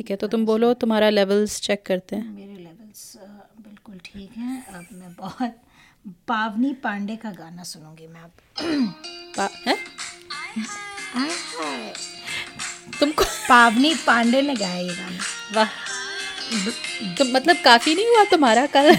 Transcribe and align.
ठीक 0.00 0.10
है 0.10 0.16
तो 0.16 0.26
तुम 0.28 0.44
बोलो 0.46 0.72
तुम्हारा 0.80 1.08
लेवल्स 1.10 1.60
चेक 1.60 1.82
करते 1.86 2.16
हैं। 2.16 2.24
मेरे 2.26 2.54
लेवल्स 2.54 3.00
बिल्कुल 3.60 3.98
ठीक 4.04 4.36
हैं। 4.36 4.64
अब 4.68 4.86
मैं 4.92 5.12
बहुत 5.14 5.56
पावनी 6.28 6.72
पांडे 6.84 7.16
का 7.16 7.30
गाना 7.30 7.62
सुनूँगी 7.62 8.06
मैं 8.06 8.20
अब। 8.20 8.30
हैं? 9.66 9.76
तुमको 13.00 13.24
पावनी 13.24 13.94
पांडे 14.06 14.40
ने 14.42 14.54
गाया 14.54 14.78
ये 14.78 14.94
गाना। 14.94 15.24
वाह। 15.56 15.68
तो 17.18 17.24
मतलब 17.26 17.56
काफ़ी 17.64 17.94
नहीं 17.94 18.06
हुआ 18.06 18.24
तुम्हारा 18.30 18.66
कल? 18.76 18.90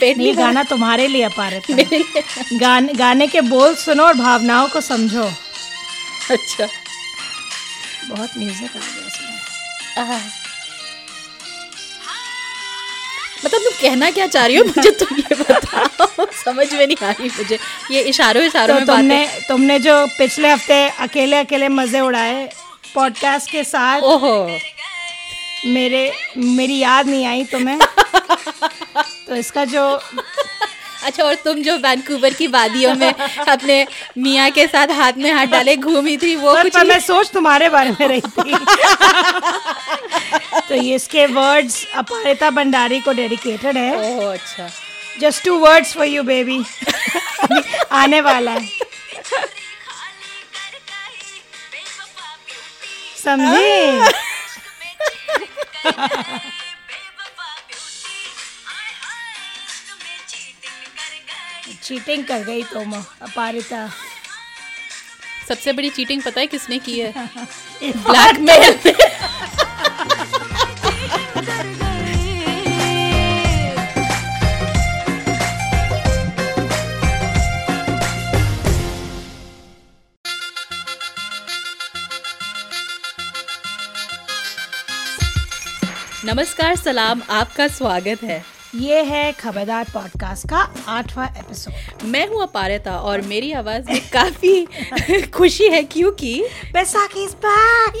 नहीं 0.00 0.36
गाना 0.36 0.62
तुम्हारे 0.72 1.06
लिए 1.08 1.28
पा 1.36 1.48
रहे 1.48 2.58
गाने 2.58 2.94
गाने 2.94 3.26
के 3.26 3.40
बोल 3.50 3.74
सुनो 3.84 4.04
और 4.04 4.14
भावनाओं 4.14 4.68
को 4.68 4.80
समझो। 4.80 5.26
अच्छा। 6.30 6.66
बहुत 8.08 8.30
म्यूज़िक 8.38 8.76
आ 8.76 8.78
गया 8.78 9.06
इसमें। 9.06 10.44
मतलब 13.46 13.60
तुम 13.60 13.72
कहना 13.82 14.10
क्या 14.10 14.26
चाह 14.26 14.46
रही 14.46 14.56
हो? 14.56 14.64
मुझे 14.64 14.90
तुम 14.90 15.16
ये 15.18 15.34
बताओ। 15.34 16.26
समझ 16.44 16.72
में 16.74 16.86
नहीं 16.86 17.06
आ 17.06 17.10
रही 17.10 17.28
मुझे। 17.28 17.58
ये 17.90 18.00
इशारों 18.02 18.42
इशारों 18.42 18.74
तो 18.74 18.80
में 18.80 18.86
तुमने 18.86 19.24
बातें। 19.26 19.48
तुमने 19.48 19.78
जो 19.78 20.06
पिछले 20.06 20.48
हफ़्ते 20.48 20.88
अकेले 20.88 21.36
अकेले 21.36 21.68
मज़े 21.68 22.00
उड़ाए 22.00 22.48
पॉडकास्ट 22.94 23.50
के 23.50 23.64
साथ 23.64 24.00
ओहो। 24.00 24.58
मेरे 25.66 26.12
मेरी 26.36 26.78
याद 26.78 27.06
नहीं 27.06 27.26
आई 27.26 27.44
तुम्हें। 27.44 27.78
तो 29.28 29.36
इसका 29.36 29.64
जो 29.64 30.00
अच्छा 31.06 31.22
और 31.24 31.34
तुम 31.44 31.62
जो 31.62 31.76
वैंकूवर 31.78 32.34
की 32.34 32.46
वादियों 32.46 32.94
में 32.94 33.12
अपने 33.12 33.86
मियाँ 34.18 34.50
के 34.50 34.66
साथ 34.66 34.88
हाथ 34.98 35.12
में 35.16 35.30
हाथ 35.32 35.46
डाले 35.46 35.76
घूमी 35.76 36.16
थी 36.16 36.34
वो 36.36 36.54
पर, 36.54 36.62
कुछ 36.62 36.74
पर 36.74 36.84
मैं 36.84 36.98
सोच 37.00 37.30
तुम्हारे 37.30 37.68
बारे 37.68 37.90
में 37.90 38.08
रही 38.08 38.20
थी। 38.20 38.54
तो 40.68 40.74
ये 40.74 40.94
इसके 40.94 41.26
वर्ड्स 41.26 41.86
अपारिता 41.94 42.50
भंडारी 42.50 43.00
को 43.00 43.12
डेडिकेटेड 43.12 43.76
है। 43.76 43.90
ओह 43.98 44.32
अच्छा। 44.32 44.68
Just 45.20 45.44
two 45.44 45.58
words 45.58 45.92
for 45.94 46.06
you 46.06 46.22
baby 46.22 46.60
आने 47.92 48.20
वाला 48.20 48.52
है। 48.52 48.68
समझी? 53.24 54.00
चीटिंग 61.86 62.24
कर 62.24 62.42
गई 62.42 62.62
तुम 62.62 62.92
अपारिता। 62.94 63.88
सबसे 65.48 65.72
बड़ी 65.72 65.90
चीटिंग 65.90 66.22
पता 66.22 66.40
है 66.40 66.46
किसने 66.46 66.78
की 66.78 66.98
है? 67.00 67.12
ब्लैकमेल 67.82 68.78
नमस्कार 86.24 86.76
सलाम 86.76 87.22
आपका 87.30 87.68
स्वागत 87.68 88.22
है। 88.22 88.55
ये 88.76 89.02
है 89.02 89.32
खबरदार 89.32 89.84
पॉडकास्ट 89.84 90.48
का 90.48 90.58
आठवां 90.88 91.26
एपिसोड 91.38 92.08
मैं 92.08 92.26
हूँ 92.28 92.42
अपारिता 92.42 92.96
और 92.96 93.20
मेरी 93.20 93.52
आवाज़ 93.52 93.90
में 93.90 94.00
काफ़ी 94.08 94.68
खुशी 95.26 95.64
है 95.64 95.82
क्योंकि 95.82 96.46
बैसाखी 96.72 97.24
इज़ 97.24 97.34
बैक 97.46 97.94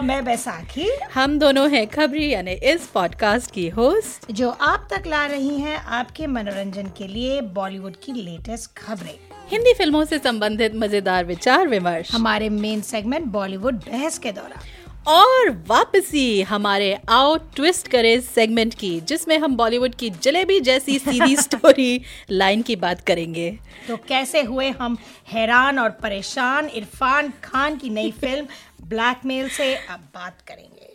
मैं 0.04 0.24
बैसाखी। 0.24 0.90
हम 1.14 1.38
दोनों 1.38 1.70
हैं 1.70 1.86
खबरी 1.86 2.32
यानी 2.32 2.52
इस 2.52 2.86
पॉडकास्ट 2.86 3.50
की 3.50 3.68
होस्ट 3.68 4.32
जो 4.32 4.50
आप 4.50 4.88
तक 4.92 5.02
ला 5.06 5.26
रही 5.26 5.58
हैं 5.58 5.76
आपके 5.76 6.26
मनोरंजन 6.26 6.86
के 6.98 7.08
लिए 7.08 7.40
बॉलीवुड 7.40 7.96
की 7.96 8.12
लेटेस्ट 8.12 8.78
खबरें। 8.78 9.18
हिंदी 9.50 9.74
फ़िल्मों 9.74 10.04
से 10.04 10.18
संबंधित 10.18 10.74
मज़ेदार 10.74 11.24
विचार 11.24 11.68
विमर्श। 11.68 12.12
हमारे 12.12 12.48
मेन 12.48 12.80
सेगमेंट 12.80 13.26
बॉलीवुड 13.26 13.74
बहस 13.74 14.18
के 14.18 14.32
दौरान। 14.32 14.62
और 15.06 15.64
वापसी 15.66 16.42
हमारे 16.42 16.98
आओ 17.08 17.36
ट्विस्ट 17.36 17.88
करे 17.88 18.20
सेगमेंट 18.20 18.74
की 18.74 19.00
जिसमें 19.00 19.38
हम 19.38 19.56
बॉलीवुड 19.56 19.94
की 19.94 20.10
जलेबी 20.10 20.60
जैसी 20.60 20.98
सीधी 20.98 21.36
स्टोरी 21.40 22.00
लाइन 22.30 22.62
की 22.62 22.76
बात 22.76 23.00
करेंगे। 23.00 23.58
तो 23.88 23.96
कैसे 23.96 24.42
हुए 24.42 24.70
हम 24.70 24.98
हैरान 25.32 25.78
और 25.78 25.90
परेशान 25.90 26.68
इरफान 26.68 27.32
खान 27.44 27.76
की 27.76 27.90
नई 27.90 28.10
फ़िल्म 28.10 28.46
ब्लैकमेल 28.88 29.48
से 29.48 29.74
अब 29.74 30.00
बात 30.14 30.40
करेंगे। 30.40 30.94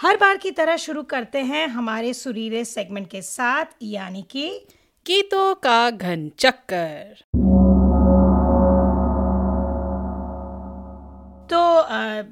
हर 0.00 0.16
बार 0.16 0.36
की 0.36 0.50
तरह 0.50 0.76
शुरू 0.76 1.02
करते 1.02 1.38
हैं 1.38 1.68
हमारे 1.68 2.14
सुरीले 2.14 2.64
सेगमेंट 2.64 3.10
के 3.10 3.22
साथ 3.22 3.64
यानी 3.82 4.22
कि 4.30 4.66
गीतों 5.06 5.54
का 5.54 5.90
घन 5.90 6.30
चक्कर। 6.38 7.22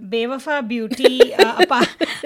बेवफा 0.02 0.60
ब्यूटी 0.60 1.30
अपा, 1.30 1.80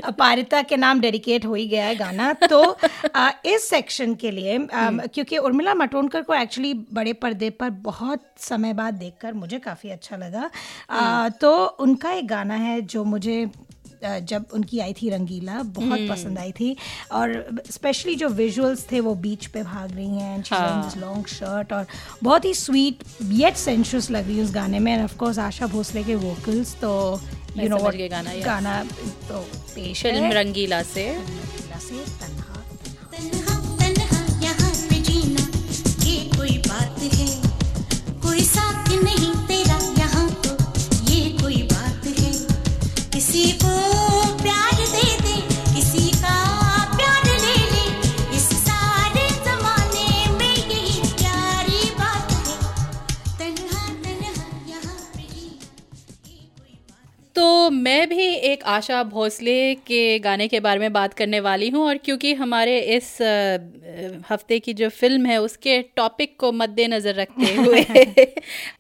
अपारिता 0.05 0.63
के 0.63 0.77
नाम 0.77 1.01
डेडिकेट 1.01 1.47
हो 1.47 1.55
ही 1.55 1.67
गया 1.69 1.85
है 1.85 1.97
गाना। 1.97 2.33
तो 2.33 2.79
आ, 3.15 3.31
इस 3.45 3.69
सेक्शन 3.69 4.15
के 4.15 4.31
लिए 4.31 4.67
आ, 4.67 4.91
क्योंकि 4.91 5.39
उर्मिला 5.39 5.75
मटोनकर 5.75 6.23
को 6.23 6.35
एक्चुअली 6.35 6.75
बड़े 6.75 7.13
पर्दे 7.13 7.51
पर 7.51 7.71
बहुत 7.71 8.25
समय 8.39 8.73
बाद 8.73 8.95
देखकर 8.95 9.33
मुझे 9.33 9.59
काफ़ी 9.59 9.91
अच्छा 9.91 10.17
लगा। 10.17 10.51
आ, 10.91 11.29
तो 11.29 11.67
उनका 11.67 12.13
एक 12.13 12.29
गाना 12.29 12.55
है 12.55 12.81
जो 12.83 13.05
मुझे 13.05 13.51
जब 14.05 14.45
उनकी 14.55 14.79
आई 14.81 14.93
थी 14.93 15.09
रंगीला 15.11 15.63
बहुत 15.79 16.01
पसंद 16.11 16.39
आई 16.39 16.53
थी। 16.53 16.77
और 17.13 17.63
स्पेशली 17.71 18.15
जो 18.15 18.29
विजुअल्स 18.31 18.85
थे 18.93 19.01
वो 19.01 19.15
बीच 19.25 19.47
पे 19.47 19.63
भाग 19.63 19.95
रही 19.97 20.19
हैं 20.19 20.45
हाँ। 20.51 20.93
लॉन्ग 20.99 21.27
शर्ट 21.29 21.73
और 21.73 21.87
बहुत 22.23 22.45
ही 22.45 22.55
स्वीट 22.55 23.05
येट 23.33 23.57
सेंशुअस 23.57 24.11
लग 24.11 24.27
रही 24.27 24.37
है 24.39 24.45
उस 24.45 24.53
गाने 24.55 24.79
में। 24.79 24.93
And 24.93 25.03
of 25.05 25.17
course 25.17 25.39
Asha 25.41 25.67
Bhosle 25.67 26.05
के 26.05 26.15
वोकल्स 26.17 26.75
तो 26.81 26.93
यू 27.57 27.69
नो 27.69 27.79
गाना, 27.79 28.35
गाना 28.45 28.83
तो 29.29 29.41
पेश 29.75 30.03
फ़िल्म 30.03 30.25
है। 30.25 30.33
रंगीला 30.35 30.83
से। 30.85 31.09
रंगीला 31.11 31.79
से 31.79 32.05
तन्हा। 32.21 32.63
तन्हा 33.13 33.55
तन्हा 33.79 34.21
यहाँ 34.43 34.71
पे 34.91 35.01
जीना 35.01 35.47
ये 36.07 36.17
कोई 36.37 36.59
बात 36.69 37.03
है। 37.15 37.29
कोई 38.23 38.41
साथ 38.47 38.93
नहीं 39.05 39.33
तेरा 39.49 39.79
यहाँ 39.99 40.29
तो 40.45 40.53
ये 41.13 41.21
कोई 41.43 41.63
बात 41.73 42.07
है। 42.19 42.33
किसी 43.13 43.45
को 43.65 43.68
तो 57.39 57.71
मैं 57.71 58.09
भी 58.09 58.25
एक 58.27 58.63
आशा 58.65 59.03
भोसले 59.03 59.75
के 59.75 60.19
गाने 60.19 60.47
के 60.49 60.61
बारे 60.61 60.81
में 60.81 60.93
बात 60.93 61.13
करने 61.15 61.41
वाली 61.41 61.69
हूँ 61.69 61.85
और 61.87 61.97
क्योंकि 61.97 62.33
हमारे 62.35 62.79
इस 62.97 63.11
हफ़्ते 64.31 64.59
की 64.59 64.75
जो 64.75 64.89
फ़िल्म 64.89 65.27
है 65.27 65.37
उसके 65.41 65.81
टॉपिक 65.97 66.35
को 66.41 66.51
मद्देनज़र 66.53 67.15
रखते 67.15 67.55
हुए 67.55 68.27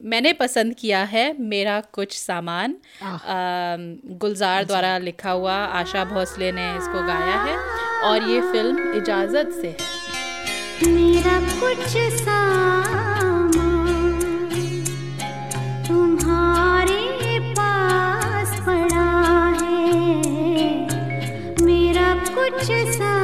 मैंने 0.04 0.32
पसंद 0.32 0.74
किया 0.74 1.02
है 1.04 1.24
मेरा 1.40 1.80
कुछ 1.92 2.16
सामान। 2.18 2.74
गुलजार। 4.18 4.64
द्वारा 4.64 4.98
लिखा 4.98 5.30
हुआ 5.30 5.54
आशा 5.54 6.04
भोसले 6.04 6.52
ने 6.52 6.66
इसको 6.76 7.06
गाया 7.06 7.42
है 7.42 7.56
और 8.02 8.28
ये 8.30 8.40
फ़िल्म 8.52 8.92
इजाज़त 8.96 9.52
से 9.60 9.68
है। 9.68 10.92
मेरा 10.92 11.38
कुछ 11.60 11.96
सामान 12.20 13.52
तुम्हारे 15.88 16.77
कुछ 22.50 22.66
सामान 22.96 23.17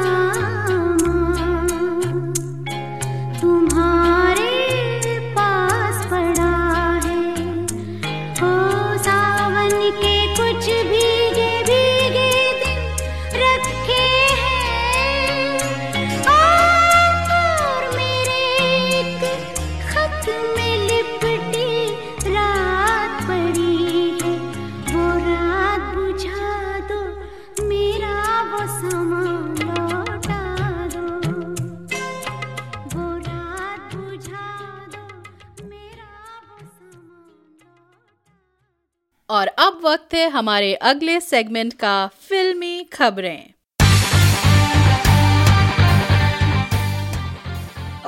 और 39.31 39.47
अब 39.47 39.81
वक्त 39.85 40.15
है 40.15 40.29
हमारे 40.29 40.75
अगले 40.75 41.21
सेगमेंट 41.21 41.73
का 41.73 42.11
फिल्मी 42.29 42.85
खबरें। 42.93 43.54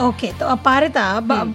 ओके 0.02 0.31
तो 0.38 0.46
अपारिता 0.46 1.02
ब- 1.20 1.54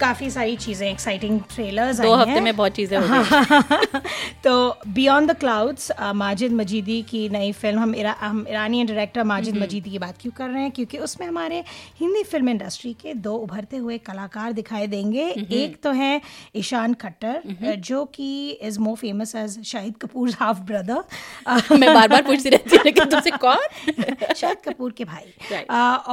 काफ़ी 0.00 0.28
सारी 0.30 0.56
चीज़ें 0.56 0.88
एक्साइटिंग 0.90 1.40
ट्रेलर्स 1.54 2.00
हम्म। 2.00 2.08
दो 2.08 2.14
हफ़्ते 2.16 2.40
में 2.40 2.56
बहुत 2.56 2.72
चीज़ें 2.72 2.98
हो 2.98 4.00
तो 4.44 4.52
beyond 4.88 5.30
the 5.30 5.34
clouds 5.38 5.90
Majid 6.14 6.52
Majidi 6.52 7.00
की 7.02 7.28
नई 7.28 7.50
फ़िल्म 7.52 7.80
हम 7.80 7.94
इरा, 7.94 8.14
हम 8.20 8.44
ईरानियन 8.48 8.86
डायरेक्टर 8.86 9.24
माजिद 9.24 9.54
हम्म। 9.54 9.64
मजीदी 9.64 9.90
की 9.90 9.98
बात 9.98 10.18
क्यों 10.20 10.32
कर 10.36 10.48
रहे 10.48 10.62
हैं? 10.62 10.70
क्योंकि 10.70 10.98
उसमें 10.98 11.26
हमारे 11.26 11.62
हिंदी 12.00 12.22
फ़िल्म 12.22 12.48
इंडस्ट्री 12.48 12.92
के 13.02 13.14
दो 13.24 13.34
उभरते 13.36 13.76
हुए 13.76 13.98
कलाकार 14.06 14.52
दिखाई 14.52 14.86
देंगे। 14.86 15.24
हम्म। 15.30 15.46
एक 15.54 15.76
तो 15.82 15.92
है 15.92 16.20
ईशान 16.56 16.94
खट्टर 17.02 17.42
जो 17.90 18.04
कि 18.14 18.28
is 18.62 18.78
more 18.80 18.96
famous 18.96 19.34
as 19.36 19.62
Shahid 19.72 19.96
Kapoor 20.02 20.30
half 20.40 20.60
brother 20.70 21.76
मैं 21.76 21.92
बार 21.94 22.08
बार 22.08 22.22
पूछती 22.22 22.48
रहती 22.48 22.76
हूँ 22.76 23.06
तुमसे 23.10 23.30
कौन? 23.30 23.66
शाहिद 24.36 24.58
कपूर 24.64 24.92
के 24.92 25.04
भाई। 25.04 25.60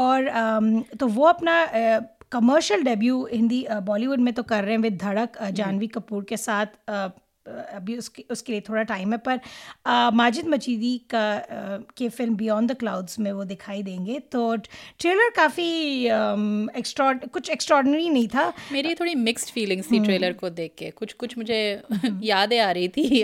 और 0.04 0.30
तो 1.00 1.07
वो 1.07 1.25
अपना 1.27 1.57
कमर्शियल 2.32 2.84
डेब्यू 2.84 3.26
हिंदी 3.32 3.66
बॉलीवुड 3.84 4.20
में 4.20 4.34
तो 4.34 4.44
कर 4.44 4.64
रहे 4.64 4.74
हैं 4.74 4.82
विद 4.82 4.98
धड़क 5.02 5.42
जानवी 5.60 5.88
कपूर 5.88 6.24
के 6.30 6.38
साथ 6.38 6.78
अभी 7.50 7.98
उसके 7.98 8.24
उसके 8.31 8.51
लिए 8.51 8.62
थोड़ा 8.62 8.84
टाइम 8.84 9.12
है 9.12 9.18
पर 9.18 9.40
अ, 9.86 10.10
माजिद 10.13 10.48
मजीदी 10.48 10.98
का 11.10 11.22
अ, 11.34 11.78
के 11.98 12.10
फ़िल्म 12.10 12.36
बियॉन्ड 12.36 12.72
द 12.72 12.75
क्लाउड्स 12.78 13.19
में 13.19 13.31
वो 13.31 13.44
दिखाई 13.46 13.84
देंगे। 13.84 14.19
तो 14.31 14.56
ट्रेलर 14.56 15.30
काफ़ी 15.36 15.69
एक्स्ट्रा 16.80 17.12
कुछ 17.34 17.50
एक्स्ट्रॉडनरी 17.50 18.10
नहीं 18.10 18.28
था। 18.28 18.54
मेरी 18.72 18.94
थोड़ी 18.96 19.16
मिक्स्ड 19.16 19.50
फीलिंग्स 19.50 19.88
हम्म। 19.88 20.00
थी 20.00 20.06
ट्रेलर 20.06 20.34
को 20.34 20.50
देख 20.50 20.74
के। 20.78 20.90
कुछ 20.90 21.13
कुछ 21.13 21.38
मुझे 21.38 21.60
यादें 22.24 22.60
आ 22.60 22.72
रही 22.72 22.88
थी 22.88 23.22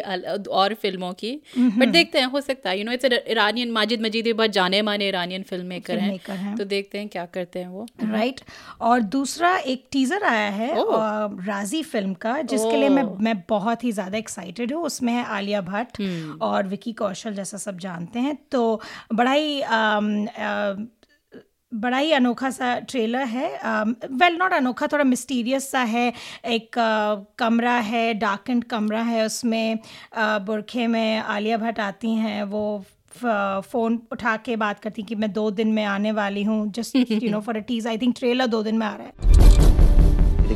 और 0.51 0.73
फ़िल्मों 0.73 1.11
की। 1.13 1.31
हम्म। 1.57 1.79
बट 1.79 1.87
देखते 1.87 2.19
हैं 2.19 2.25
हो 2.25 2.41
सकता 2.41 2.69
है। 2.69 2.77
You 2.79 2.85
know 2.85 2.91
it's 2.91 3.05
Iranian 3.29 3.71
Majid 3.71 4.01
Majidi 4.01 4.33
बहुत 4.33 4.49
जाने 4.51 4.81
माने 4.81 5.07
ईरानियन 5.07 5.43
फ़िल्म 5.43 5.65
मेकर 5.65 5.97
हैं। 5.97 6.19
हैं। 6.29 6.55
तो 6.55 6.63
देखते 6.65 6.97
हैं 6.97 7.07
क्या 7.07 7.25
करते 7.25 7.59
हैं 7.59 7.67
वो। 7.67 7.85
राइट 8.03 8.41
और 8.81 9.01
दूसरा 9.15 9.55
एक 9.57 9.85
टीजर 9.91 10.23
आया 10.23 10.49
है 10.49 10.73
राज़ी 11.47 11.81
फ़िल्म 11.83 12.13
का 12.13 12.41
जिसके 12.41 12.77
लिए 12.77 12.89
मैं 12.89 13.03
मैं 13.19 13.35
बहुत 13.49 13.83
ही 13.83 13.91
ज़्यादा 13.91 14.14
एक्साइटेड 14.15 14.73
हूँ 14.73 14.83
उसमें 14.83 15.11
है 15.13 15.23
आलिया 15.25 15.61
भट्ट 15.61 15.99
हम्म। 16.01 16.37
और 16.41 16.67
विकी 16.67 16.93
कौशल 16.93 17.33
जैसा 17.33 17.57
सब 17.57 17.77
जानते 17.79 18.19
हैं। 18.19 18.37
तो 18.51 18.81
बड़ा 19.13 19.31
ही 19.31 19.61
बड़ा 21.71 21.97
ही 21.97 22.11
अनोखा 22.11 22.49
सा 22.49 22.77
ट्रेलर 22.79 23.23
है। 23.27 23.47
वेल 24.11 24.35
नॉट 24.37 24.53
अनोखा 24.53 24.87
थोड़ा 24.87 25.03
मिस्टीरियस 25.03 25.69
सा 25.71 25.79
है। 25.83 26.11
एक 26.45 26.77
अ, 26.79 27.25
कमरा 27.39 27.73
है 27.87 28.13
डार्क 28.13 28.49
एंड 28.49 28.63
कमरा 28.63 29.01
है 29.01 29.25
उसमें 29.25 29.77
अ, 30.13 30.37
बुरखे 30.39 30.87
में 30.87 31.17
आलिया 31.17 31.57
भट्ट 31.57 31.79
आती 31.79 32.13
हैं। 32.15 32.43
वो 32.43 32.83
फ़ोन 33.17 33.99
उठा 34.11 34.35
के 34.37 34.55
बात 34.55 34.79
करती 34.79 35.03
कि 35.03 35.15
मैं 35.15 35.31
दो 35.33 35.49
दिन 35.51 35.67
में 35.73 35.83
आने 35.85 36.11
वाली 36.11 36.43
हूँ। 36.43 36.65
Just 36.71 36.95
you 36.95 37.31
know 37.31 37.39
for 37.41 37.57
a 37.57 37.61
tease 37.67 37.87
I 37.87 37.97
think 37.97 38.15
trailer 38.17 38.47
दो 38.47 38.63
दिन 38.63 38.77
में 38.77 38.85
आ 38.87 38.95
रहा 38.95 39.07
है। 39.07 39.44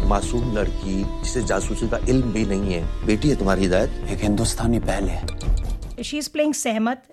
मासूम 0.09 0.56
लड़की 0.56 1.03
जिसे 1.03 1.41
जासूसी 1.44 1.88
का 1.89 1.97
इल्म 2.09 2.31
भी 2.33 2.45
नहीं 2.45 2.73
है। 2.73 3.06
बेटी 3.06 3.29
है 3.29 3.35
तुम्हारी 3.35 3.61
हिदायत? 3.61 3.89
एक 4.09 4.19
हिंदुस्तानी 4.23 4.79
पहल 4.81 5.07
है। 5.09 6.03
She 6.03 6.17
is 6.17 6.29
playing 6.31 6.53
Sehmat 6.53 7.03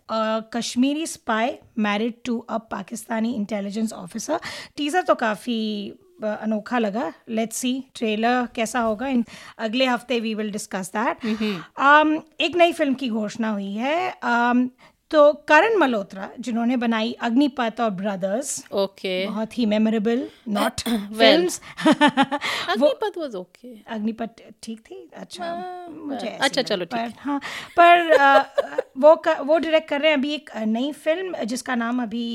Kashmiri 0.55 1.07
spy 1.07 1.53
married 1.81 2.15
to 2.25 2.39
a 2.41 2.59
Pakistani 2.73 3.35
intelligence 3.35 3.93
officer 3.93 4.41
teaser 4.77 5.03
तो 5.03 5.15
काफ़ी 5.17 5.59
अनोखा 6.25 6.79
लगा। 6.79 7.13
लेट्स 7.29 7.57
सी 7.57 7.73
ट्रेलर 7.95 8.49
कैसा 8.55 8.81
होगा? 8.81 9.07
इन 9.09 9.25
अगले 9.59 9.87
हफ़्ते 9.87 10.21
वी 10.21 10.35
विल 10.35 10.51
डिस्कस 10.53 10.91
दैट 10.97 11.25
एक 12.41 12.57
नई 12.57 12.73
फ़िल्म 12.73 12.95
की 12.95 13.09
घोषणा 13.11 13.51
हुई 13.51 13.73
है। 13.75 13.99
Um, 14.25 14.69
तो 15.11 15.33
करण 15.49 15.77
मल्होत्रा 15.79 16.29
जिन्होंने 16.41 16.77
बनाई 16.77 17.13
अग्निपथ 17.23 17.81
और 17.81 17.91
ब्रदर्स 17.91 18.49
ओके 18.73 19.27
बहुत 19.27 19.57
ही 19.59 19.67
memorable 19.67 20.27
not 20.49 20.81
films 21.19 21.61
Agneepath 21.87 23.19
was 23.19 23.35
okay 23.37 23.75
Agneepath 23.95 24.43
ठीक 24.63 24.81
थी? 24.81 25.11
अच्छा 25.17 25.55
मुझे 25.91 26.27
ऐसी 26.27 26.45
अच्छा, 26.45 26.63
चलो, 26.63 26.85
ठीक 26.85 26.95
पर 26.95 27.13
हाँ 27.19 27.41
पर 27.77 28.11
अ, 28.19 28.81
वो 28.99 29.15
कर, 29.17 29.41
वो 29.41 29.59
डायरेक्ट 29.59 29.89
कर 29.89 30.01
रहे 30.01 30.11
हैं 30.11 30.19
अभी 30.19 30.33
एक 30.35 30.51
नई 30.67 30.93
फ़िल्म 30.93 31.45
जिसका 31.45 31.75
नाम 31.75 32.03
अभी 32.03 32.27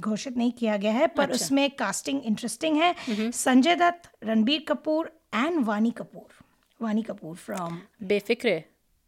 घोषित 0.00 0.36
नहीं 0.36 0.52
किया 0.52 0.76
गया 0.76 0.92
है 0.92 1.06
पर 1.06 1.22
अच्छा। 1.22 1.34
उसमें 1.34 1.68
कास्टिंग 1.70 2.22
इंटरेस्टिंग 2.24 2.76
है। 2.76 3.30
Sanjay 3.32 3.76
Dutt 3.76 4.10
Ranbir 4.24 4.64
Kapoor 4.68 5.10
and 5.34 5.64
Vaani 5.64 5.90
Kapoor. 5.90 6.44
Vaani 6.80 7.02
Kapoor 7.02 7.36
from 7.36 7.78
Befikre 8.02 8.64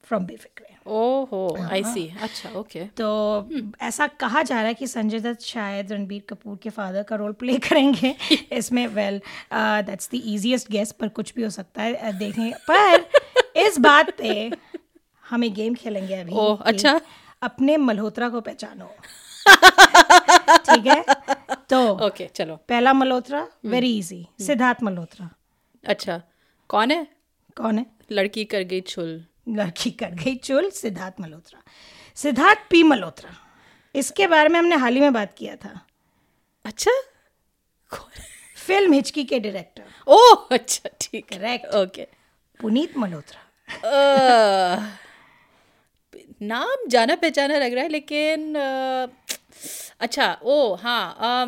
from 0.08 0.26
Befikre 0.26 0.74
ओहो 0.86 1.56
आई 1.70 1.82
हाँ। 1.82 1.94
सी 1.94 2.06
अच्छा 2.22 2.50
ओके 2.50 2.84
तो 2.84 3.06
ऐसा 3.80 4.06
कहा 4.06 4.42
जा 4.42 4.56
रहा 4.56 4.66
है 4.66 4.74
कि 4.74 4.86
संजय 4.86 5.20
दत्त 5.20 5.40
शायद 5.40 5.92
रणबीर 5.92 6.22
कपूर 6.28 6.56
के 6.62 6.70
फादर 6.70 7.02
का 7.02 7.16
रोल 7.16 7.32
प्ले 7.32 7.58
करेंगे 7.68 8.16
इसमें. 8.52 8.86
Well 8.86 9.20
that's 9.54 10.10
the 10.10 10.14
easiest 10.14 10.70
guess 10.70 10.92
पर 10.92 11.08
कुछ 11.08 11.34
भी 11.34 11.42
हो 11.42 11.50
सकता 11.50 11.82
है 11.82 12.12
uh, 12.12 12.18
देखें 12.18 12.52
पर 12.70 13.08
इस 13.56 13.78
बात 13.78 14.18
पे 14.18 14.52
हम 15.30 15.44
एक 15.44 15.54
गेम 15.54 15.74
खेलेंगे 15.74 16.14
अभी 16.14 16.32
ओह, 16.32 16.56
अच्छा। 16.56 17.00
अपने 17.42 17.76
मल्होत्रा 17.76 18.28
को 18.28 18.40
पहचानो. 18.40 18.90
ठीक 20.58 20.86
है? 20.86 21.04
तो 21.70 22.06
ओके 22.06 22.26
चलो। 22.26 22.56
पहला 22.56 22.92
मल्होत्रा 22.92 23.48
वेरी 23.64 23.98
इजी 23.98 24.26
सिद्धार्थ 24.40 24.82
मल्होत्रा. 24.82 25.30
अच्छा 25.84 26.22
कौन 26.68 26.90
है? 26.90 27.06
कौन 27.56 27.78
है? 27.78 27.86
लड़की 28.12 28.44
कर 28.44 28.62
गई 28.62 28.80
छुल। 28.80 29.24
लड़की 29.46 29.90
कर 29.90 30.10
गई 30.22 30.34
चुल 30.44 30.70
सिद्धार्थ 30.70 31.20
मल्होत्रा। 31.20 31.62
सिद्धार्थ 32.16 32.58
पी 32.70 32.82
मल्होत्रा। 32.82 33.30
इसके 33.94 34.26
बारे 34.26 34.48
में 34.48 34.58
हमने 34.58 34.76
हाल 34.76 34.94
ही 34.94 35.00
में 35.00 35.12
बात 35.12 35.34
किया 35.38 35.56
था। 35.56 35.80
अच्छा? 36.64 36.90
फ़िल्म 38.66 38.92
हिचकी 38.92 39.24
के 39.24 39.38
डायरेक्टर। 39.40 39.82
ओह 40.12 40.46
अच्छा 40.52 40.90
ठीक 41.00 41.32
है। 41.32 41.56
ओके 41.82 42.06
पुनीत 42.60 42.96
मल्होत्रा। 42.98 43.40
नाम 46.42 46.86
जाना 46.90 47.14
पहचाना 47.14 47.58
लग 47.58 47.72
रहा 47.74 47.82
है 47.82 47.88
लेकिन 47.88 48.54
अच्छा 50.00 50.32
ओ 50.42 50.74
हाँ 50.82 51.44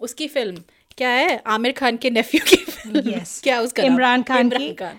उसकी 0.00 0.28
फ़िल्म 0.28 0.62
क्या 0.98 1.08
है? 1.08 1.42
आमिर 1.46 1.72
खान 1.72 1.96
के 1.96 2.10
नेफ्यू 2.10 2.40
की 2.48 2.56
फ़िल्म 2.56 3.00
Yes. 3.10 3.40
क्या 3.44 3.60
उसका 3.60 3.82
इमरान 3.82 4.22
खान 4.22 4.40
इमरान 4.46 4.60
की। 4.62 4.72
Khan. 4.74 4.98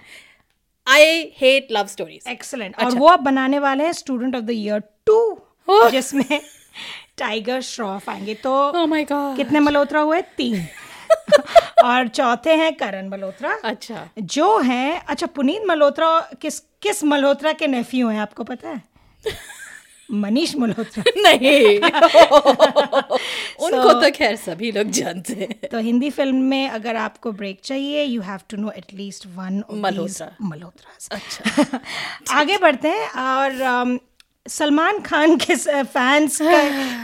I 0.88 1.34
hate 1.38 1.68
love 1.72 1.86
stories 1.88 2.28
excellent 2.28 2.80
और 2.80 2.92
वो 2.92 3.08
आप 3.08 3.20
बनाने 3.20 3.60
वाले 3.60 3.84
हैं 3.84 3.92
student 3.92 4.36
of 4.36 4.44
the 4.44 4.50
year 4.50 4.80
two 4.80 5.42
जिसमें 5.70 6.42
टाइगर 7.18 7.62
श्रॉफ 7.62 8.10
आएँगे। 8.10 8.34
तो 8.34 8.74
गॉड 8.88 9.38
कितने 9.38 9.60
मल्होत्रा 9.60 10.00
हुए? 10.00 10.22
तीन। 10.22 10.68
और 11.86 12.08
चौथे 12.08 12.54
हैं 12.54 12.76
करण 12.76 13.10
मल्होत्रा। 13.10 13.60
अच्छा। 13.64 14.10
जो 14.20 14.60
हैं 14.60 15.06
अच्छा 15.06 15.28
पुनीत 15.28 15.62
मल्होत्रा 15.68 16.30
किस 16.42 16.60
किस 16.60 17.04
मल्होत्रा 17.04 17.52
के 17.52 17.68
नेफ्यू 17.68 18.10
हैं 18.10 18.20
आपको 18.20 18.44
पता 18.44 18.70
है? 18.70 18.82
मनीष 20.12 20.56
मल्होत्रा। 20.56 21.04
नहीं। 21.18 21.80
उनको 23.66 23.94
तो 24.02 24.12
खैर 24.12 24.36
सभी 24.36 24.72
लोग 24.72 24.90
जानते 24.92 25.34
हैं। 25.34 25.70
तो 25.72 25.80
हिंदी 25.80 26.10
फ़िल्म 26.10 26.36
में 26.36 26.70
अगर 26.70 26.96
आपको 26.96 27.32
ब्रेक 27.32 27.60
चाहिए 27.64 28.04
you 28.04 28.22
have 28.22 28.40
to 28.50 28.58
know 28.58 28.72
at least 28.78 29.26
one 29.36 29.64
Malhotra. 29.74 30.32
Malhotra 30.42 31.16
अच्छा। 31.16 31.80
आगे 32.40 32.58
बढ़ते 32.58 32.88
हैं 32.88 33.10
और 33.12 33.62
अम, 33.62 34.00
सलमान 34.48 35.00
खान 35.00 35.36
के 35.38 35.56
फैंस 35.84 36.38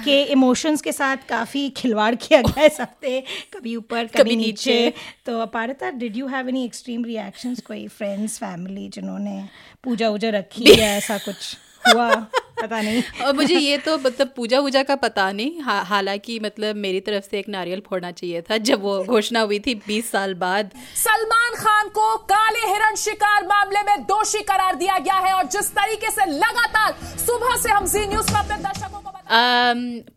के 0.06 0.22
इमोशंस 0.24 0.82
के 0.82 0.92
साथ 0.92 1.18
काफ़ी 1.30 1.70
खिलवाड़ 1.70 2.16
किया 2.16 2.42
गया 2.42 2.66
इस 2.66 2.80
हफ़्ते। 2.82 3.24
कभी 3.54 3.76
ऊपर 3.76 4.06
कभी, 4.06 4.20
कभी 4.22 4.36
नीचे। 4.36 4.74
नीचे। 4.74 4.94
तो 5.26 5.40
Aparita 5.42 5.90
did 5.90 6.18
you 6.18 6.28
have 6.28 6.50
any 6.50 6.66
extreme 6.66 7.06
reactions 7.06 7.62
कोई 7.62 7.88
फ्रेंड्स 7.88 8.38
फैमिली 8.38 8.90
जिन्होंने 8.90 9.44
पूजा 9.84 10.10
वूजा 10.10 10.30
रखी 10.30 10.74
है 10.74 10.98
ऐसा 10.98 11.18
कुछ 11.18 11.58
हुआ? 11.94 12.26
पता 12.62 12.82
नहीं। 12.82 13.02
और 13.24 13.34
मुझे 13.36 13.58
ये 13.58 13.78
तो 13.78 13.98
मतलब 14.00 14.32
पूजा 14.36 14.60
वूजा 14.60 14.84
का 14.84 14.96
पता 14.98 15.32
नहीं। 15.32 15.62
हा, 15.62 15.80
हालाँकि 15.84 16.40
मतलब 16.40 16.76
मेरी 16.78 17.00
तरफ़ 17.02 17.26
से 17.32 17.40
एक 17.40 17.50
नारियल 17.50 17.82
फोड़ना 17.88 18.12
चाहिए 18.12 18.42
था 18.42 18.58
जब 18.70 18.82
वो 18.82 19.04
घोषणा 19.06 19.42
हुई 19.42 19.60
थी 19.60 19.76
20 19.88 20.12
साल 20.12 20.34
बाद। 20.38 20.72
सलमान 20.98 21.56
खान 21.58 21.90
को 21.90 22.16
काले 22.32 22.66
हिरण 22.72 22.96
शिकार 22.98 23.46
मामले 23.48 23.82
में 23.84 24.04
दोषी 24.06 24.42
करार 24.44 24.76
दिया 24.76 24.98
गया 25.00 25.20
है 25.28 25.34
और 25.34 25.48
जिस 25.50 25.72
तरीके 25.72 26.12
से 26.12 26.26
लगातार 26.32 26.94
सुबह 27.18 27.56
से 27.58 27.72
हम 27.72 27.86
जी 27.88 28.06
न्यूज़ 28.08 28.32
में 28.34 28.40
अपने 28.40 28.58
दर्शकों 28.60 29.00
को 29.00 29.06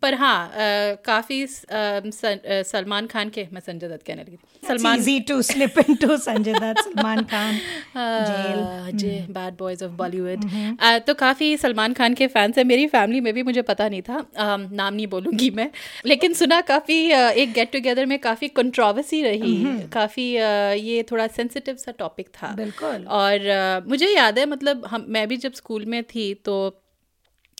पर 0.01 0.13
हाँ 0.15 0.51
काफ़ी 1.05 1.45
सलमान 1.45 3.07
खान 3.07 3.29
के 3.29 3.47
मैं 3.53 3.61
संजय 3.61 3.87
दत्त 3.87 4.05
कहने 4.07 4.21
लगी। 4.21 4.60
Salman 4.63 4.99
easy 4.99 5.19
to 5.19 5.41
slip 5.41 5.79
into 5.79 6.17
Sanjay 6.17 6.53
Dutt 6.53 6.81
Salman 6.83 7.23
Khan 7.31 7.59
jail 7.97 8.97
J 8.97 9.13
bad 9.29 9.53
boys 9.59 9.83
of 9.85 9.91
Bollywood 9.91 10.43
तो 11.07 11.13
काफ़ी 11.13 11.55
सलमान 11.57 11.93
खान 11.93 12.13
के 12.13 12.27
फैंस 12.27 12.57
हैं। 12.57 12.65
मेरी 12.65 12.87
फैमिली 12.87 13.21
में 13.21 13.33
भी 13.33 13.43
मुझे 13.43 13.61
पता 13.61 13.87
नहीं 13.89 14.01
था। 14.01 14.17
अम, 14.37 14.67
नाम 14.71 14.93
नहीं 14.93 15.07
बोलूँगी 15.07 15.49
मैं। 15.49 15.69
लेकिन 16.05 16.33
सुना 16.33 16.59
काफ़ी 16.61 16.99
एक 17.11 17.53
गेट 17.53 17.71
टुगेदर 17.71 18.05
में 18.05 18.17
काफ़ी 18.19 18.47
कंट्रोवर्सी 18.47 19.21
रही। 19.23 19.53
काफ़ी 19.93 20.23
ये 20.87 21.03
थोड़ा 21.11 21.27
सेंसिटिव 21.27 21.75
सा 21.75 21.91
टॉपिक 21.99 22.29
था। 22.35 22.53
बिल्कुल। 22.57 23.05
और 23.07 23.47
अ, 23.47 23.79
मुझे 23.87 24.07
याद 24.07 24.39
है 24.39 24.45
मतलब 24.45 24.85
हम 24.85 25.05
मैं 25.09 25.27
भी 25.27 25.37
जब 25.37 25.53
स्कूल 25.53 25.85
में 25.85 26.03
थी 26.03 26.33
तो 26.33 26.55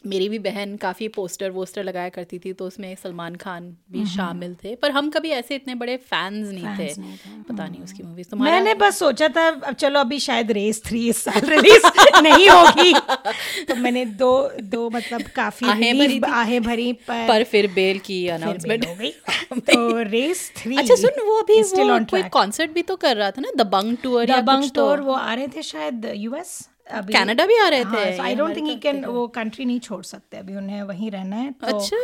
मेरी 0.05 0.29
भी 0.29 0.39
बहन 0.39 0.75
काफ़ी 0.77 1.08
पोस्टर 1.08 1.50
वोस्टर 1.50 1.84
लगाया 1.84 2.10
करती 2.10 2.39
थी 2.39 2.53
तो 2.53 2.65
उसमें 2.67 2.96
सलमान 2.96 3.36
खान 3.36 3.77
भी 3.91 4.05
शामिल 4.05 4.55
थे। 4.55 4.75
पर 4.75 4.91
हम 4.91 5.10
कभी 5.10 5.29
ऐसे 5.29 5.55
इतने 5.55 5.75
बड़े 5.75 5.98
फैंस 5.98 6.48
नहीं 6.50 6.63
फैंस 6.63 6.98
थे। 6.98 7.01
नहीं 7.01 7.43
पता 7.43 7.67
नहीं 7.67 7.81
उसकी 7.81 8.03
मूवीज़ 8.03 8.29
तो 8.29 8.38
मैंने 8.38 8.74
बस 8.74 9.00
सोचा 9.00 9.27
था 9.27 9.48
अब 9.48 9.74
चलो 9.74 10.00
अभी 10.00 10.20
शायद 10.20 10.51
रेस 10.51 10.84
थ्री 10.86 11.10
इस 11.10 11.17
साल 11.17 11.39
रिलीज़ 11.50 11.86
नहीं 12.22 12.50
होगी। 12.50 12.93
तो 13.63 13.75
मैंने 13.75 14.05
दो 14.05 14.51
दो 14.62 14.89
मतलब 14.89 15.22
काफ़ी 15.22 15.67
आहें 15.67 15.98
भरी। 16.00 16.22
आहें 16.31 16.63
भरी 16.63 16.93
पर, 16.93 17.27
पर 17.27 17.43
फिर 17.43 17.67
बेल 17.67 18.00
की 18.00 18.27
अनाउंसमेंट 18.27 18.88
हो 18.88 18.96
गई। 18.96 19.12
तो 19.60 20.01
रेस 20.01 20.51
थ्री 20.58 20.77
अच्छा 20.77 20.96
सुन 20.96 21.24
वो 21.27 21.39
अभी 21.41 21.62
वो 21.62 22.05
कोई 22.05 22.24
कॉन्सर्ट 22.24 22.72
भी 22.72 22.81
तो 22.81 22.96
कर 22.96 23.17
रहा 23.17 23.31
था 23.31 23.41
ना? 23.41 23.51
The 23.55 23.67
Bang 23.67 23.98
tour 23.98 24.25
Dabangg 24.25 24.70
tour 24.75 25.00
वो 25.00 25.13
आ 25.13 25.34
रहे 25.34 25.48
थे 25.48 25.62
शायद 25.62 26.12
यूएस 26.15 26.60
अभी 26.90 27.14
कनाडा 27.14 27.46
भी 27.46 27.58
आ 27.58 27.68
रहे 27.68 27.86
थे 27.86 28.18
I 28.18 28.36
don't 28.36 28.56
think 28.56 28.68
he 28.68 28.76
can 28.76 29.06
वो 29.06 29.28
कंट्री 29.28 29.66
नहीं 29.66 29.80
छोड़ 29.80 30.04
सकते 30.04 30.38
अभी 30.38 30.56
उन्हें 30.56 30.84
वहीं 30.84 31.12
रहना 31.12 31.36
है 31.36 31.52
तो 31.52 31.78
अच्छा। 31.78 31.98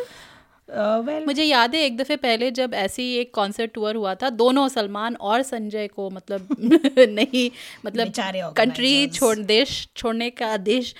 वेल 0.69 1.25
मुझे 1.25 1.43
याद 1.43 1.75
है 1.75 1.81
एक 1.81 1.97
दफे 1.97 2.15
पहले 2.15 2.51
जब 2.51 2.73
ऐसे 2.73 3.01
ही 3.01 3.15
एक 3.15 3.33
कॉन्सर्ट 3.33 3.71
टूर 3.73 3.95
हुआ 3.95 4.15
था 4.15 4.29
दोनों 4.29 4.67
सलमान 4.67 5.15
और 5.15 5.41
संजय 5.41 5.87
को 5.87 6.09
मतलब 6.09 6.47
नहीं 6.99 7.51
मतलब 7.85 8.11
कंट्री 8.57 9.07
छोड़ 9.07 9.37
देश 9.37 9.89
छोड़ने 9.95 10.29
का 10.29 10.47
आदेश 10.47 10.95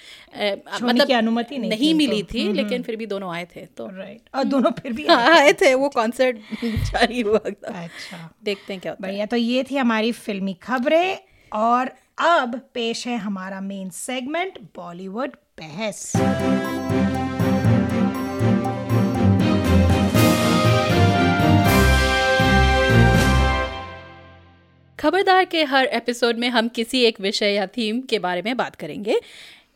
मतलब 0.84 1.08
की 1.08 1.14
अनुमति 1.14 1.58
नहीं 1.58 1.70
नहीं। 1.70 1.94
मिली 1.94 2.24
थी 2.24 2.54
लेकिन 2.54 2.84
फिर 2.84 2.96
भी 2.96 3.06
दोनों 3.06 3.34
आए 3.34 3.46
थे 3.46 3.66
तो 3.66 3.88
राइट 3.88 4.22
और 4.36 4.44
दोनों 4.44 4.72
फिर 4.72 4.94
भी 4.94 5.06
हाँ, 5.10 5.38
आए 5.38 5.54
थे 5.54 5.74
वो 5.74 5.90
कॉन्सर्ट 5.96 6.38
जारी 6.64 7.22
हुआ 7.22 7.40
था। 7.40 7.84
अच्छा। 7.84 8.36
देखते 8.44 8.74
हैं 8.74 8.82
क्या 8.82 8.96
बढ़िया 9.02 9.26
तो 9.26 9.36
ये 9.36 9.64
थी 9.72 9.78
हमारी 9.78 10.12
फिल्मी 10.12 10.54
खबरें 10.54 11.18
और 11.54 11.92
अब 12.18 12.56
पेश 12.74 13.06
है 13.08 13.18
हमारा 13.18 13.60
मेन 13.62 13.90
सेगमेंट 13.90 14.58
बॉलीवुड 14.76 15.32
बहस। 15.60 16.12
खबरदार 25.00 25.46
के 25.46 25.64
हर 25.64 25.86
एपिसोड 25.86 26.38
में 26.38 26.48
हम 26.50 26.68
किसी 26.68 27.04
एक 27.04 27.20
विषय 27.22 27.54
या 27.54 27.68
थीम 27.68 28.02
के 28.02 28.20
बारे 28.20 28.42
में 28.42 28.56
बात 28.58 28.76
करेंगे। 28.76 29.20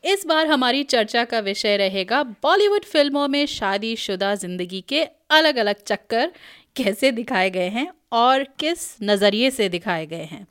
इस 0.03 0.25
बार 0.25 0.47
हमारी 0.47 0.83
चर्चा 0.83 1.23
का 1.23 1.39
विषय 1.39 1.77
रहेगा 1.77 2.23
बॉलीवुड 2.23 2.85
फ़िल्मों 2.85 3.27
में 3.27 3.45
शादीशुदा 3.45 4.33
ज़िंदगी 4.35 4.81
के 4.81 5.03
अलग 5.31 5.57
अलग 5.57 5.83
चक्कर 5.83 6.31
कैसे 6.75 7.11
दिखाए 7.11 7.49
गए 7.49 7.69
हैं 7.69 7.87
और 8.13 8.43
किस 8.59 8.95
नज़रिए 9.03 9.51
से 9.51 9.69
दिखाए 9.69 10.05
गए 10.05 10.23
हैं। 10.23 10.45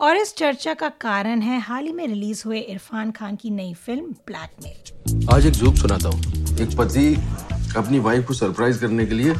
और 0.00 0.16
इस 0.16 0.34
चर्चा 0.36 0.72
का 0.74 0.88
कारण 1.00 1.40
है 1.42 1.58
हाल 1.60 1.84
ही 1.84 1.92
में 1.92 2.06
रिलीज़ 2.06 2.42
हुए 2.46 2.58
इरफान 2.58 3.10
खान 3.10 3.34
की 3.36 3.50
नई 3.50 3.72
फ़िल्म 3.76 4.14
ब्लैकमेल 4.26 5.26
आज 5.34 5.46
एक 5.46 5.52
जोक 5.52 5.74
सुनाता 5.76 6.08
हूँ। 6.08 6.20
एक 6.60 6.76
पति 6.76 7.14
अपनी 7.76 7.98
वाइफ 7.98 8.26
को 8.26 8.34
सरप्राइज़ 8.34 8.80
करने 8.80 9.06
के 9.06 9.14
लिए 9.14 9.34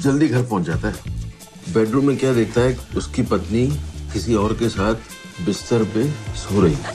जल्दी 0.00 0.28
घर 0.28 0.42
पहुँच 0.42 0.64
जाता 0.64 0.88
है। 0.88 1.72
बेडरूम 1.74 2.06
में 2.06 2.16
क्या 2.18 2.32
देखता 2.34 2.60
है? 2.60 2.76
उसकी 2.96 3.22
पत्नी 3.22 3.66
किसी 4.12 4.34
और 4.34 4.54
के 4.58 4.68
साथ 4.68 5.44
बिस्तर 5.46 5.84
पे 5.94 6.04
सो 6.36 6.60
रही 6.62 6.74
है। 6.74 6.92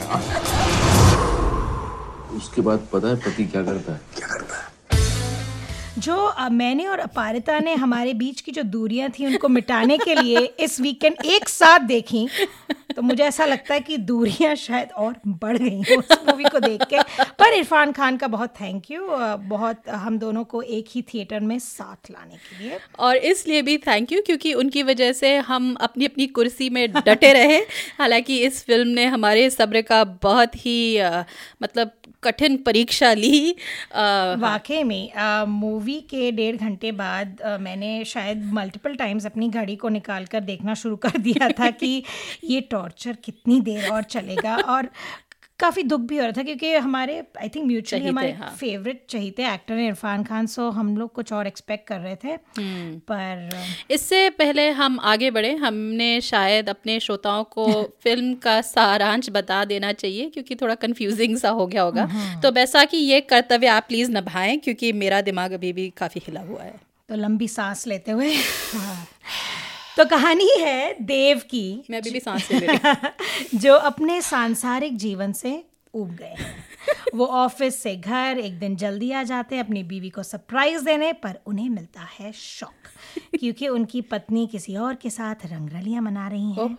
उसके 2.36 2.60
बाद 2.60 2.86
पता 2.92 3.08
है 3.08 3.16
पति 3.16 3.44
क्या 3.46 3.62
करता 3.62 3.92
है? 3.92 4.00
क्या 4.16 4.26
करता 4.26 4.56
है? 4.56 4.72
जो 5.98 6.48
मैंने 6.50 6.86
और 6.86 6.98
अपारिता 6.98 7.58
ने 7.58 7.74
हमारे 7.74 8.12
बीच 8.14 8.40
की 8.40 8.52
जो 8.52 8.62
दूरियाँ 8.62 9.10
थी 9.10 9.26
उनको 9.26 9.48
मिटाने 9.48 9.98
के 9.98 10.14
लिए 10.14 10.38
इस 10.60 10.80
वीकेंड 10.80 11.16
एक 11.24 11.48
साथ 11.48 11.80
देखी। 11.88 12.28
तो 12.96 13.02
मुझे 13.02 13.22
ऐसा 13.24 13.44
लगता 13.44 13.74
है 13.74 13.80
कि 13.80 13.96
दूरियाँ 14.10 14.54
शायद 14.54 14.92
और 14.98 15.14
बढ़ 15.26 15.56
गई 15.58 15.80
हैं 15.80 15.96
उस 15.96 16.08
मूवी 16.28 16.44
को 16.44 16.58
देख 16.60 16.82
के। 16.92 17.02
पर 17.38 17.52
इरफान 17.52 17.92
खान 17.92 18.16
का 18.16 18.26
बहुत 18.26 18.54
थैंक 18.60 18.90
यू 18.90 19.06
बहुत 19.48 19.88
हम 19.88 20.18
दोनों 20.18 20.44
को 20.44 20.62
एक 20.62 20.86
ही 20.94 21.02
थिएटर 21.02 21.40
में 21.40 21.58
साथ 21.58 22.10
लाने 22.10 22.36
के 22.36 22.62
लिए। 22.64 22.78
और 22.98 23.16
इसलिए 23.16 23.62
भी 23.62 23.76
थैंक 23.78 24.12
यू 24.12 24.20
क्योंकि 24.26 24.52
उनकी 24.54 24.82
वजह 24.82 25.12
से 25.12 25.36
हम 25.50 25.74
अपनी 25.80 26.04
अपनी 26.06 26.26
कुर्सी 26.38 26.70
में 26.70 26.86
डटे 26.92 27.32
रहे। 27.32 27.58
हालाँकि 27.98 28.38
इस 28.38 28.62
फ़िल्म 28.64 28.88
ने 28.88 29.04
हमारे 29.06 29.48
सब्र 29.50 29.82
का 29.82 30.02
बहुत 30.22 30.56
ही 30.66 30.96
अ, 30.96 31.24
मतलब 31.62 31.90
कठिन 32.22 32.56
परीक्षा 32.56 33.12
ली। 33.12 33.54
वाकई 34.40 34.82
में 34.82 35.10
मूवी 35.48 36.00
के 36.10 36.30
डेढ़ 36.32 36.56
घंटे 36.56 36.92
बाद 36.92 37.40
अ, 37.40 37.56
मैंने 37.58 38.04
शायद 38.04 38.44
मल्टीपल 38.54 38.94
टाइम्स 38.96 39.26
अपनी 39.26 39.48
घड़ी 39.48 39.76
को 39.76 39.88
निकाल 39.88 40.24
कर 40.26 40.40
देखना 40.40 40.74
शुरू 40.74 40.96
कर 40.96 41.18
दिया 41.18 41.48
था 41.58 41.70
कि 41.70 42.02
ये 42.44 42.60
टॉर्चर 42.84 43.16
कितनी 43.24 43.60
देर 43.62 43.88
और 43.90 44.02
चलेगा 44.10 44.56
और 44.68 44.88
काफ़ी 45.60 45.82
दुख 45.82 46.00
भी 46.02 46.16
हो 46.16 46.22
रहा 46.22 46.32
था 46.32 46.42
क्योंकि 46.42 46.72
हमारे 46.76 47.18
आई 47.40 47.48
थिंक 47.48 47.66
म्यूचुअली 47.66 48.08
हमारे 48.08 48.30
हाँ। 48.32 48.48
फेवरेट 48.50 49.04
चहीते 49.10 49.44
एक्टर 49.44 49.74
हैं 49.74 49.86
इरफान 49.88 50.24
खान 50.24 50.46
सो 50.46 50.68
हम 50.70 50.96
लोग 50.96 51.12
कुछ 51.12 51.32
और 51.32 51.46
एक्सपेक्ट 51.46 51.86
कर 51.88 52.00
रहे 52.00 52.16
थे 52.24 52.32
हम्म। 52.58 52.98
पर 53.10 53.48
इससे 53.90 54.28
पहले 54.32 54.68
हम 54.72 54.98
आगे 55.04 55.30
बढ़े 55.30 55.54
हमने 55.56 56.20
शायद 56.22 56.68
अपने 56.68 56.98
श्रोताओं 57.00 57.44
को 57.52 57.66
फ़िल्म 58.04 58.34
का 58.42 58.60
सारांश 58.64 59.30
बता 59.30 59.64
देना 59.66 59.92
चाहिए 59.94 60.28
क्योंकि 60.30 60.54
थोड़ा 60.56 60.74
कंफ्यूजिंग 60.82 61.36
सा 61.36 61.50
हो 61.52 61.66
गया 61.66 61.82
होगा 61.82 62.08
तो 62.42 62.52
बैसाखी 62.52 63.04
ये 63.04 63.20
कर्तव्य 63.26 63.66
आप 63.70 63.86
प्लीज़ 63.88 64.10
निभाएँ 64.12 64.56
क्योंकि 64.58 64.92
मेरा 64.98 65.20
दिमाग 65.22 65.52
अभी 65.52 65.72
भी 65.72 65.88
काफ़ी 65.96 66.22
हिला 66.26 66.40
हुआ 66.42 66.62
है 66.62 66.78
तो 67.08 67.16
लंबी 67.16 67.48
सांस 67.50 67.86
लेते 67.86 68.12
हुए 68.12 68.34
हाँ। 68.74 69.06
तो 69.96 70.04
कहानी 70.04 70.50
है 70.58 70.96
देव 71.02 71.38
की। 71.38 71.84
मैं 71.90 71.98
अभी 71.98 72.10
भी 72.10 72.20
सांस 72.20 72.48
ले 72.52 72.58
रही 72.58 73.58
जो 73.58 73.74
अपने 73.74 74.22
सांसारिक 74.22 74.96
जीवन 74.96 75.32
से 75.32 75.64
उब 75.94 76.14
गए। 76.14 76.36
वो 77.14 77.26
ऑफ़िस 77.26 77.82
से 77.82 77.96
घर 77.96 78.38
एक 78.38 78.58
दिन 78.58 78.76
जल्दी 78.76 79.12
आ 79.12 79.22
जाते 79.22 79.56
हैं 79.56 79.64
अपनी 79.64 79.82
बीवी 79.82 80.10
को 80.10 80.22
सरप्राइज़ 80.22 80.84
देने 80.84 81.12
पर 81.12 81.38
उन्हें 81.46 81.68
मिलता 81.68 82.08
है 82.18 82.32
शौक 82.32 82.88
क्योंकि 83.40 83.68
उनकी 83.68 84.00
पत्नी 84.00 84.46
किसी 84.46 84.76
और 84.76 84.94
के 84.94 85.10
साथ 85.10 85.34
रंगरलियाँ 85.46 86.02
मना 86.02 86.28
रही 86.28 86.52
हैं। 86.52 86.76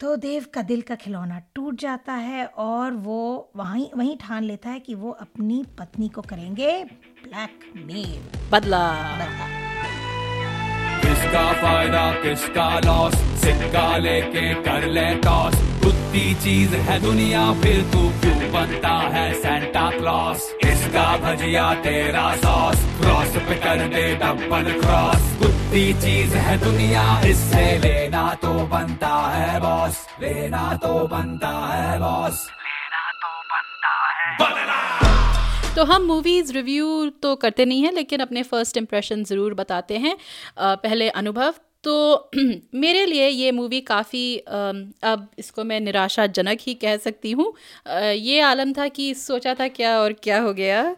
तो 0.00 0.16
देव 0.16 0.46
का 0.54 0.62
दिल 0.62 0.82
का 0.82 0.94
खिलौना 0.94 1.42
टूट 1.54 1.80
जाता 1.80 2.12
है 2.12 2.46
और 2.46 2.92
वो 2.92 3.50
वहीं 3.56 3.88
वहीं 3.96 4.16
ठान 4.16 4.44
लेता 4.44 4.70
है 4.70 4.80
कि 4.80 4.94
वो 4.94 5.10
अपनी 5.10 5.64
पत्नी 5.78 6.08
को 6.08 6.22
करेंगे 6.22 6.84
ब्लैकमेल 6.84 8.22
बदला। 8.50 8.86
बदला। 9.18 9.69
किसका 11.02 11.46
फ़ायदा 11.62 12.04
किसका 12.22 12.68
लॉस 12.84 13.14
सिक्का 13.44 13.86
लेके 13.96 14.52
कर 14.64 14.86
ले 14.88 15.08
टॉस 15.24 15.54
कुत्ती 15.84 16.34
चीज़ 16.44 16.74
है 16.88 17.00
दुनिया 17.00 17.42
फिर 17.62 17.82
तू 17.92 18.08
क्यों 18.20 18.52
बनता 18.52 18.94
है 19.14 19.32
सेंटा 19.42 19.90
क्लॉस 19.90 20.48
इसका 20.64 21.06
भजिया 21.16 21.72
तेरा 21.84 22.26
सॉस 22.36 22.84
क्रॉस 23.00 23.36
पे 23.48 23.54
कर 23.64 23.86
दे 23.94 24.06
डबल 24.22 24.72
क्रॉस 24.80 25.28
कुत्ती 25.42 25.84
चीज़ 26.02 26.34
है 26.46 26.58
दुनिया 26.64 27.04
इससे 27.26 27.66
लेना 27.78 28.24
तो 28.42 28.52
बनता 28.72 29.14
है 29.36 29.60
बॉस 29.60 30.06
लेना 30.22 30.64
तो 30.82 30.94
बनता 31.06 31.54
है 31.68 31.98
बॉस 32.00 32.46
लेना 32.60 33.04
तो 33.22 33.32
बनता 33.52 33.94
है। 34.08 34.36
बदला। 34.40 35.09
तो 35.76 35.84
हम 35.84 36.02
मूवीज़ 36.02 36.52
रिव्यू 36.52 37.08
तो 37.22 37.34
करते 37.36 37.64
नहीं 37.64 37.82
हैं, 37.82 37.92
लेकिन 37.92 38.20
अपने 38.20 38.42
फ़र्स्ट 38.42 38.76
इम्प्रेशन 38.76 39.22
ज़रूर 39.24 39.54
बताते 39.54 39.98
हैं। 39.98 40.16
पहले 40.58 41.08
अनुभव 41.10 41.54
तो 41.84 42.30
मेरे 42.74 43.04
लिए 43.06 43.28
ये 43.28 43.50
मूवी 43.52 43.80
काफ़ी 43.80 44.36
अब 44.38 45.28
इसको 45.38 45.64
मैं 45.64 45.78
निराशाजनक 45.80 46.58
ही 46.62 46.74
कह 46.74 46.96
सकती 46.96 47.30
हूँ। 47.30 47.52
ये 48.14 48.40
आलम 48.40 48.72
था 48.72 48.88
कि 48.88 49.12
सोचा 49.14 49.54
था 49.54 49.68
क्या 49.68 49.96
और 50.00 50.12
क्या 50.12 50.40
हो 50.40 50.52
गया। 50.54 50.96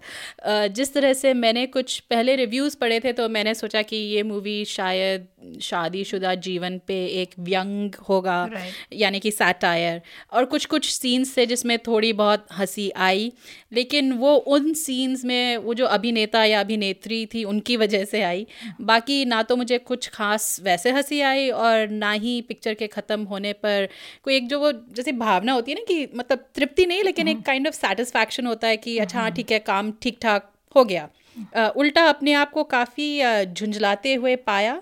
जिस 0.68 0.92
तरह 0.94 1.12
से 1.12 1.34
मैंने 1.34 1.66
कुछ 1.66 1.98
पहले 2.10 2.36
रिव्यूज़ 2.36 2.76
पढ़े 2.80 2.98
थे 3.00 3.12
तो 3.12 3.28
मैंने 3.28 3.54
सोचा 3.54 3.82
कि 3.82 3.96
ये 3.96 4.22
मूवी 4.22 4.64
शायद 4.64 5.26
शादीशुदा 5.62 6.34
जीवन 6.34 6.80
पे 6.86 7.04
एक 7.22 7.34
व्यंग 7.38 7.94
होगा 8.08 8.30
Right. 8.48 8.72
यानी 8.92 9.20
कि 9.20 9.30
सैटायर 9.30 10.00
और 10.32 10.44
कुछ 10.44 10.64
कुछ 10.66 10.88
सीन्स 10.90 11.36
थे 11.36 11.46
जिसमें 11.46 11.78
थोड़ी 11.78 12.12
बहुत 12.12 12.46
हँसी 12.58 12.88
आई 12.96 13.30
लेकिन 13.72 14.12
वो 14.12 14.34
उन 14.54 14.72
सीन्स 14.74 15.24
में 15.24 15.56
वो 15.56 15.74
जो 15.74 15.86
अभिनेता 15.86 16.44
या 16.44 16.60
अभिनेत्री 16.60 17.24
थी 17.26 17.44
उनकी 17.44 17.76
वजह 17.76 18.04
से 18.04 18.22
आई। 18.22 18.46
बाकी 18.80 19.24
ना 19.24 19.42
तो 19.42 19.56
मुझे 19.56 19.78
कुछ 19.78 20.08
खास 20.08 20.56
वैसे 20.72 20.90
हँसी 20.90 21.20
आई 21.20 21.48
और 21.62 21.88
ना 21.88 22.12
ही 22.12 22.40
पिक्चर 22.48 22.74
के 22.74 22.86
ख़त्म 22.86 23.22
होने 23.24 23.52
पर 23.64 23.88
कोई 24.24 24.36
एक 24.36 24.48
जो 24.48 24.60
वो 24.60 24.72
जैसे 24.96 25.12
भावना 25.12 25.52
होती 25.52 25.70
है 25.70 25.78
ना 25.78 25.84
कि 25.88 26.08
मतलब 26.16 26.44
तृप्ति 26.54 26.86
नहीं 26.86 27.02
लेकिन 27.04 27.28
एक 27.28 27.44
काइंड 27.46 27.68
ऑफ़ 27.68 27.74
सेटिस्फैक्शन 27.74 28.46
होता 28.46 28.68
है 28.68 28.76
कि 28.76 28.98
अच्छा 28.98 29.20
हाँ 29.20 29.30
ठीक 29.32 29.52
है 29.52 29.58
काम 29.58 29.92
ठीक 30.02 30.18
ठाक 30.22 30.48
हो 30.76 30.84
गया। 30.84 31.08
अ, 31.54 31.68
उल्टा 31.76 32.04
अपने 32.08 32.32
आप 32.32 32.50
को 32.50 32.64
काफ़ी 32.64 33.08
झुंझलाते 33.44 34.14
हुए 34.14 34.36
पाया। 34.48 34.74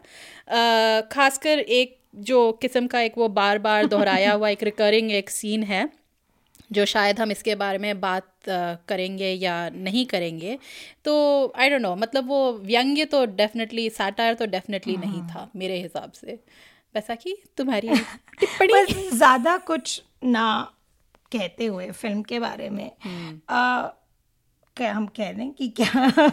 खासकर 1.12 1.58
एक 1.58 1.96
जो 2.28 2.40
किस्म 2.62 2.86
का 2.86 3.00
एक 3.00 3.18
वो 3.18 3.28
बार 3.28 3.58
बार 3.58 3.86
दोहराया 3.86 4.32
हुआ 4.32 4.48
एक 4.48 4.62
रिकरिंग 4.62 5.10
एक 5.12 5.30
सीन 5.30 5.62
है। 5.62 5.88
जो 6.70 6.84
शायद 6.84 7.20
हम 7.20 7.30
इसके 7.30 7.54
बारे 7.54 7.78
में 7.78 8.00
बात 8.00 8.32
करेंगे 8.88 9.30
या 9.32 9.54
नहीं 9.70 10.04
करेंगे 10.06 10.58
तो 11.04 11.14
आई 11.56 11.70
डोंट 11.70 11.80
नो 11.82 11.94
मतलब 11.96 12.28
वो 12.28 12.52
व्यंग्य 12.52 13.04
तो 13.04 13.24
डेफिनेटली 13.26 13.88
सैटायर 13.90 14.34
तो 14.34 14.46
डेफिनेटली 14.46 14.96
नहीं 14.96 15.22
था 15.22 15.50
मेरे 15.56 15.80
हिसाब 15.82 16.12
से। 16.12 16.38
वैसा 16.94 17.14
कि 17.14 17.36
तुम्हारी 17.56 17.88
टिप्पणी? 18.40 19.08
ज़्यादा 19.10 19.56
कुछ 19.66 20.02
ना 20.24 20.46
कहते 21.32 21.66
हुए 21.66 21.90
फ़िल्म 21.90 22.22
के 22.22 22.38
बारे 22.40 22.68
में। 22.70 22.90
आ, 23.48 23.82
क्या 24.76 24.92
हम 24.92 25.06
कह 25.06 25.32
दें 25.32 25.50
कि 25.52 25.68
क्या? 25.80 26.08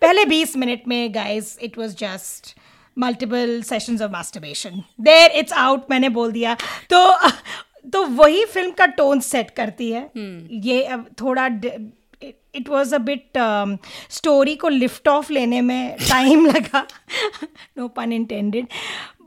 पहले 0.00 0.24
20 0.24 0.56
मिनट 0.56 0.82
में 0.88 1.14
guys 1.14 1.58
it 1.62 1.78
was 1.78 1.96
just 1.96 2.54
multiple 2.96 3.60
sessions 3.62 4.02
of 4.02 4.10
masturbation 4.12 4.82
there 5.00 5.30
it's 5.30 5.52
out 5.52 5.90
मैंने 5.90 6.08
बोल 6.08 6.32
दिया। 6.32 6.54
तो 6.90 7.04
तो 7.84 8.04
वही 8.06 8.44
फ़िल्म 8.44 8.70
का 8.70 8.86
टोन 8.86 9.20
सेट 9.20 9.50
करती 9.50 9.90
है। 9.90 10.10
ये 10.60 10.82
अब 10.84 11.06
थोड़ा 11.20 11.48
it 12.54 12.68
was 12.68 12.94
a 12.94 12.98
bit 12.98 13.38
story 14.10 14.56
को 14.56 14.68
लिफ्ट 14.68 15.08
ऑफ़ 15.08 15.32
लेने 15.32 15.60
में 15.60 15.96
टाइम 16.10 16.46
लगा। 16.56 16.86
नो 17.78 17.88
पन 17.88 18.12
इंटेंडेड 18.12 18.66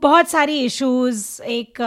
बहुत 0.02 0.28
सारी 0.28 0.60
इश्यूज़ 0.60 1.42
एक 1.42 1.78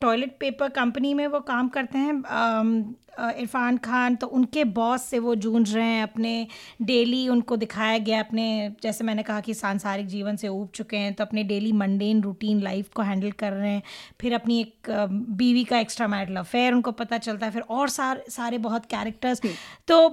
टॉयलेट 0.00 0.36
पेपर 0.40 0.68
कंपनी 0.68 1.14
में 1.14 1.26
वो 1.26 1.40
काम 1.40 1.68
करते 1.68 1.98
हैं 1.98 2.12
um, 2.12 2.94
अ, 3.18 3.30
इरफान 3.30 3.76
खान 3.78 4.16
तो 4.16 4.26
उनके 4.26 4.64
बॉस 4.64 5.02
से 5.02 5.18
वो 5.18 5.34
जूझ 5.34 5.74
रहे 5.74 5.84
हैं 5.84 6.02
अपने 6.02 6.46
डेली 6.82 7.28
उनको 7.28 7.56
दिखाया 7.56 7.98
गया 7.98 8.20
अपने 8.20 8.46
जैसे 8.82 9.04
मैंने 9.04 9.22
कहा 9.22 9.40
कि 9.40 9.54
सांसारिक 9.54 10.06
जीवन 10.06 10.36
से 10.36 10.48
ऊब 10.48 10.68
चुके 10.74 10.96
हैं 10.96 11.12
तो 11.14 11.24
अपने 11.24 11.44
डेली 11.44 11.72
मंडेन 11.72 12.22
रूटीन 12.22 12.62
लाइफ 12.62 12.88
को 12.94 13.02
हैंडल 13.02 13.30
कर 13.32 13.52
रहे 13.52 13.70
हैं। 13.70 13.82
फिर 14.20 14.34
अपनी 14.34 14.60
एक 14.60 14.90
अ, 14.90 15.06
बीवी 15.10 15.64
का 15.64 15.78
एक्स्ट्रा 15.78 16.08
मैरिटल 16.08 16.36
अफेयर 16.36 16.72
उनको 16.72 16.92
पता 16.92 17.18
चलता 17.18 17.46
है 17.46 17.52
फिर 17.52 17.62
और 17.62 17.88
सार, 17.88 18.24
सारे 18.28 18.58
बहुत 18.58 18.86
कैरेक्टर्स 18.86 19.42
तो 19.88 20.08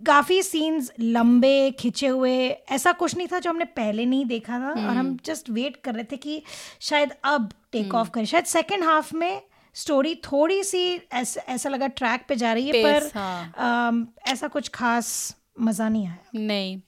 काफ़ी 0.00 0.42
सीन्स 0.42 0.90
लंबे 1.00 1.70
खिंचे 1.70 2.06
हुए 2.06 2.36
ऐसा 2.48 2.92
कुछ 2.92 3.16
नहीं 3.16 3.26
था 3.32 3.38
जो 3.38 3.50
हमने 3.50 3.64
पहले 3.64 4.04
नहीं 4.06 4.24
देखा 4.26 4.58
था। 4.58 4.70
और 4.70 4.96
हम 4.96 5.16
जस्ट 5.24 5.50
वेट 5.50 5.76
कर 5.76 5.94
रहे 5.94 6.04
थे 6.04 6.16
कि 6.16 6.42
शायद 6.80 7.12
अब 7.24 7.52
टेक 7.72 7.94
ऑफ़ 7.94 8.10
करें। 8.10 8.24
शायद 8.24 8.44
सेकेंड 8.44 8.84
हाफ़ 8.84 9.14
में 9.16 9.42
स्टोरी 9.76 10.14
थोड़ी 10.24 10.62
सी 10.64 10.84
ऐसा 11.12 11.40
ऐसा 11.48 11.68
लगा 11.68 11.86
ट्रैक 11.86 12.24
पे 12.28 12.36
जा 12.36 12.52
रही 12.52 12.68
है 12.68 12.82
पर 12.82 13.10
हाँ। 13.14 14.14
ऐसा 14.28 14.48
कुछ 14.48 14.68
खास 14.68 15.14
मज़ा 15.56 15.88
नहीं 15.88 16.06
आया। 16.06 16.16
नहीं। 16.36 16.78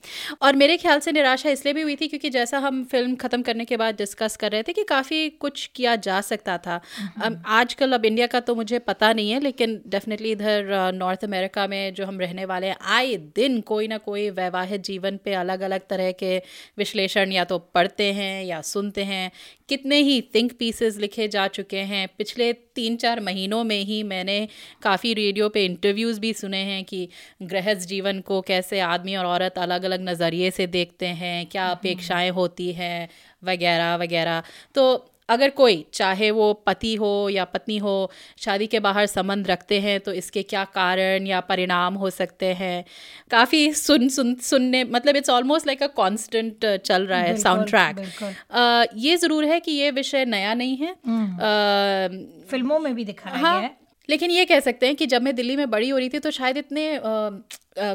और 0.42 0.56
मेरे 0.56 0.76
ख्याल 0.76 1.00
से 1.00 1.12
निराशा 1.12 1.50
इसलिए 1.50 1.72
भी 1.74 1.82
हुई 1.82 1.94
थी 1.96 2.06
क्योंकि 2.08 2.30
जैसा 2.30 2.58
हम 2.58 2.82
फ़िल्म 2.84 3.14
ख़त्म 3.16 3.42
करने 3.42 3.64
के 3.64 3.76
बाद 3.76 3.96
डिस्कस 3.96 4.36
कर 4.36 4.50
रहे 4.52 4.62
थे 4.62 4.72
कि 4.72 4.84
काफ़ी 4.84 5.28
कुछ 5.40 5.66
किया 5.76 5.94
जा 5.98 6.20
सकता 6.20 6.56
था। 6.58 6.80
अब 7.22 7.42
आजकल 7.48 7.92
अब 7.92 8.04
इंडिया 8.04 8.26
का 8.26 8.40
तो 8.40 8.54
मुझे 8.54 8.78
पता 8.80 9.12
नहीं 9.12 9.30
है 9.30 9.40
लेकिन 9.40 9.80
डेफिनेटली 9.88 10.30
इधर 10.32 10.90
नॉर्थ 10.94 11.24
अमेरिका 11.24 11.66
में 11.66 11.94
जो 11.94 12.06
हम 12.06 12.18
रहने 12.20 12.44
वाले 12.44 12.66
हैं 12.66 12.76
आए 12.90 13.16
दिन 13.36 13.60
कोई 13.62 13.88
ना 13.88 13.98
कोई 14.00 14.28
वैवाहिक 14.32 14.80
जीवन 14.82 15.16
पे 15.24 15.34
अलग 15.34 15.60
अलग 15.62 15.86
तरह 15.90 16.10
के 16.14 16.36
विश्लेषण 16.78 17.32
या 17.32 17.44
तो 17.44 17.58
पढ़ते 17.74 18.12
हैं 18.12 18.44
या 18.44 18.60
सुनते 18.64 19.04
हैं 19.04 19.30
कितने 19.68 19.96
ही 19.96 20.20
थिंक 20.34 20.52
पीसेस 20.58 20.96
लिखे 20.96 21.28
जा 21.28 21.46
चुके 21.48 21.80
हैं। 21.82 22.08
पिछले 22.18 22.52
तीन 22.52 22.96
चार 22.96 23.20
महीनों 23.20 23.62
में 23.64 23.80
ही 23.80 24.02
मैंने 24.02 24.48
काफ़ी 24.82 25.14
रेडियो 25.14 25.48
पे 25.48 25.64
इंटरव्यूज़ 25.64 26.20
भी 26.20 26.32
सुने 26.32 26.62
हैं 26.64 26.84
कि 26.84 27.08
गृहस्थ 27.42 27.88
जीवन 27.88 28.20
को 28.20 28.40
कैसे 28.40 28.80
आदमी 28.80 29.16
और 29.16 29.26
औरत 29.26 29.58
अलग 29.58 29.84
अलग 29.84 30.08
नज़रिए 30.08 30.50
से 30.50 30.66
देखते 30.66 31.06
हैं 31.06 31.46
क्या 31.46 31.66
अपेक्षाएँ 31.66 32.30
होती 32.30 32.72
हैं 32.72 33.08
वगैरह 33.44 33.94
वगैरह। 33.96 34.42
तो 34.74 35.12
अगर 35.28 35.50
कोई 35.50 35.84
चाहे 35.94 36.30
वो 36.30 36.52
पति 36.66 36.94
हो 36.94 37.28
या 37.28 37.44
पत्नी 37.44 37.76
हो 37.78 37.94
शादी 38.38 38.66
के 38.66 38.80
बाहर 38.80 39.06
संबंध 39.06 39.46
रखते 39.46 39.80
हैं 39.80 39.98
तो 40.00 40.12
इसके 40.12 40.42
क्या 40.42 40.64
कारण 40.64 41.26
या 41.26 41.40
परिणाम 41.40 41.94
हो 41.94 42.10
सकते 42.10 42.52
हैं? 42.54 42.84
काफ़ी 43.30 43.72
सुन 43.74 44.08
सुन 44.08 44.34
सुनने 44.42 44.84
मतलब 44.84 45.16
it's 45.16 45.30
almost 45.30 45.66
like 45.66 45.82
a 45.82 45.86
constant 45.96 46.66
चल 46.76 47.06
रहा 47.06 47.20
है 47.20 47.36
साउंड 47.36 47.68
ट्रैक। 47.68 48.94
ये 48.96 49.16
ज़रूर 49.16 49.44
है 49.44 49.60
कि 49.60 49.72
ये 49.72 49.90
विषय 49.90 50.24
नया 50.24 50.54
नहीं 50.54 50.76
है। 50.76 50.90
आ, 50.90 52.08
फ़िल्मों 52.50 52.78
में 52.78 52.94
भी 52.94 53.04
दिखाया 53.04 53.36
हाँ 53.36 53.60
गया 53.60 53.68
है। 53.68 53.85
लेकिन 54.08 54.30
ये 54.30 54.44
कह 54.44 54.60
सकते 54.60 54.86
हैं 54.86 54.96
कि 54.96 55.06
जब 55.06 55.22
मैं 55.22 55.34
दिल्ली 55.34 55.56
में 55.56 55.70
बड़ी 55.70 55.88
हो 55.88 55.98
रही 55.98 56.08
थी 56.08 56.18
तो 56.18 56.30
शायद 56.30 56.56
इतने 56.56 57.00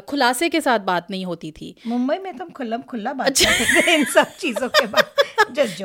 खुलासे 0.08 0.48
के 0.48 0.60
साथ 0.60 0.78
बात 0.78 1.06
नहीं 1.10 1.24
होती 1.24 1.50
थी। 1.50 1.74
मुंबई 1.86 2.18
में 2.18 2.36
तो 2.36 2.44
हम 2.44 2.50
खुल्लम 2.50 2.82
खुल्ला 2.82 3.12
बात 3.12 3.38
करते 3.38 3.82
थे 3.82 3.94
इन 3.94 4.04
सब 4.04 4.26
चीज़ों 4.40 4.68
के 4.68 4.86
बाद। 4.86 5.04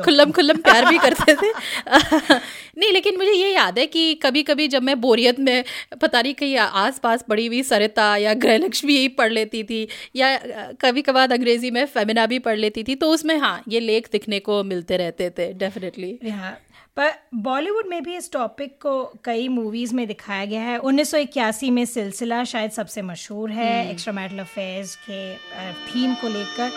खुल्लम 0.04 0.30
खुल्लम 0.30 0.56
प्यार 0.56 0.84
भी 0.84 0.98
करते 0.98 1.34
थे। 1.34 1.50
नहीं 2.78 2.92
लेकिन 2.92 3.16
मुझे 3.16 3.32
ये 3.32 3.48
याद 3.54 3.78
है 3.78 3.86
कि 3.86 4.14
कभी 4.14 4.42
कभी 4.42 4.68
जब 4.68 4.82
मैं 4.82 5.00
बोरियत 5.00 5.40
में 5.40 5.64
पता 6.00 6.22
नहीं 6.22 6.34
कहीं 6.34 6.56
आस 6.56 6.98
पास 6.98 7.24
पड़ी 7.28 7.46
हुई 7.46 7.62
सरिता 7.62 8.16
या 8.16 8.34
गृहलक्ष्मी 8.34 9.08
पढ़ 9.08 9.32
लेती 9.32 9.64
थी 9.64 9.86
या 10.16 10.36
कभी 10.80 11.02
कभार 11.02 11.32
अंग्रेज़ी 11.32 11.70
में 11.70 11.84
फेमिना 11.86 12.26
भी 12.26 12.38
पढ़ 12.38 12.56
लेती 12.56 12.84
थी 12.84 12.94
तो 12.94 13.10
उसमें 13.10 13.36
हाँ 13.38 13.62
ये 13.68 13.80
लेख 13.80 14.08
दिखने 14.12 14.40
को 14.40 14.62
मिलते 14.64 14.96
रहते 14.96 15.30
थे 15.30 15.52
डेफिनेटली। 15.52 16.18
हाँ 16.30 16.58
पर 16.98 17.12
बॉलीवुड 17.34 17.84
में 17.86 18.02
भी 18.02 18.16
इस 18.16 18.32
टॉपिक 18.32 18.72
को 18.82 19.12
कई 19.24 19.48
मूवीज़ 19.48 19.94
में 19.94 20.06
दिखाया 20.06 20.44
गया 20.44 20.60
है। 20.60 20.78
1981 20.78 21.70
में 21.70 21.84
सिलसिला 21.84 22.44
शायद 22.44 22.70
सबसे 22.70 23.02
मशहूर 23.02 23.50
है 23.50 23.90
एक्स्ट्रा 23.90 24.12
मैटल 24.12 24.38
अफेयर्स 24.38 24.96
के 25.10 25.34
थीम 25.72 26.14
को 26.14 26.28
लेकर। 26.28 26.70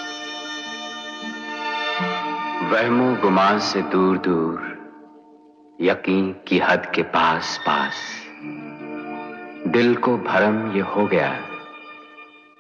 वहमो 2.71 3.15
गुमान 3.21 3.59
से 3.59 3.81
दूर 3.81 4.17
दूर 4.17 4.71
यकीन 5.81 6.35
की 6.47 6.59
हद 6.59 6.91
के 6.95 7.03
पास 7.03 7.59
पास। 7.67 7.93
दिल 9.67 9.95
को 9.95 10.17
भरम 10.17 10.71
ये 10.75 10.81
हो 10.81 11.07
गया। 11.07 11.50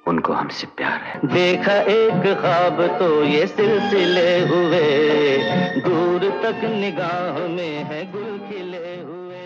उनको 0.05 0.33
हमसे 0.33 0.67
प्यार 0.77 1.01
है। 1.01 1.19
देखा 1.27 1.73
एक 1.91 2.23
ख्वाब 2.41 2.81
तो 2.99 3.23
ये 3.23 3.45
सिलसिले 3.47 4.39
हुए 4.47 4.85
दूर 5.81 6.29
तक 6.43 6.63
निगाह 6.75 7.47
में 7.47 7.83
है 7.91 8.05
गुल 8.11 8.37
खिले 8.47 8.95
हुए। 9.01 9.39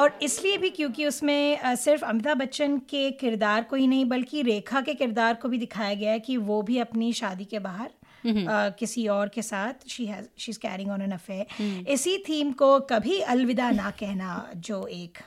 और 0.00 0.18
इसलिए 0.22 0.56
भी 0.56 0.70
क्योंकि 0.70 1.06
उसमें 1.06 1.76
सिर्फ़ 1.76 2.04
अमिताभ 2.04 2.38
बच्चन 2.38 2.76
के 2.90 3.10
किरदार 3.20 3.62
को 3.70 3.76
ही 3.76 3.86
नहीं 3.86 4.04
बल्कि 4.08 4.42
रेखा 4.42 4.80
के 4.80 4.94
किरदार 4.94 5.34
को 5.42 5.48
भी 5.48 5.58
दिखाया 5.58 5.94
गया 5.94 6.12
है 6.12 6.20
कि 6.20 6.36
वो 6.50 6.60
भी 6.62 6.78
अपनी 6.78 7.12
शादी 7.12 7.44
के 7.44 7.58
बाहर 7.58 7.86
अ, 7.86 8.68
किसी 8.78 9.06
और 9.08 9.28
के 9.34 9.42
साथ 9.42 9.88
she 9.88 10.06
has 10.06 10.26
she 10.38 10.50
is 10.52 10.58
carrying 10.58 10.90
on 10.90 11.02
an 11.02 11.12
affair 11.12 11.88
इसी 11.88 12.16
थीम 12.28 12.52
को 12.52 12.78
कभी 12.90 13.18
अलविदा 13.34 13.70
ना 13.70 13.90
कहना 14.00 14.46
जो 14.68 14.86
एक 14.86 15.18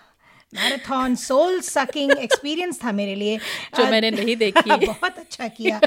मैराथन 0.55 1.15
सोल 1.15 1.59
सकिंग 1.67 2.11
एक्सपीरियंस 2.17 2.79
था 2.83 2.91
मेरे 2.91 3.15
लिए 3.15 3.37
जो 3.77 3.85
मैंने 3.91 4.11
नहीं 4.11 4.35
देखी। 4.37 4.75
बहुत 4.85 5.17
अच्छा 5.19 5.47
किया 5.59 5.79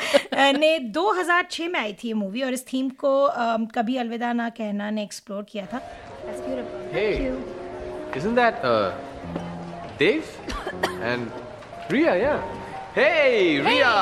ने 0.58 0.78
2006 0.92 1.68
में 1.68 1.78
आई 1.80 1.92
थी 1.92 2.08
ये 2.08 2.14
मूवी 2.14 2.42
और 2.42 2.52
इस 2.52 2.66
थीम 2.72 2.88
को 3.04 3.12
कभी 3.74 3.96
अलविदा 3.96 4.32
ना 4.32 4.48
कहना 4.58 4.90
ने 4.90 5.02
एक्सप्लोर 5.02 5.46
किया 5.52 5.66
था 5.74 5.82
Hey, 6.92 7.10
isn't 8.16 8.34
that 8.34 8.64
uh, 8.64 8.92
Dave 9.98 10.30
and 11.02 11.30
Ria? 11.90 12.14
Yeah. 12.16 12.40
Hey, 12.94 13.60
Ria. 13.60 13.92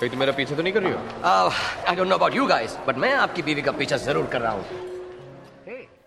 कहीं 0.00 0.10
तुम 0.10 0.18
मेरा 0.18 0.32
पीछे 0.32 0.56
तो 0.56 0.62
नहीं 0.62 0.72
कर 0.72 0.82
रही 0.82 0.92
हो 0.92 1.50
I 1.88 1.96
don't 1.96 2.08
know 2.08 2.14
about 2.14 2.34
you 2.34 2.46
guys 2.46 2.76
but 2.86 2.98
मैं 2.98 3.12
आपकी 3.14 3.42
बीवी 3.42 3.62
का 3.62 3.72
पीछा 3.80 3.96
ज़रूर 4.04 4.26
कर 4.32 4.40
रहा 4.40 4.52
हूँ 4.52 4.89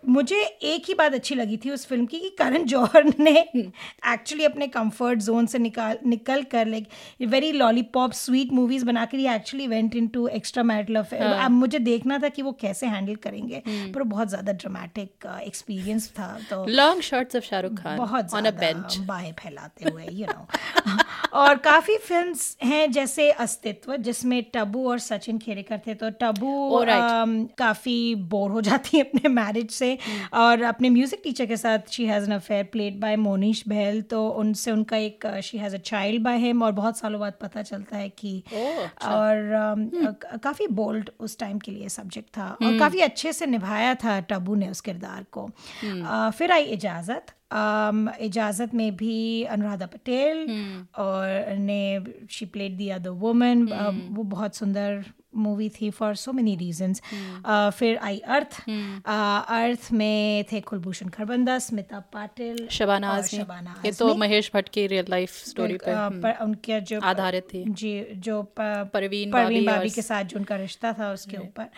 मुझे 0.08 0.42
एक 0.64 0.84
ही 0.88 0.94
बात 0.94 1.14
अच्छी 1.14 1.36
लगी 1.36 1.58
थी 1.58 1.70
उस 1.70 1.86
फ़िल्म 1.86 2.06
की 2.06 2.20
कि 2.20 2.30
करण 2.30 2.64
जौहर 2.66 3.04
ने 3.20 3.32
एक्चुअली 3.32 4.44
अपने 4.44 4.68
कंफर्ट 4.68 5.20
जोन 5.20 5.46
से 5.46 5.60
निकाल 5.60 5.98
निकल 6.06 6.44
कर 6.44 6.68
like 6.68 6.88
very 7.28 7.52
lollipop 7.52 8.12
sweet 8.14 8.52
movies 8.52 8.86
बनाकर 8.86 9.18
ही 9.18 9.28
actually 9.28 9.68
went 9.68 9.96
into 9.96 10.28
extra 10.28 10.64
marital 10.64 10.96
affair 10.96 11.22
अब 11.24 11.52
मुझे 11.52 11.80
देखना 11.80 12.20
था 12.20 12.30
कि 12.30 12.42
वो 12.42 12.52
कैसे 12.52 12.88
हैंडल 12.88 13.16
करेंगे 13.16 13.62
पर 13.68 14.04
बहुत 14.04 14.30
ज़्यादा 14.30 14.54
ड्रामेटिक 14.54 15.26
एक्सपीरियंस 15.44 16.10
था 16.10 16.38
तो 16.50 16.66
long 16.66 17.02
shots 17.02 17.36
of 17.36 17.44
Shahrukh 17.44 17.74
Khan 17.74 17.98
बहुत 17.98 18.34
ऑन 18.34 18.42
ज़्यादा 18.42 18.52
बेंच 18.52 18.98
बाहें 18.98 19.34
फैलाते 19.34 19.90
हुए 19.90 20.08
यू 20.12 20.28
नो 20.28 20.48
और 21.34 21.58
काफ़ी 21.58 21.98
फ़िल्म 21.98 22.34
हैं 22.64 22.92
जैसे 22.92 23.30
अस्तित्व 23.32 23.96
जिसमें 23.98 24.44
टबू 24.54 24.88
और 24.90 25.00
सचिन 25.00 25.38
खेरेकर 25.38 25.80
थे 25.88 25.94
तो 25.94 26.10
टबू 26.22 26.84
काफ़ी 27.58 28.16
बोर 28.16 28.52
हो 28.52 28.62
जाती 28.62 28.98
है 28.98 29.04
अपने 29.04 29.30
मैरिज 29.30 29.72
से। 29.72 29.93
और 30.34 30.62
अपने 30.62 30.90
म्यूज़िक 30.90 31.22
टीचर 31.24 31.46
के 31.46 31.58
साथ 31.58 31.92
she 31.92 32.06
has 32.06 32.26
an 32.26 32.36
affair 32.36 32.64
played 32.64 33.00
by 33.00 33.16
Monish 33.16 33.64
Bahl 33.68 34.02
तो 34.02 34.28
उनसे 34.30 34.72
उनका 34.72 34.98
एक 34.98 35.28
she 35.44 35.58
has 35.58 35.76
a 35.76 35.80
child 35.80 36.24
by 36.24 36.38
him 36.38 36.64
और 36.64 36.72
बहुत 36.72 36.98
सालों 36.98 37.20
बाद 37.20 37.34
पता 37.42 37.62
चलता 37.62 37.98
है 37.98 38.10
कि 38.10 38.44
और 39.04 40.40
काफ़ी 40.44 40.68
बोल्ड 40.68 41.10
उस 41.20 41.38
टाइम 41.40 41.60
के 41.60 41.72
लिए 41.72 41.90
सब्जेक्ट 41.90 42.30
था 42.30 42.50
और 42.64 42.80
काफ़ी 42.80 43.00
अच्छे 43.00 43.34
से 43.34 43.46
निभाया 43.46 43.96
था 43.96 44.20
टबू 44.20 44.56
ने 44.56 44.70
उस 44.70 44.82
किरदार 44.82 45.26
को। 45.32 45.50
फिर 46.38 46.52
आई 46.52 46.64
इजाज़त। 46.64 47.34
Um, 47.54 47.98
इजाज़त 48.20 48.74
में 48.74 48.96
भी 48.96 49.44
अनुराधा 49.44 49.86
पटेल 49.86 50.38
और 50.98 51.56
ने 51.58 52.04
she 52.30 52.46
played 52.46 52.78
the 52.78 52.90
other 52.90 53.10
woman 53.10 53.64
वो 54.12 54.24
बहुत 54.24 54.56
सुंदर 54.56 55.04
मूवी 55.36 55.70
थी 55.72 55.90
फॉर 55.92 56.16
सो 56.16 56.32
मेनी 56.34 56.56
रीजंस 56.56 57.02
फिर 57.78 57.98
आई 58.04 58.20
अर्थ 58.30 58.60
अर्थ 59.10 59.92
में 59.94 60.46
थे 60.52 60.62
कुलभूषण 60.62 61.10
खरबंदा 61.10 61.58
स्मिता 61.60 62.00
पाटिल 62.14 62.68
शबाना 62.72 63.22
शबाना 63.24 63.76
ये 63.86 63.92
तो 63.94 64.14
महेश 64.16 64.52
भट्ट 64.54 64.70
की 64.70 64.86
रियल 64.88 65.06
लाइफ 65.10 65.32
स्टोरी 65.46 65.78
पे। 65.78 65.94
पर 66.22 66.38
उनके 66.44 66.80
जो 66.82 67.00
आधारित 67.02 67.48
थी। 67.54 67.64
जी 67.70 67.94
जो 68.18 68.42
परवीन 68.58 69.32
परवीन 69.32 69.66
बाबी 69.66 69.90
के 69.90 70.02
साथ 70.02 70.24
जो 70.24 70.38
उनका 70.40 70.56
रिश्ता 70.58 70.94
था 70.94 71.12
उसके 71.14 71.38
ऊपर। 71.38 71.70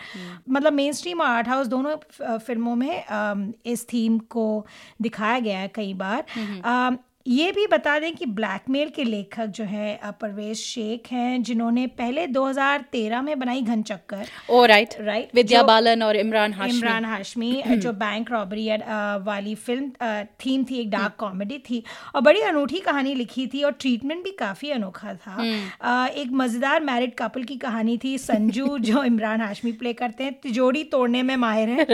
मतलब 0.48 0.72
मेन 0.72 0.92
स्ट्रीम 0.92 1.20
और 1.20 1.26
आर्ट 1.28 1.48
हाउस 1.48 1.66
दोनों 1.66 1.96
फ़िल्मों 2.38 2.74
में 2.76 3.52
इस 3.66 3.86
थीम 3.92 4.18
को 4.30 4.66
दिखाया 5.02 5.38
गया 5.40 5.58
है 5.58 5.68
कई 5.74 5.92
बार। 5.94 6.24
ये 7.28 7.50
भी 7.52 7.66
बता 7.66 7.98
दें 7.98 8.14
कि 8.16 8.26
ब्लैकमेल 8.26 8.88
के 8.96 9.04
लेखक 9.04 9.46
जो 9.46 9.64
है 9.64 9.98
परवेज 10.20 10.56
शेख 10.56 11.10
हैं 11.12 11.42
जिन्होंने 11.42 11.86
पहले 11.86 12.26
2013 12.26 13.22
में 13.22 13.38
बनाई 13.38 13.62
घन 13.62 13.82
चक्कर। 13.82 14.26
Oh 14.50 14.64
right 14.66 14.94
right 15.00 15.30
Vidya 15.34 15.62
Balan 15.62 16.02
और 16.02 16.16
इमरान 16.16 16.52
हाशमी। 16.52 16.78
इमरान 16.78 17.04
हाशमी 17.04 17.62
जो 17.68 17.92
बैंक 17.92 18.30
रॉबरी 18.30 18.68
वाली 19.26 19.54
फ़िल्म 19.54 20.22
थीम 20.44 20.64
थी 20.64 20.78
एक 20.80 20.90
डार्क 20.90 21.14
कॉमेडी 21.18 21.58
थी। 21.70 21.82
और 22.14 22.20
बड़ी 22.20 22.40
अनूठी 22.40 22.80
कहानी 22.80 23.14
लिखी 23.14 23.46
थी 23.46 23.62
और 23.62 23.72
ट्रीटमेंट 23.80 24.22
भी 24.24 24.30
काफ़ी 24.30 24.70
अनोखा 24.70 25.14
था। 25.14 25.36
अ, 25.80 26.08
एक 26.08 26.30
मज़ेदार 26.32 26.80
मैरिड 26.82 27.14
कपल 27.14 27.44
की 27.44 27.56
कहानी 27.56 27.98
थी 28.04 28.16
संजू 28.18 28.78
जो 28.90 29.04
इमरान 29.04 29.40
हाशमी 29.40 29.72
प्ले 29.72 29.92
करते 29.92 30.24
हैं 30.24 30.32
तिजोरी 30.42 30.84
तोड़ने 30.84 31.22
में 31.22 31.36
माहिर 31.36 31.68
है. 31.68 31.84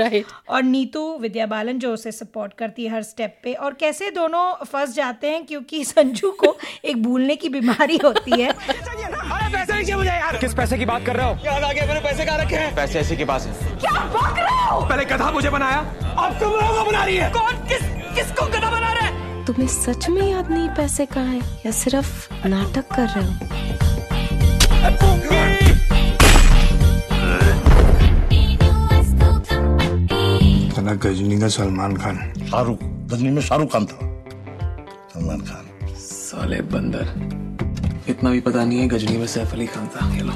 और 0.49 0.63
नीतू 0.63 1.19
विद्या 1.19 1.47
बालन 1.47 1.79
जो 1.79 1.93
उसे 1.95 2.13
सपोर्ट 2.13 2.53
करती 2.55 2.85
है 2.85 2.91
हर 2.91 3.03
स्टेप 3.03 3.39
पे। 3.43 3.53
और 3.55 3.75
कैसे 3.75 4.11
दोनों 4.11 4.65
फंस 4.65 4.95
जाते 4.95 5.22
हैं 5.27 5.45
क्योंकि 5.47 5.85
संजू 5.85 6.31
को 6.41 6.57
एक 6.85 7.03
भूलने 7.03 7.37
की 7.37 7.49
बीमारी 7.49 7.99
होती 8.05 8.41
है। 8.43 8.53
पैसे 8.53 9.73
दीजिए 9.73 9.97
मुझे 9.97 10.09
यार 10.09 10.37
किस 10.37 10.55
पैसे 10.55 10.79
की 10.79 10.85
बात 10.85 11.05
कर 11.07 11.17
रहे 11.17 11.27
हो? 11.27 11.39
याद 11.45 11.63
आ 11.63 11.73
गया 11.73 11.87
मैंने 11.87 12.01
पैसे 12.01 12.25
कहाँ 12.25 12.39
रखे 12.39 12.57
हैं? 12.57 12.75
पैसे 12.77 12.99
ऐसे 13.01 13.17
के 13.17 13.25
पास 13.25 13.47
है। 13.47 13.77
क्या 13.77 13.93
बक 14.05 14.39
रहे 14.39 14.65
हो? 14.67 14.81
पहले 14.81 15.05
गधा 15.05 15.31
मुझे 15.31 15.51
बनाया 15.51 15.79
अब 15.79 16.39
तुम 16.41 16.51
लोगों 16.51 16.75
को 16.75 16.91
बना 16.91 17.05
रही 17.05 17.17
है। 17.17 17.31
कौन? 17.31 17.55
किस 17.69 17.83
किसको 18.17 18.47
गधा 18.47 18.71
बना 18.71 18.93
रहा 18.93 19.07
है? 19.07 19.45
तुम्हें 19.47 19.67
सच 19.69 20.09
में 20.09 20.23
याद 20.31 20.51
नहीं 20.51 20.69
पैसे 20.69 21.07
कहाँ 21.07 21.27
है 21.27 21.41
या 21.67 21.73
सिर्फ़ 21.73 22.47
नाटक 22.47 22.95
कर 22.95 23.09
रहे 23.09 23.25
हो? 23.25 23.61
गजनी 31.03 31.39
का 31.41 31.49
सलमान 31.49 31.97
खान। 31.97 32.17
शाहरुख 32.51 32.83
गजनी 33.13 33.31
में 33.31 33.41
शाहरुख 33.43 33.73
खान 33.73 33.85
था। 33.87 34.12
सलमान 35.15 35.41
खान। 35.41 35.95
साले 35.97 36.61
बंदर। 36.73 37.07
इतना 38.09 38.31
भी 38.31 38.41
पता 38.41 38.65
नहीं 38.65 38.79
है 38.79 38.87
गजनी 38.89 39.17
में 39.17 39.27
सैफ 39.27 39.53
अली 39.53 39.67
खान 39.67 39.89
था 39.89 40.07
ये 40.15 40.31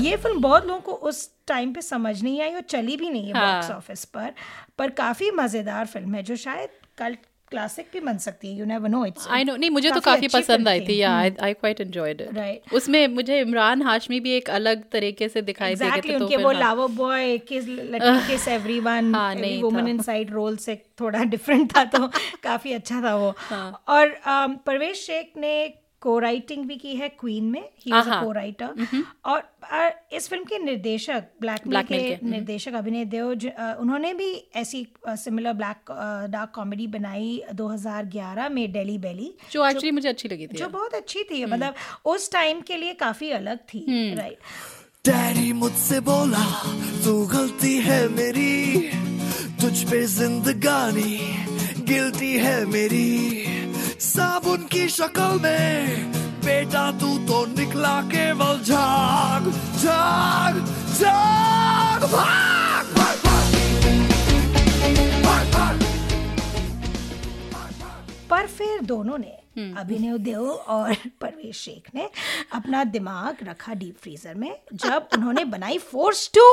ये 0.00 0.16
फ़िल्म 0.16 0.40
बहुत 0.40 0.66
लोगों 0.66 0.80
को 0.80 0.92
उस 1.08 1.30
टाइम 1.46 1.72
पे 1.72 1.82
समझ 1.82 2.22
नहीं 2.22 2.40
आई 2.42 2.54
और 2.54 2.60
चली 2.60 2.96
भी 2.96 3.10
नहीं 3.10 3.26
है 3.26 3.32
हाँ। 3.34 3.54
बॉक्स 3.54 3.70
ऑफ़िस 3.70 4.04
पर 4.04 4.32
पर 4.78 4.90
काफ़ी 5.00 5.30
मज़ेदार 5.30 5.86
फ़िल्म 5.86 6.14
है 6.14 6.22
जो 6.22 6.36
शायद 6.36 6.70
कल 6.98 7.16
क्लासिक 7.50 7.86
भी 7.92 8.00
बन 8.00 8.18
सकती 8.18 8.48
है 8.48 8.58
you 8.58 8.64
never 8.64 8.88
know 8.88 9.04
it's 9.04 9.28
I 9.28 9.44
know 9.44 9.56
नहीं 9.56 9.70
मुझे 9.70 9.90
तो 9.90 10.00
काफ़ी 10.00 10.28
पसंद 10.28 10.68
आई 10.68 10.80
थी। 10.80 10.96
या 10.96 11.16
I 11.16 11.52
quite 11.52 11.80
enjoyed 11.80 12.20
it 12.20 12.34
right 12.34 12.74
उसमें 12.74 13.06
मुझे 13.06 13.40
इमरान 13.40 13.82
हाशमी 13.82 14.20
भी 14.20 14.30
एक 14.30 14.50
अलग 14.50 14.84
तरीके 14.92 15.28
से 15.28 15.42
दिखाई 15.42 15.74
दे 15.74 15.88
रहे 15.88 16.00
थे 16.00 16.18
तो 16.18 16.24
उनके 16.24 16.36
वो 16.36 16.52
लावो 16.52 16.82
लावर 16.82 16.94
बॉय 16.94 17.38
किस 17.38 17.68
लड़की 17.68 18.26
kiss 18.32 18.48
everyone 18.48 19.14
every 19.14 19.62
woman 19.62 19.88
inside 19.88 20.30
role 20.30 20.56
से 20.56 20.82
थोड़ा 21.00 21.24
डिफरेंट 21.24 21.76
था 21.76 21.84
तो 21.84 22.06
काफ़ी 22.42 22.72
अच्छा 22.72 23.02
था 23.02 23.16
वो। 23.16 23.34
हाँ। 23.38 23.84
और 23.88 24.08
परवेश 24.08 24.80
परवेज 24.80 24.96
शेख 24.96 25.32
ने 25.36 25.74
को 26.00 26.18
राइटिंग 26.18 26.64
भी 26.64 26.76
की 26.76 26.94
है 26.94 27.08
क्वीन 27.08 27.44
में 27.44 27.60
ही 27.60 27.92
वाज 27.92 28.08
अ 28.08 28.22
को 28.24 28.32
राइटर 28.32 28.68
और 29.24 29.42
इस 30.12 30.28
फ़िल्म 30.28 30.44
के 30.44 30.58
निर्देशक 30.58 31.24
ब्लैकमेल 31.40 31.76
Blackmail 31.76 32.02
के 32.02 32.08
के, 32.08 32.14
हम्म। 32.14 32.30
निर्देशक 32.30 32.74
अभिनय 32.74 33.04
देव 33.04 33.30
उन्होंने 33.80 34.14
भी 34.14 34.50
ऐसी 34.56 34.86
सिमिलर 35.08 35.52
ब्लैक 35.52 35.92
डार्क 36.30 36.52
कॉमेडी 36.54 36.86
बनाई 36.86 37.42
2011 37.54 38.48
में 38.48 38.72
डेली 38.72 38.98
बेली 38.98 39.34
जो 39.52 39.66
एक्चुअली 39.66 39.90
मुझे 39.90 40.08
अच्छी 40.08 40.28
लगी 40.28 40.46
थी। 40.46 40.58
जो 40.58 40.68
बहुत 40.68 40.94
अच्छी 40.94 41.22
थी 41.22 41.44
मतलब 41.44 41.74
उस 42.04 42.32
टाइम 42.32 42.60
के 42.60 42.76
लिए 42.76 42.94
काफ़ी 42.94 43.30
अलग 43.30 43.58
थी 43.58 44.14
राइट 44.14 44.38
डैडी 45.06 45.52
मुझसे 45.52 46.00
बोला 46.00 46.44
तू 47.04 47.26
गलती 47.26 47.76
है 47.78 48.08
मेरी 48.08 48.90
तुझ 49.60 49.90
पे 49.90 50.06
जिंदगानी 50.06 51.18
गिल्टी 51.84 52.32
है 52.38 52.64
मेरी। 52.66 53.59
साबुन 54.00 54.62
की 54.72 54.88
शक्ल 54.88 55.38
में 55.42 56.12
बेटा 56.44 56.90
तू 57.00 57.16
तो 57.26 57.44
निकला 57.46 58.00
केवल 58.12 58.62
झाग 58.62 59.50
झाग 59.82 60.56
झाग 61.00 62.04
भाग 62.04 62.86
भाग, 62.96 63.16
भाग। 63.24 63.52
भाग, 65.24 65.52
भाग। 65.52 65.82
पर 68.30 68.46
फिर 68.46 68.80
दोनों 68.84 69.18
ने 69.18 69.36
अभिनव 69.58 70.16
देव 70.18 70.42
और 70.48 70.94
परवेश 71.20 71.56
शेख 71.56 71.90
ने 71.94 72.08
अपना 72.54 72.82
दिमाग 72.84 73.36
रखा 73.42 73.74
डीप 73.74 73.96
फ्रीजर 74.02 74.34
में 74.34 74.50
जब 74.74 75.08
उन्होंने 75.14 75.44
बनाई 75.44 75.78
फोर्स 75.90 76.30
टू 76.34 76.48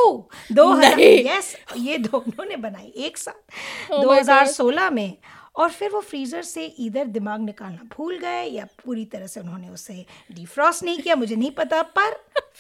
दो 0.52 0.72
हज़ार 0.72 1.00
यस 1.00 1.56
ये 1.78 1.98
दोनों 1.98 2.46
ने 2.46 2.56
बनाई 2.58 2.94
एक 3.06 3.18
साथ 3.18 3.92
Oh 3.92 4.04
my 4.06 4.22
2016 4.22 4.92
में 4.92 5.18
और 5.58 5.70
फिर 5.70 5.90
वो 5.92 6.02
फ्रीजर 6.02 6.42
से 6.42 6.66
इधर 6.66 7.06
दिमाग 7.06 7.42
निकालना 7.42 7.88
भूल 7.98 8.18
गए 8.18 8.44
या 8.44 8.68
पूरी 8.86 9.06
तरह 9.06 9.28
से 9.28 9.40
उन्होंने 9.40 9.70
उसे 9.70 10.06
डिफ्रॉस्ट 10.32 10.84
नहीं 10.84 11.00
किया 11.00 11.16
मुझे 11.16 11.36
नहीं 11.36 11.52
पता 11.52 11.82
पर 11.82 12.12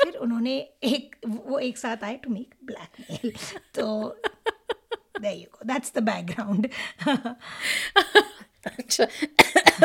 फिर 0.04 0.16
उन्होंने 0.16 0.58
एक 0.84 1.16
वो 1.28 1.60
एक 1.60 1.78
साथ 1.78 2.04
आए 2.04 2.16
टू 2.24 2.34
मेक 2.34 2.54
ब्लैकमेल 2.66 3.32
तो 3.76 4.16
there 5.22 5.36
you 5.36 5.48
go. 5.52 5.60
That's 5.66 5.90
the 5.90 6.02
background. 6.02 6.68
अच्छा 8.66 9.06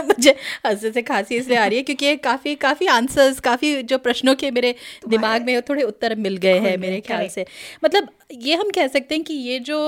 मुझे 0.05 0.31
हंसने 0.67 0.91
से 0.93 1.03
खांसी 1.03 1.37
इसलिए 1.37 1.59
आ 1.59 1.67
रही 1.67 1.79
है 1.79 1.83
क्योंकि 1.83 2.17
काफ़ी 2.17 2.55
काफ़ी 2.55 2.87
आंसर्स 2.87 3.41
काफ़ी 3.41 3.83
जो 3.83 3.99
प्रश्नों 3.99 4.35
के 4.35 4.51
मेरे 4.51 4.75
दिमाग 5.09 5.43
में 5.43 5.61
थोड़े 5.63 5.83
उत्तर 5.83 6.15
मिल 6.15 6.37
गए 6.37 6.59
हैं 6.59 6.77
मेरे 6.79 7.01
ख्याल 7.01 7.29
से। 7.29 7.45
मतलब 7.85 8.09
ये 8.33 8.55
हम 8.55 8.71
कह 8.71 8.87
सकते 8.87 9.15
हैं 9.15 9.25
कि 9.25 9.35
ये 9.35 9.59
जो 9.59 9.79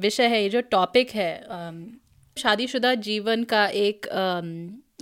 विषय 0.00 0.26
है 0.26 0.42
ये 0.42 0.48
जो 0.48 0.60
टॉपिक 0.60 1.10
है 1.10 1.32
शादीशुदा 2.36 2.94
जीवन 2.94 3.44
का 3.44 3.66
एक 3.66 4.06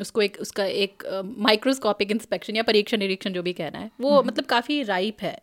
उसको 0.02 0.22
एक 0.22 0.36
उसका 0.40 0.64
एक 0.64 1.02
माइक्रोस्कोपिक 1.38 2.10
इंस्पेक्शन 2.10 2.56
या 2.56 2.62
परीक्षण 2.62 2.98
निरीक्षण 2.98 3.32
जो 3.32 3.42
भी 3.42 3.52
कहना 3.52 3.78
है 3.78 3.90
वो 4.00 4.22
मतलब 4.22 4.44
काफ़ी 4.44 4.82
राइप 4.82 5.22
है 5.22 5.34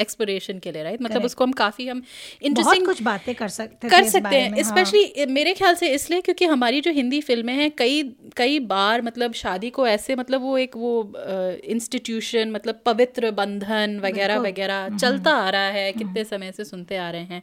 एक्सप्लोरेशन 0.00 0.58
के 0.58 0.72
लिए 0.72 0.82
राइट 0.82 1.02
मतलब 1.02 1.24
उसको 1.24 1.44
हम 1.44 1.52
काफ़ी 1.52 1.88
हम 1.88 2.02
इंटरेस्टिंग 2.42 2.86
कुछ 2.86 3.02
बातें 3.02 3.34
कर 3.34 3.48
सकते 3.48 3.88
कर 3.88 4.04
सकते 4.04 4.36
हैं 4.36 4.50
में, 4.50 4.62
हाँ। 4.62 4.64
स्पेशली 4.64 5.26
मेरे 5.26 5.54
ख्याल 5.54 5.74
से 5.74 5.88
इसलिए 5.94 6.20
क्योंकि 6.20 6.44
हमारी 6.44 6.80
जो 6.80 6.90
हिंदी 6.90 7.20
फ़िल्में 7.20 7.54
हैं 7.54 7.70
कई 7.78 8.02
कई 8.36 8.58
बार 8.68 9.02
मतलब 9.02 9.32
शादी 9.32 9.70
को 9.70 9.86
ऐसे 9.86 10.16
मतलब 10.16 10.40
वो 10.40 10.56
एक 10.58 10.76
वो 10.76 10.92
इंस्टीट्यूशन 11.64 12.50
मतलब 12.50 12.80
पवित्र 12.86 13.30
बंधन 13.30 14.00
वगैरह 14.04 14.38
वगैरह 14.38 14.88
चलता 14.96 15.30
आ 15.30 15.50
रहा 15.50 15.68
है 15.68 15.92
कितने 15.92 16.24
समय 16.24 16.52
से 16.52 16.64
सुनते 16.64 16.96
आ 16.96 17.10
रहे 17.10 17.22
हैं। 17.22 17.42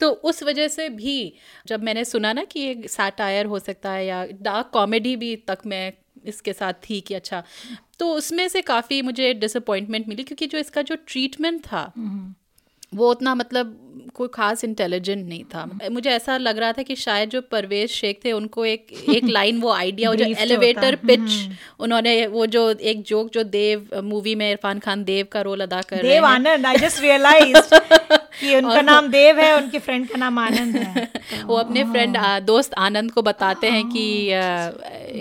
तो 0.00 0.10
उस 0.10 0.42
वजह 0.42 0.68
से 0.68 0.88
भी 0.88 1.32
जब 1.66 1.82
मैंने 1.82 2.04
सुना 2.04 2.32
ना 2.32 2.44
कि 2.44 2.60
ये 2.60 2.88
सैटायर 2.88 3.46
हो 3.46 3.58
सकता 3.58 3.90
है 3.90 4.06
या 4.06 4.24
डार्क 4.42 4.70
कॉमेडी 4.72 5.16
भी 5.16 5.34
तक 5.36 5.58
मैं 5.66 5.92
इसके 6.28 6.52
साथ 6.52 6.72
थी 6.90 7.00
कि 7.00 7.14
अच्छा। 7.14 7.42
तो 7.98 8.12
उसमें 8.12 8.48
से 8.48 8.62
काफ़ी 8.62 9.02
मुझे 9.02 9.34
डिसअपॉइंटमेंट 9.34 10.08
मिली 10.08 10.22
क्योंकि 10.22 10.46
जो 10.46 10.58
इसका 10.58 10.82
जो 10.82 10.96
ट्रीटमेंट 11.06 11.60
था 11.60 11.92
वो 12.94 13.10
उतना 13.10 13.34
मतलब 13.34 13.72
कोई 14.14 14.28
खास 14.34 14.64
इंटेलिजेंट 14.64 15.28
नहीं 15.28 15.44
था। 15.44 15.64
मुझे 15.90 16.10
ऐसा 16.10 16.36
लग 16.36 16.58
रहा 16.58 16.72
था 16.72 16.82
कि 16.82 16.96
शायद 16.96 17.30
जो 17.30 17.40
परवेज 17.40 17.90
शेख 17.90 18.20
थे 18.24 18.32
उनको 18.32 18.64
एक 18.66 18.92
एक 19.08 19.24
लाइन 19.28 19.60
वो 19.60 19.70
आइडिया 19.70 20.10
वो 20.10 20.16
जो 20.16 20.24
एलिवेटर 20.24 20.96
पिच 20.96 21.50
उन्होंने 21.80 22.26
वो 22.26 22.46
जो 22.46 22.70
एक 22.70 23.02
जोक 23.02 23.30
जो 23.30 23.42
देव 23.42 23.88
मूवी 24.04 24.34
में 24.34 24.50
इरफान 24.50 24.78
खान 24.78 25.04
देव 25.04 25.26
का 25.32 25.40
रोल 25.40 25.60
अदा 25.60 25.82
कर 25.82 25.96
रहे 25.96 26.12
देव 26.12 26.24
हैं। 26.24 26.32
आनंद 26.32 26.66
आई 26.66 26.76
जस्ट 26.76 27.00
रियलाइज्ड 27.00 28.15
कि 28.40 28.56
उनका 28.56 28.80
नाम 28.80 29.08
देव 29.08 29.38
है 29.38 29.56
उनके 29.56 29.78
फ्रेंड 29.78 30.08
का 30.08 30.18
नाम 30.18 30.38
आनंद 30.38 30.76
है। 30.76 31.12
वो 31.44 31.56
अपने 31.56 31.84
फ्रेंड 31.84 32.16
दोस्त 32.42 32.74
आनंद 32.74 33.12
को 33.12 33.22
बताते 33.22 33.70
हैं 33.70 33.88
कि 33.88 34.06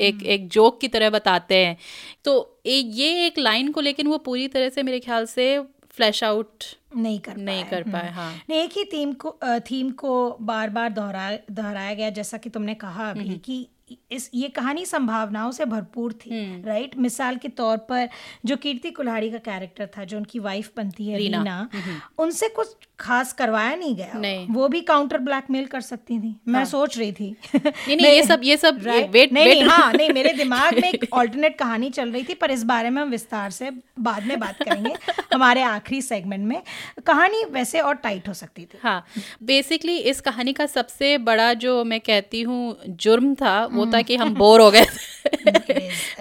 एक 0.08 0.24
एक 0.26 0.48
जोक 0.48 0.80
की 0.80 0.88
तरह 0.88 1.10
बताते 1.10 1.58
हैं। 1.66 1.78
तो 2.24 2.62
ये 2.66 3.26
एक 3.26 3.40
लाइन 3.40 3.72
को 3.72 3.82
लेकिन 3.82 4.08
वो 4.08 4.18
पूरी 4.18 4.48
तरह 4.48 4.70
से 4.70 4.84
मेरे 4.84 5.00
ख्याल 5.00 5.26
से 5.26 5.48
फ्लैश 5.92 6.24
आउट 6.24 6.64
नहीं 6.96 7.20
कर 7.20 7.38
नहीं 7.38 7.64
कर 7.64 7.82
हम्म। 7.82 7.92
पाए 7.92 8.12
हाँ। 8.12 8.34
नहीं 8.50 8.60
एक 8.60 8.72
ही 8.78 8.84
थीम 8.84 9.14
को 9.14 9.38
थीम 9.60 9.90
को 9.92 10.38
बार 10.42 10.70
बार 10.70 10.90
दोहरा 10.90 11.32
दोहराया 11.52 11.94
गया 11.94 12.10
जैसा 12.10 12.38
कि 12.38 12.50
तुमने 12.50 12.74
कहा 12.74 13.10
अभी 13.10 13.38
कि 13.38 13.68
इस 14.12 14.30
ये 14.34 14.48
कहानी 14.50 14.86
संभावनाओं 14.86 15.52
से 15.52 15.66
भरपूर 15.66 16.14
थी 16.14 16.62
राइट 16.62 16.98
मिसाल 16.98 17.36
के 17.36 17.48
तौर 17.48 17.78
पर 17.78 18.10
जो 18.46 18.56
कीर्ति 18.58 18.92
कुल्हाड़ी 18.92 19.30
का 19.32 19.38
कैरेक्टर 19.38 19.90
था 19.98 20.04
जो 20.04 20.18
उनकी 20.18 20.40
वाइफ 20.40 20.72
बनती 20.78 21.08
है 21.08 21.18
रीना। 21.18 21.38
रीना 21.38 21.70
उनसे 22.18 22.50
कुछ 22.50 22.76
खास 23.00 23.32
करवाया 23.34 23.76
नहीं 23.76 23.96
गया। 23.96 24.12
नहीं। 24.16 24.48
वो 24.50 24.68
भी 24.68 24.82
काउंटर 24.82 25.18
ब्लैकमेल 25.18 25.66
कर 25.66 25.82
सकती 25.82 26.20
थी। 26.20 26.36
मैं 26.48 26.64
सोच 26.66 26.98
रही 26.98 27.12
थी। 27.12 27.30
नहीं 27.56 27.96
नहीं 27.98 28.06
ये 28.08 28.24
सब 28.24 28.42
ये 28.44 28.58
सब 28.58 28.80
Right? 28.84 29.10
वेट 29.10 29.34
नहीं 29.34 29.46
वेट 29.46 29.58
नहीं 29.58 29.68
हाँ 29.70 29.92
नहीं 29.94 30.10
मेरे 30.10 30.34
दिमाग 30.38 30.80
में 30.80 30.90
एक 30.90 31.06
ऑल्टरनेट 31.14 31.58
कहानी 31.58 31.90
चल 31.90 32.12
रही 32.12 32.24
थी 32.24 32.34
पर 32.34 32.52
इस 32.52 32.64
बारे 32.64 32.90
में 32.90 33.02
हम 33.02 33.10
विस्तार 33.10 33.52
से 33.52 33.72
बाद 34.00 34.24
में 34.24 34.40
बात 34.40 34.64
करेंगे 34.64 34.94
हमारे 35.34 35.62
आखिरी 35.62 36.02
सेगमेंट 36.02 36.48
में। 36.48 36.62
कहानी 37.08 37.44
वैसे 37.52 37.80
और 37.80 37.96
टाइट 37.96 38.28
हो 38.28 38.34
सकती 38.34 38.66
थी। 38.66 38.78
हाँ 38.84 39.06
बेसिकली 39.44 39.98
इस 39.98 40.22
कहानी 40.22 40.54
का 40.54 40.66
सबसे 40.66 41.18
बड़ा 41.18 41.54
जो 41.54 41.84
मैं 41.84 42.00
कहती 42.00 42.42
हूँ 42.42 42.78
जुर्म 42.88 43.34
था 43.36 43.66
वो 43.66 43.86
था 43.86 44.02
कि 44.02 44.16
हम 44.16 44.34
बोर 44.36 44.62
हो 44.62 44.72
गए 44.72 44.86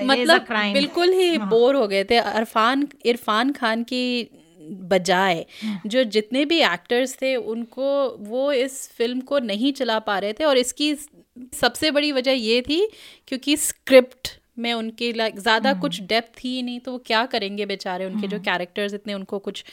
मतलब 0.04 0.46
बिल्कुल 0.72 1.12
ही 1.12 1.36
बोर 1.38 1.76
हो 1.76 1.86
गए 1.88 2.04
थे। 2.04 2.18
इरफान 2.18 2.88
इरफान 3.06 3.52
खान 3.52 3.82
की 3.82 4.04
बजाय 4.84 5.44
जो 5.86 6.04
जितने 6.04 6.44
भी 6.44 6.60
एक्टर्स 6.64 7.16
थे 7.22 7.34
उनको 7.36 7.90
वो 8.20 8.50
इस 8.52 8.88
फ़िल्म 8.88 9.20
को 9.22 9.38
नहीं 9.40 9.72
चला 9.72 9.98
पा 9.98 10.18
रहे 10.18 10.32
थे 10.32 10.44
और 10.44 10.58
इसकी 10.58 10.94
सबसे 11.54 11.90
बड़ी 11.90 12.12
वजह 12.12 12.32
ये 12.32 12.60
थी 12.62 12.86
क्योंकि 13.28 13.56
स्क्रिप्ट 13.56 14.38
में 14.58 14.72
उनके 14.72 15.12
लाइक 15.12 15.38
ज़्यादा 15.38 15.72
कुछ 15.74 16.00
डेप्थ 16.02 16.38
ही 16.40 16.62
नहीं 16.62 16.80
तो 16.80 16.92
वो 16.92 16.98
क्या 17.06 17.24
करेंगे 17.26 17.66
बेचारे 17.66 18.04
उनके 18.06 18.26
जो 18.26 18.38
कैरेक्टर्स 18.40 18.94
इतने 18.94 19.14
उनको 19.14 19.38
कुछ 19.38 19.64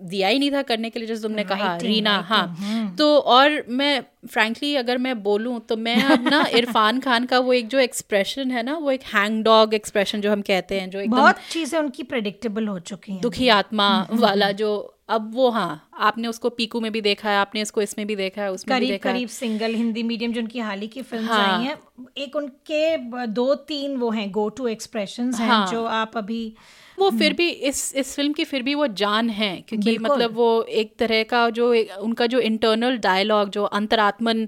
दिया 0.00 0.28
ही 0.28 0.38
नहीं 0.38 0.50
था 0.52 0.62
करने 0.62 0.90
के 0.90 0.98
लिए 0.98 1.08
जैसे 1.08 1.22
तुमने 1.22 1.44
कहा 1.44 1.76
रीना 1.76 2.18
हाँ। 2.28 2.94
तो 2.98 3.16
और 3.18 3.64
मैं 3.68 4.04
फ्रैंकली 4.26 4.74
अगर 4.76 4.98
मैं 4.98 5.22
बोलूँ 5.22 5.58
तो 5.60 5.76
मैं 5.76 5.96
अब 6.12 6.28
ना 6.28 6.44
इरफान 6.54 7.00
खान 7.00 7.24
का 7.24 7.38
वो 7.38 7.52
एक 7.52 7.68
जो 7.68 7.78
एक्सप्रेशन 7.78 8.50
है 8.50 8.62
ना 8.62 8.76
वो 8.76 8.90
एक 8.90 9.02
हैंग 9.14 9.42
डॉग 9.44 9.74
एक्सप्रेशन 9.74 10.20
जो 10.20 10.32
हम 10.32 10.42
कहते 10.42 10.80
हैं 10.80 10.90
जो 10.90 11.00
एकदम 11.00 11.16
बहुत 11.16 11.38
चीज़ें 11.50 11.78
उनकी 11.78 12.02
प्रेडिक्टेबल 12.02 12.68
हो 12.68 12.78
चुकी 12.78 13.12
हैं। 13.12 13.20
दुखी 13.20 13.48
आत्मा 13.48 13.88
वाला 14.12 14.50
जो 14.52 14.72
अब 15.08 15.30
वो 15.34 15.48
हाँ 15.50 15.88
आपने 15.98 16.28
उसको 16.28 16.50
पीकू 16.50 16.80
में 16.80 16.90
भी 16.92 17.00
देखा 17.00 17.30
है 17.30 17.36
आपने 17.36 17.60
इसको 17.60 17.82
इसमें 17.82 18.06
भी 18.06 18.16
देखा 18.16 18.42
है 18.42 18.50
उसमें 18.52 18.76
करीब 18.76 18.86
भी 18.86 18.92
देखा 18.92 19.08
है। 19.08 19.14
करीब 19.14 19.28
सिंगल 19.28 19.74
हिंदी 19.74 20.02
मीडियम 20.02 20.32
जो 20.32 20.40
उनकी 20.40 20.58
हाल 20.58 20.80
ही 20.80 20.88
की 20.88 21.02
फ़िल्म 21.02 21.26
हाँ। 21.26 21.58
आई 21.58 21.64
हैं 21.64 21.76
एक 22.16 22.36
उनके 22.36 23.26
दो 23.26 23.54
तीन 23.54 23.96
वो 23.96 24.10
हैं 24.10 24.30
गो 24.30 24.48
टू 24.48 24.68
एक्सप्रेशंस 24.68 25.40
हैं 25.40 25.48
हाँ। 25.48 25.66
जो 25.66 25.84
आप 25.84 26.16
अभी 26.16 26.54
वो 27.02 27.10
फिर 27.18 27.32
भी 27.32 27.48
इस 27.48 27.94
इस 27.96 28.14
फ़िल्म 28.16 28.32
की 28.32 28.44
फिर 28.44 28.62
भी 28.62 28.74
वो 28.74 28.86
जान 29.00 29.30
है 29.30 29.50
क्योंकि 29.68 29.96
मतलब 29.98 30.34
वो 30.34 30.48
एक 30.62 30.94
तरह 30.98 31.22
का 31.22 31.48
जो 31.50 31.72
उनका 32.00 32.26
जो 32.26 32.40
इंटरनल 32.40 32.96
डायलॉग 32.98 33.50
जो 33.50 33.64
अंतरात्मन 33.64 34.46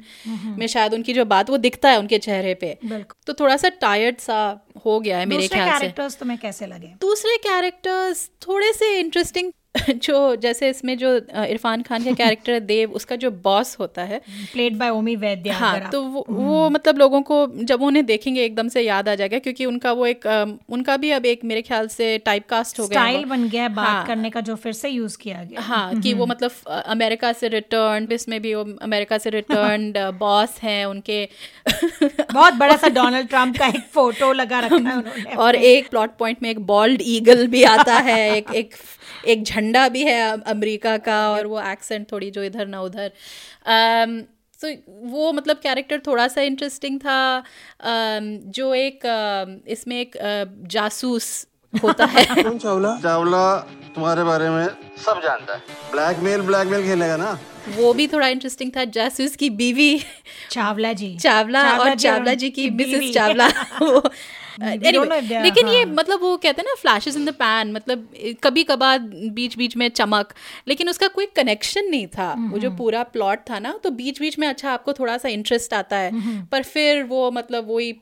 में 0.59 0.67
शायद 0.67 0.95
उनकी 0.95 1.13
जो 1.13 1.25
बात 1.25 1.51
वो 1.51 1.57
दिखता 1.57 1.91
है 1.91 1.99
उनके 1.99 2.19
चेहरे 2.19 2.55
पे। 2.55 2.77
तो 3.27 3.33
थोड़ा 3.33 3.57
सा 3.57 3.69
टायर्ड 3.81 4.19
सा 4.19 4.39
हो 4.87 4.99
गया 5.01 5.19
है 5.19 5.27
मेरे 5.27 5.49
ख्याल 5.49 5.69
से। 5.69 5.79
कैरेक्टर्स 5.79 6.17
तुम्हें 6.19 6.39
कैसे 6.39 6.67
लगे? 6.67 6.95
दूसरे 7.01 7.37
कैरेक्टर्स 7.43 8.29
थोड़े 8.49 8.73
से 8.73 8.99
इंटरेस्टिंग 9.01 9.53
जो 9.91 10.37
जैसे 10.37 10.69
इसमें 10.71 10.99
जो 10.99 11.17
इरफान 11.45 11.83
खान 11.83 12.05
का 12.05 12.13
कैरेक्टर 12.13 12.53
है 12.53 12.61
देव 12.67 12.93
उसका 12.93 13.17
जो 13.17 13.31
बॉस 13.31 13.77
होता 13.81 14.03
है 14.03 14.19
प्लेड 14.53 14.77
बाय 14.79 14.91
ओमी 14.91 15.17
वैद्य 15.17 15.51
हाँ 15.51 15.91
तो 15.91 16.03
वो, 16.03 16.27
वो 16.31 16.69
मतलब 16.71 16.99
लोगों 16.99 17.23
को 17.23 17.47
जब 17.65 17.83
उन्हें 17.83 18.07
देखेंगे 18.07 18.45
एकदम 18.45 18.69
से 18.69 18.81
याद 18.81 19.09
आ 19.09 19.15
जाएगा 19.15 19.39
क्योंकि 19.39 19.67
उनका 19.67 19.93
वो 19.93 20.07
एक 20.07 20.27
उनका 20.71 20.97
भी 20.97 21.11
अब 21.11 21.27
एक 21.27 21.45
मेरे 21.45 21.63
ख्याल 21.63 21.89
से 21.89 22.19
टाइप 22.19 22.49
कास्ट 22.49 22.81
हो 22.81 22.89
गया 22.89 23.01
स्टाइल 23.01 23.25
बन 23.25 23.49
गया 23.49 23.63
है 23.63 23.69
बात 23.69 23.87
हाँ, 23.87 24.07
करने 24.07 24.31
का 24.31 24.41
जो 24.41 24.55
फिर 24.55 24.73
से 24.73 24.89
यूज़ 24.89 25.19
किया 25.19 25.43
गया। 25.45 25.61
हाँ 25.61 26.01
कि 26.01 26.15
वो 26.15 26.27
मतलब 26.27 26.51
अमेरिका 26.87 27.33
से 27.33 27.49
रिटर्न 27.49 28.09
इसमें 28.13 28.43
भी 28.43 28.55
वो 28.55 28.65
अमेरिका 28.83 29.19
से 29.19 29.31
रिटर्न 29.31 29.93
बॉस 30.19 30.59
हैं 30.63 30.85
उनके। 30.85 31.29
बहुत 32.33 32.55
बड़ा 32.55 32.77
सा 32.77 32.89
डोनाल्ड 32.89 33.29
ट्रंप 33.29 33.59
का 33.59 33.67
एक 33.67 33.81
फ़ोटो 33.93 34.33
लगा 34.33 34.61
रखा 34.61 34.77
है 34.77 35.37
और 35.37 35.55
एक 35.55 35.91
प्लॉट 35.91 36.17
पॉइंट 36.19 36.43
में 36.43 36.51
एक 36.51 36.61
बॉल्ड 36.67 37.03
ईगल 37.07 37.47
भी 37.47 37.63
आता 37.65 37.95
है 37.95 38.37
एक 38.37 38.51
एक 38.55 38.75
एक 39.27 39.45
झंडा 39.45 39.89
भी 39.89 40.03
है 40.03 40.43
अमेरिका 40.43 40.97
का 40.99 41.31
और 41.31 41.47
वो 41.47 41.61
एक्सेंट 41.61 42.13
थोड़ी 42.13 42.31
जो 42.31 42.43
इधर 42.43 42.67
ना 42.67 42.81
उधर। 42.81 43.13
अम, 43.67 44.21
तो 44.63 44.93
वो 45.09 45.33
मतलब 45.33 45.57
कैरेक्टर 45.57 45.99
थोड़ा 46.07 46.29
सा 46.29 46.41
इंटरेस्टिंग 46.41 47.01
था। 47.01 47.43
जो 48.47 48.75
एक 48.75 49.01
इसमें 49.69 50.01
एक 50.01 50.17
जासूस 50.67 51.47
होता 51.83 52.05
है। 52.05 52.25
चावला? 52.59 52.97
चावला 53.03 53.57
तुम्हारे 53.95 54.25
बारे 54.25 54.51
में 54.51 54.67
सब 55.07 55.21
जानता 55.25 55.55
है। 55.55 55.61
ब्लैकमेल 55.93 56.41
ब्लैकमेल 56.41 56.83
खेलेगा 56.83 57.17
ना? 57.17 57.39
वो 57.77 57.93
भी 57.95 58.07
थोड़ा 58.09 58.29
इंटरेस्टिंग 58.29 58.71
था। 58.77 58.85
जासूस 58.85 59.37
की 59.37 59.51
बीवी। 59.51 60.01
चावला 60.51 60.93
जी। 60.93 61.17
चावला 61.19 61.63
चावला 61.63 61.85
और 61.85 61.95
जी 61.95 62.09
चावला 62.09 62.35
जी 62.35 62.51
की 62.51 62.71
मिसेस 62.71 63.15
चावला। 63.15 63.47
वो 63.83 64.11
Anyway, 64.59 65.29
दे- 65.29 65.43
लेकिन 65.43 65.69
ये 65.69 65.83
हाँ। 65.85 65.95
मतलब 65.95 66.21
वो 66.21 66.37
कहते 66.37 66.63
हैं 66.63 66.69
ना 66.69 66.75
फ्लैशेस 66.75 67.17
इन 67.17 67.25
द 67.25 67.29
पैन 67.31 67.73
मतलब 67.73 68.09
कभी 68.43 68.65
कभार 68.65 68.99
बीच 69.33 69.57
बीच 69.59 69.77
में 69.77 69.89
चमक 69.89 70.35
लेकिन 70.69 70.89
उसका 70.89 71.09
कोई 71.09 71.27
कनेक्शन 71.27 71.85
नहीं 71.85 72.07
था। 72.07 72.33
वो 72.33 72.59
जो 72.59 72.71
पूरा 72.77 73.03
प्लॉट 73.03 73.39
था 73.51 73.59
ना 73.59 73.81
तो 73.85 73.91
बीच 73.91 74.21
बीच 74.21 74.39
में 74.39 74.49
अच्छा 74.49 74.73
आपको 74.73 74.93
थोड़ा 74.93 75.19
सा 75.19 75.29
इंटरेस्ट 75.29 75.75
आता 75.75 75.97
है। 75.97 76.11
पर 76.47 76.63
फिर 76.63 77.03
वो 77.03 77.31
मतलब 77.31 77.71
वही 77.71 77.97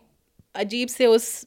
अजीब 0.54 0.88
से 0.88 1.06
उस 1.06 1.46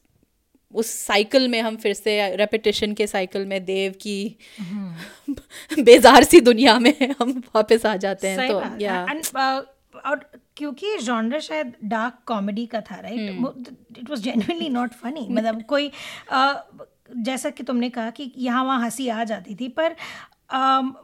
उस 0.74 0.90
साइकिल 0.90 1.48
में 1.48 1.60
हम 1.60 1.76
फिर 1.76 1.94
से 1.94 2.36
रेपिटेशन 2.36 2.92
के 2.94 3.06
साइकिल 3.06 3.46
में 3.46 3.64
देव 3.64 3.92
की 3.92 4.36
बेजार 5.78 6.24
सी 6.24 6.40
दुनिया 6.40 6.78
में 6.78 6.94
हम 7.20 7.42
वापस 7.54 7.86
आ 7.86 7.96
जाते 7.96 8.28
हैं 8.28 8.36
तो 8.48 8.60
या। 8.80 9.06
Uh, 9.06 9.66
और 10.06 10.30
क्योंकि 10.56 10.98
जॉनर 10.98 11.40
शायद 11.40 11.72
डार्क 11.84 12.18
कॉमेडी 12.26 12.66
का 12.66 12.80
था 12.80 13.00
right 13.00 13.20
it 13.98 14.10
was 14.10 14.18
genuinely 14.18 14.68
not 14.68 14.92
funny 14.92 15.26
मतलब 15.30 15.62
कोई 15.62 15.90
uh, 16.34 16.54
जैसा 17.16 17.50
कि 17.50 17.62
तुमने 17.62 17.90
कहा 17.90 18.10
कि 18.10 18.32
यहाँ 18.36 18.64
वहाँ 18.64 18.84
हँसी 18.84 19.08
आ 19.08 19.24
जाती 19.24 19.54
थी 19.54 19.68
पर 19.68 19.96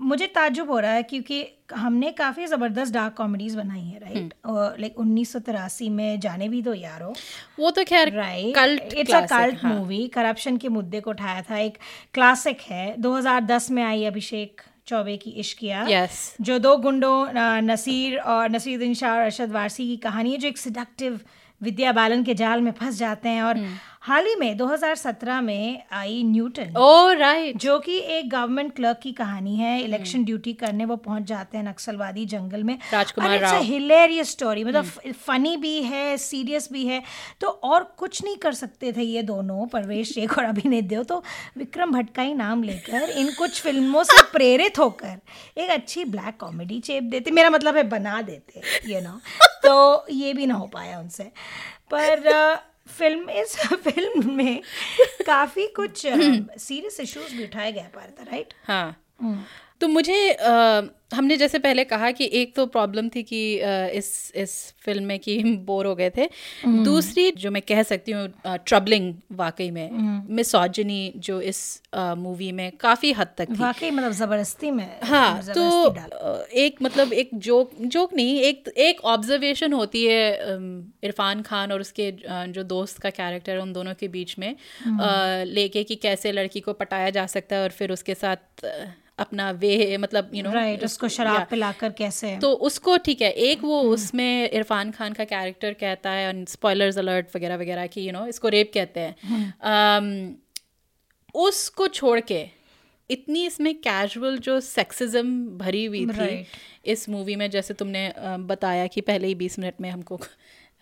मुझे 0.03 0.27
ताजुब 0.27 0.71
हो 0.71 0.79
रहा 0.79 0.93
है 0.93 1.03
क्योंकि 1.03 1.47
हमने 1.75 2.11
काफ़ी 2.12 2.47
ज़बरदस्त 2.47 2.95
डार्क 2.95 3.15
कॉमेडीज 3.15 3.55
बनाई 3.57 3.81
है 3.81 3.99
राइट 3.99 4.35
लाइक 4.81 4.99
उन्नीस 4.99 5.33
सौ 5.33 5.38
तिरासी 5.38 5.88
में 5.88 6.21
जाने 6.21 6.49
भी 6.49 6.62
दो 6.62 6.75
यारो। 6.75 7.12
वो 7.59 7.71
तो 7.71 7.85
खैर 7.85 8.12
right 8.12 8.95
it's 8.95 9.15
a 9.15 9.21
cult 9.21 9.65
movie 9.65 10.09
corruption 10.09 10.57
के 10.57 10.69
मुद्दे 10.69 11.01
को 11.01 11.11
उठाया 11.11 11.43
था 11.43 11.59
एक 11.59 11.79
क्लासिक 12.15 12.61
है। 12.61 12.97
2010 12.97 13.71
में 13.71 13.83
आई 13.83 14.05
अभिषेक 14.05 14.61
चौबे 14.87 15.16
की 15.16 15.31
इश्किया 15.40 15.87
Yes. 15.88 16.18
जो 16.40 16.59
दो 16.59 16.77
गुंडों 16.77 17.16
नसीर 17.64 18.18
और 18.18 18.51
नसीरुद्दीन 18.51 18.95
शाह 18.95 19.14
और 19.14 19.23
अरशद 19.23 19.53
वारसी 19.53 19.87
की 19.87 19.97
कहानी 20.09 20.33
है 20.33 20.38
जो 20.38 20.49
एक 20.49 20.59
सिडक्टिव 20.59 21.21
विद्या 21.61 21.92
बालन 21.92 22.23
के 22.25 22.35
जाल 22.35 22.61
में 22.61 22.73
फंस 22.73 22.99
जाते 22.99 23.29
हैं 23.29 23.42
और 23.42 23.59
हाल 24.03 24.27
ही 24.27 24.35
में 24.35 24.57
2017 24.59 25.41
में 25.41 25.83
आई 25.93 26.23
न्यूटन। 26.23 26.75
ओ 26.77 27.12
राइट 27.12 27.57
जो 27.57 27.79
कि 27.79 27.99
एक 28.11 28.29
गवर्नमेंट 28.31 28.75
क्लर्क 28.77 28.99
की 29.03 29.12
कहानी 29.12 29.55
है 29.57 29.83
इलेक्शन 29.83 30.25
ड्यूटी 30.25 30.53
करने 30.53 30.85
वो 30.85 30.97
पहुँच 30.97 31.23
जाते 31.23 31.59
हैं 31.59 31.65
नक्सलवादी 31.65 32.25
जंगल 32.27 32.62
में। 32.62 32.79
राजकुमार 32.93 33.38
राव। 33.38 33.61
हिलेरियस 33.62 34.31
स्टोरी 34.31 34.65
मतलब 34.65 35.12
फनी 35.27 35.57
भी 35.57 35.83
है 35.83 36.17
सीरियस 36.17 36.69
भी 36.73 36.85
है। 36.87 37.03
तो 37.41 37.49
और 37.49 37.85
कुछ 37.99 38.23
नहीं 38.25 38.37
कर 38.37 38.53
सकते 38.53 38.93
थे 38.93 39.03
ये 39.03 39.23
दोनों 39.23 39.67
परवेश 39.67 40.12
शेख 40.15 40.37
और 40.38 40.45
अभिनीत 40.45 40.85
देव 40.85 41.05
तो 41.05 41.23
विक्रम 41.59 41.93
भट्ट 41.93 42.15
का 42.15 42.23
ही 42.23 42.35
नाम 42.35 42.62
लेकर 42.62 43.09
इन 43.11 43.33
कुछ 43.38 43.61
फ़िल्मों 43.62 44.03
से 44.03 44.23
प्रेरित 44.33 44.79
होकर 44.79 45.17
एक 45.59 45.71
अच्छी 45.71 46.05
ब्लैक 46.05 46.37
कॉमेडी 46.41 46.81
चेप 46.81 47.05
देते। 47.05 47.31
मेरा 47.31 47.51
मतलब 47.51 47.77
है 47.77 47.88
बना 47.88 48.21
देते 48.23 48.62
यू 48.93 49.01
नो 49.01 49.19
तो 49.65 50.07
ये 50.11 50.35
भी 50.35 50.47
ना 50.47 50.55
हो 50.55 50.67
पाया 50.67 50.99
उनसे। 50.99 51.31
पर 51.95 52.71
फ़िल्म 52.87 53.31
इस 53.31 53.57
फ़िल्म 53.85 54.33
में 54.33 54.62
काफ़ी 55.27 55.66
कुछ 55.77 56.07
सीरियस 56.07 57.01
इश्यूज़ 57.01 57.35
भी 57.37 57.45
उठाए 57.45 57.73
गए 57.73 57.87
पारता 57.95 58.23
राइट 58.23 58.55
हाँ। 58.66 58.97
तो 59.83 59.88
मुझे 59.88 60.16
अ, 60.33 60.83
हमने 61.14 61.37
जैसे 61.37 61.59
पहले 61.59 61.85
कहा 61.85 62.11
कि 62.11 62.29
एक 62.33 62.55
तो 62.57 62.64
प्रॉब्लम 62.66 63.09
थी 63.09 63.23
कि 63.23 63.38
इस 63.99 64.11
इस 64.37 64.53
फ़िल्म 64.85 65.05
में 65.05 65.18
कि 65.18 65.38
हम 65.40 65.57
बोर 65.66 65.87
हो 65.87 65.95
गए 65.95 66.11
थे। 66.11 66.29
दूसरी 66.85 67.31
जो 67.37 67.51
मैं 67.51 67.62
कह 67.62 67.83
सकती 67.83 68.12
हूँ 68.12 68.27
ट्रबलिंग 68.66 69.12
वाकई 69.33 69.71
में 69.71 69.90
मिसोजनी 70.31 71.12
जो 71.16 71.40
इस 71.40 71.61
मूवी 71.97 72.51
में 72.53 72.71
काफ़ी 72.81 73.12
हद 73.12 73.35
तक 73.38 73.49
थी। 73.51 73.62
वाकई 73.62 73.90
मतलब 73.90 74.12
ज़बरदस्ती 74.12 74.71
में 74.71 74.87
हाँ 75.03 75.42
तो 75.55 75.85
एक 76.64 76.83
मतलब 76.83 77.12
एक 77.12 77.31
जोक 77.49 77.75
जोक 77.97 78.14
नहीं 78.14 78.38
एक 78.42 78.68
एक 78.87 79.01
ऑब्जर्वेशन 79.05 79.73
होती 79.73 80.05
है 80.07 80.23
इरफान 81.05 81.42
खान 81.42 81.73
और 81.73 81.81
उसके 81.81 82.11
जो 82.53 82.62
दोस्त 82.62 82.99
का 82.99 83.11
कैरेक्टर 83.11 83.53
है 83.53 83.61
उन 83.62 83.73
दोनों 83.73 83.95
के 83.95 84.09
बीच 84.09 84.38
में 84.38 84.51
अ, 84.53 85.45
लेके 85.45 85.85
कि 85.85 85.97
कैसे 85.97 86.33
लड़की 86.33 86.61
को 86.61 86.73
पटाया 86.73 87.11
जा 87.11 87.27
सकता 87.27 87.57
है 87.57 87.62
और 87.62 87.71
फिर 87.71 87.92
उसके 87.92 88.14
साथ 88.14 88.66
अपना 89.18 89.51
वे 89.51 89.96
मतलब 89.96 90.31
यू 90.35 90.42
नो 90.42 90.53
राइट 90.53 90.85
उसको 90.85 91.09
शराब 91.09 91.46
पिलाकर 91.51 91.90
कैसे? 91.92 92.37
तो 92.37 92.53
उसको 92.68 92.96
ठीक 92.96 93.22
है 93.22 93.31
एक 93.31 93.62
वो 93.62 93.81
उसमें 93.81 94.51
इरफान 94.51 94.90
खान 94.90 95.12
का 95.12 95.25
कैरेक्टर 95.25 95.72
कहता 95.72 96.11
है 96.11 96.44
स्पॉयलर्स 96.44 96.98
अलर्ट 96.98 97.37
वगैरह 97.37 97.57
वगैरह 97.57 97.87
कि 97.87 98.07
यू 98.09 98.12
नो 98.12 98.27
इसको 98.27 98.48
रेप 98.48 98.70
कहते 98.75 99.01
हैं। 99.01 100.37
उसको 101.35 101.88
छोड़ 101.88 102.20
के 102.20 102.44
इतनी 103.11 103.46
इसमें 103.46 103.75
कैजुअल 103.75 104.38
जो 104.38 104.61
सेक्सिज्म 104.61 105.59
भरी 105.59 105.85
हुई 105.85 106.07
थी 106.07 106.12
Right. 106.12 106.44
इस 106.85 107.09
मूवी 107.09 107.37
में 107.37 107.51
जैसे 107.51 107.75
तुमने 107.75 108.12
बताया 108.18 108.87
कि 108.87 109.01
पहले 109.01 109.27
ही 109.27 109.35
बीस 109.35 109.59
मिनट 109.59 109.75
में 109.81 109.90
हमको 109.90 110.20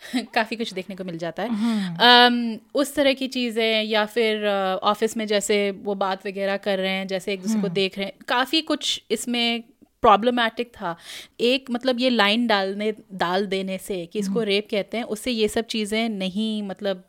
काफ़ी 0.34 0.56
कुछ 0.56 0.72
देखने 0.74 0.96
को 0.96 1.04
मिल 1.04 1.18
जाता 1.18 1.42
है। 1.42 1.48
um, 1.48 2.58
उस 2.74 2.94
तरह 2.94 3.12
की 3.12 3.28
चीज़ें 3.28 3.82
या 3.82 4.04
फिर 4.06 4.46
ऑफ़िस 4.82 5.16
में 5.16 5.26
जैसे 5.26 5.70
वो 5.70 5.94
बात 5.94 6.26
वगैरह 6.26 6.56
कर 6.56 6.78
रहे 6.78 6.92
हैं 6.92 7.06
जैसे 7.06 7.32
एक 7.32 7.42
दूसरे 7.42 7.60
को 7.60 7.68
देख 7.68 7.98
रहे 7.98 8.06
हैं 8.06 8.14
काफ़ी 8.28 8.60
कुछ 8.62 9.02
इसमें 9.10 9.62
प्रॉब्लमैटिक 10.02 10.68
था। 10.68 10.96
एक 11.40 11.70
मतलब 11.70 12.00
ये 12.00 12.10
लाइन 12.10 12.46
डालने 12.46 12.92
डाल 13.12 13.46
देने 13.46 13.78
से 13.78 14.04
कि 14.06 14.18
इसको 14.18 14.42
रेप 14.42 14.68
कहते 14.70 14.96
हैं 14.96 15.04
उससे 15.04 15.30
ये 15.30 15.48
सब 15.48 15.66
चीज़ें 15.66 16.08
नहीं 16.08 16.62
मतलब 16.62 17.04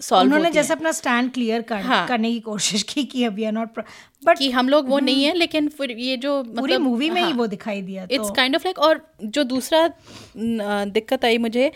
सॉल्व 0.00 0.24
उन्होंने 0.24 0.50
जैसे 0.50 0.72
अपना 0.72 0.92
स्टैंड 0.92 1.32
क्लियर 1.32 1.62
कर, 1.62 1.80
हाँ। 1.80 2.06
करने 2.08 2.30
की 2.32 2.40
कोशिश 2.40 2.82
की 2.82 3.04
कि 3.04 3.28
वी 3.28 3.44
आर 3.44 3.52
नॉट 3.52 3.78
बट 4.22 4.38
कि 4.38 4.50
हम 4.50 4.68
लोग 4.68 4.88
वो 4.88 4.98
नहीं 4.98 5.24
है 5.24 5.34
लेकिन 5.34 5.68
फिर 5.68 5.90
ये 5.90 6.16
जो 6.16 6.38
मतलब, 6.42 6.58
पूरी 6.60 6.76
मूवी 6.78 7.10
में 7.10 7.20
हाँ, 7.20 7.28
ही। 7.30 7.36
वो 7.36 7.46
दिखाई 7.46 7.80
दिया 7.82 8.06
इट्स 8.10 8.30
काइंड 8.30 8.56
ऑफ़ 8.56 8.62
लाइक 8.64 8.78
और 8.78 9.00
जो 9.24 9.44
दूसरा 9.44 9.88
दिक्कत 10.36 11.24
आई 11.24 11.38
मुझे 11.38 11.72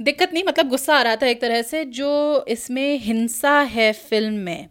दिक्कत 0.00 0.32
नहीं 0.32 0.44
मतलब 0.44 0.68
गुस्सा 0.68 0.96
आ 0.96 1.02
रहा 1.02 1.16
था 1.16 1.26
एक 1.26 1.40
तरह 1.40 1.62
से 1.62 1.84
जो 1.84 2.44
इसमें 2.48 2.98
हिंसा 2.98 3.60
है 3.60 3.92
फ़िल्म 3.92 4.34
में 4.34 4.68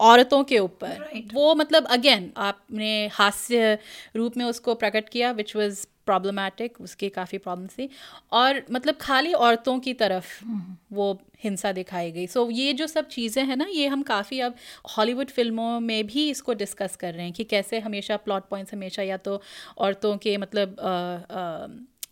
औरतों 0.00 0.44
के 0.44 0.58
ऊपर। 0.58 0.88
Right. 0.88 1.34
वो 1.34 1.54
मतलब 1.54 1.86
अगेन 1.86 2.32
आपने 2.36 3.06
हास्य 3.12 3.78
रूप 4.16 4.36
में 4.36 4.44
उसको 4.44 4.74
प्रकट 4.74 5.08
किया 5.08 5.30
विच 5.30 5.56
वॉज़ 5.56 5.86
प्रॉब्लमैटिक 6.06 6.80
उसकी 6.80 7.08
काफ़ी 7.08 7.38
प्रॉब्लम 7.38 7.66
थी। 7.66 7.88
और 8.32 8.62
मतलब 8.70 8.96
खाली 9.00 9.32
औरतों 9.32 9.78
की 9.78 9.94
तरफ़ 9.94 10.44
वो 10.92 11.12
हिंसा 11.44 11.72
दिखाई 11.72 12.10
गई। 12.12 12.26
सो 12.26 12.44
so, 12.44 12.52
ये 12.52 12.72
जो 12.72 12.86
सब 12.86 13.08
चीज़ें 13.08 13.44
हैं 13.44 13.56
ना 13.56 13.66
ये 13.70 13.86
हम 13.86 14.02
काफ़ी 14.02 14.40
अब 14.40 14.54
हॉलीवुड 14.96 15.30
फ़िल्मों 15.30 15.80
में 15.80 16.06
भी 16.06 16.28
इसको 16.30 16.54
डिस्कस 16.54 16.96
कर 16.96 17.14
रहे 17.14 17.24
हैं 17.24 17.32
कि 17.32 17.44
कैसे 17.44 17.78
हमेशा 17.78 18.16
प्लॉट 18.16 18.48
पॉइंट्स 18.48 18.74
हमेशा 18.74 19.02
या 19.02 19.16
तो 19.16 19.40
औरतों 19.78 20.16
के 20.16 20.36
मतलब 20.36 20.76
अ, 20.78 20.88
अ, 21.34 21.68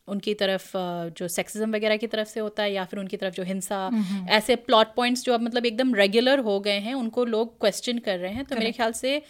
उनकी 0.08 0.34
तरफ़ 0.34 0.70
जो 1.18 1.28
सेक्सिज्म 1.28 1.74
वगैरह 1.74 1.96
की 1.96 2.06
तरफ़ 2.06 2.28
से 2.28 2.40
होता 2.40 2.62
है 2.62 2.72
या 2.72 2.84
फिर 2.84 3.00
उनकी 3.00 3.16
तरफ़ 3.16 3.34
जो 3.34 3.42
हिंसा 3.42 3.78
ऐसे 4.30 4.56
प्लॉट 4.56 4.94
पॉइंट्स 4.96 5.24
जो 5.24 5.34
अब 5.34 5.42
मतलब 5.42 5.66
एकदम 5.66 5.94
रेगुलर 5.94 6.38
हो 6.38 6.58
गए 6.60 6.78
हैं 6.78 6.94
उनको 6.94 7.24
लोग 7.24 7.58
क्वेश्चन 7.60 7.98
कर 7.98 8.18
रहे 8.18 8.32
हैं। 8.32 8.44
तो 8.44 8.56
मेरे 8.56 8.72
ख्याल 8.72 8.92
से 8.92 9.20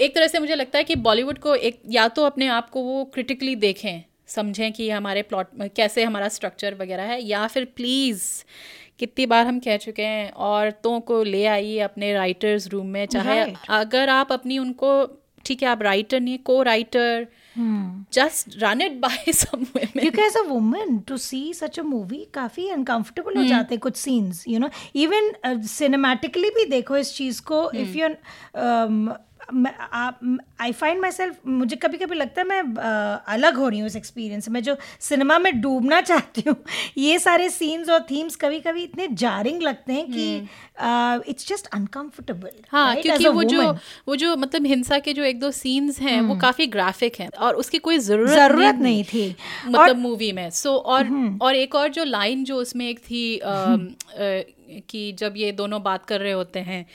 एक 0.00 0.14
तरह 0.14 0.26
से 0.26 0.38
मुझे 0.38 0.54
लगता 0.54 0.78
है 0.78 0.84
कि 0.84 0.94
बॉलीवुड 0.96 1.38
को 1.38 1.54
एक 1.54 1.80
या 1.90 2.06
तो 2.08 2.24
अपने 2.24 2.46
आप 2.46 2.70
को 2.70 2.82
वो 2.82 3.04
क्रिटिकली 3.04 3.54
देखें 3.56 4.02
समझें 4.26 4.72
कि 4.72 4.88
हमारे 4.90 5.22
प्लॉट 5.22 5.46
कैसे 5.76 6.04
हमारा 6.04 6.28
स्ट्रक्चर 6.28 6.74
वगैरह 6.74 7.02
है 7.02 7.20
या 7.22 7.46
फिर 7.46 7.64
प्लीज़ 7.76 8.22
कितनी 8.98 9.26
बार 9.26 9.46
हम 9.46 9.58
कह 9.58 9.76
चुके 9.76 10.02
हैं 10.02 10.30
औरतों 10.48 11.00
को 11.00 11.22
ले 11.22 11.44
आइए 11.46 11.78
अपने 11.80 12.12
राइटर्स 12.14 12.68
रूम 12.68 12.86
में 12.86 13.04
चाहे 13.06 13.44
Right. 13.44 13.56
अगर 13.68 14.08
आप 14.08 14.32
अपनी 14.32 14.58
उनको 14.58 14.90
ठीक 15.46 15.62
है 15.62 15.68
आप 15.68 15.82
राइटर 15.82 16.20
नहीं 16.20 16.38
को 16.44 16.62
writer 16.62 17.26
just 18.14 18.56
run 18.62 18.80
it 18.80 18.98
by 19.00 19.32
some 19.32 19.64
क्योंकि 19.74 20.22
as 20.22 20.36
a 20.36 20.42
woman 20.48 20.98
to 21.08 21.16
see 21.16 21.42
such 21.54 21.78
a 21.80 21.82
movie 21.82 22.26
काफ़ी 22.34 22.68
अनकंफर्टेबल 22.68 23.36
हो 23.36 23.44
जाते 23.44 23.74
हैं 23.74 23.80
कुछ 23.80 23.96
scenes 23.96 24.44
you 24.48 24.58
know 24.58 24.70
even 24.96 25.32
cinematically 25.66 26.50
भी 26.50 26.64
देखो 26.70 26.96
इस 26.96 27.14
चीज़ 27.16 27.42
को 27.42 27.70
if 27.74 27.96
you 27.96 28.08
I 30.60 30.72
find 30.72 31.00
myself 31.10 31.36
मुझे 31.46 31.76
कभी 31.76 31.98
कभी 31.98 32.14
लगता 32.14 32.40
है 32.40 32.48
मैं 32.48 32.62
uh, 32.62 33.24
अलग 33.28 33.54
हो 33.56 33.68
रही 33.68 33.78
हूँ 33.78 33.86
इस 33.86 33.96
एक्सपीरियंस 33.96 34.48
मैं 34.48 34.62
जो 34.62 34.76
सिनेमा 35.00 35.38
में 35.38 35.60
डूबना 35.60 36.00
चाहती 36.00 36.44
हूँ 36.48 36.56
ये 36.98 37.18
सारे 37.18 37.48
सीन्स 37.50 37.88
और 37.88 38.00
थीम्स 38.00 38.36
कभी 38.36 38.60
कभी 38.60 38.82
इतने 38.82 39.08
जारिंग 39.12 39.62
लगते 39.62 39.92
हैं 39.92 40.12
कि 40.12 40.36
इट्स 41.30 41.48
जस्ट 41.48 41.66
अनकंफर्टेबल 41.66 42.50
हाँ 42.68 42.86
right? 42.88 43.06
क्योंकि 43.06 43.24
वो 43.36 43.42
जो 43.44 43.62
वो 44.08 44.16
जो 44.16 44.36
मतलब 44.36 44.66
हिंसा 44.66 44.98
के 44.98 45.12
जो 45.12 45.24
एक 45.24 45.40
दो 45.40 45.50
सीन्स 45.50 46.00
हैं 46.00 46.20
वो 46.20 46.34
काफ़ी 46.40 46.66
ग्राफिक 46.66 47.16
हैं 47.20 47.28
और 47.28 47.54
उसकी 47.54 47.78
कोई 47.78 47.98
ज़रूरत 47.98 48.30
ज़रूरत 48.30 48.74
नहीं 48.74 49.04
थी। 49.04 49.36
मतलब 49.66 49.96
मूवी 49.96 50.32
में। 50.32 50.50
सो 50.50 50.70
so, 50.70 50.76
और 50.76 51.04
और 51.42 51.54
एक 51.54 51.74
और 51.74 51.88
जो 51.88 52.04
लाइन 52.04 52.44
जो 52.44 52.56
उसमें 52.56 52.88
एक 52.88 52.98
थी 52.98 53.38
अम, 53.38 53.86
अ, 53.86 54.42
कि 54.88 55.12
जब 55.12 55.34
ये 55.36 55.52
दोनों 55.52 55.82
बात 55.82 56.06
कर 56.06 56.20
रहे 56.20 56.32
होते 56.32 56.60
हैं 56.60 56.86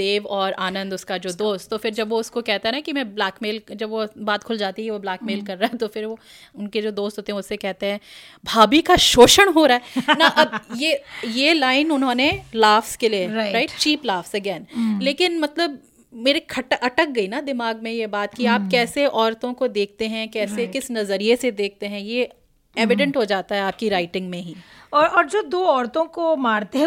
देव 0.00 0.26
और 0.30 0.52
आनंद 0.60 0.94
उसका 0.94 1.18
जो 1.18 1.32
दोस्त 1.36 1.70
तो 1.70 1.76
फिर 1.78 1.94
जब 1.94 2.08
वो 2.08 2.18
उसको 2.20 2.42
कहता 2.42 2.68
है 2.68 2.74
ना 2.74 2.80
कि 2.80 2.92
मैं 2.92 3.04
ब्लैकमेल 3.14 3.60
जब 3.74 3.90
वो 3.90 4.06
बात 4.18 4.44
खुल 4.44 4.58
जाती 4.58 4.84
है 4.84 4.90
वो 4.90 4.98
ब्लैकमेल 4.98 5.42
कर 5.42 5.58
रहा 5.58 5.70
है 5.72 5.78
तो 5.78 5.88
फिर 5.88 6.06
वो 6.06 6.18
उनके 6.54 6.82
जो 6.82 6.90
दोस्त 6.92 7.18
होते 7.18 7.32
हैं 7.32 7.38
उससे 7.38 7.56
कहते 7.56 7.86
हैं 7.86 8.00
भाभी 8.44 8.80
का 8.82 8.96
शोषण 8.96 9.52
हो 9.52 9.66
रहा 9.66 9.76
है। 9.76 10.16
ना 10.18 10.26
अब 10.26 10.60
ये 10.76 11.02
ये 11.34 11.54
लाइन 11.54 11.92
उन्होंने 11.92 12.30
लाफ्स 12.54 12.96
के 12.96 13.08
लिए 13.08 13.28
राइट 13.28 13.70
चीप 13.78 14.06
लाफ्स 14.06 14.36
अगेन 14.36 14.66
लेकिन 15.02 15.38
मतलब 15.40 15.78
मेरे 16.12 16.40
खट 16.50 16.72
अटक 16.72 17.08
गई 17.08 17.26
ना 17.28 17.40
दिमाग 17.40 17.82
में 17.82 17.90
ये 17.92 18.06
बात 18.06 18.34
कि 18.34 18.46
आप 18.46 18.68
कैसे 18.70 19.06
औरतों 19.06 19.52
को 19.54 19.68
देखते 19.68 20.06
हैं 20.08 20.28
कैसे 20.28 20.66
किस 20.66 20.90
नज़रिए 20.90 21.36
से 21.36 21.50
देखते 21.50 21.86
हैं 21.86 22.00
ये 22.00 22.28
एविडेंट 22.76 23.16
हो 23.16 23.24
जाता 23.24 23.54
है 23.54 23.62
आपकी 23.62 23.88
राइटिंग 23.88 24.28
में 24.30 24.40
ही। 24.40 24.54
और 24.92 25.06
और 25.06 25.26
जो 25.26 25.42
दो 25.42 25.64
औरतों 25.66 26.04
को 26.08 26.34
मारते 26.38 26.86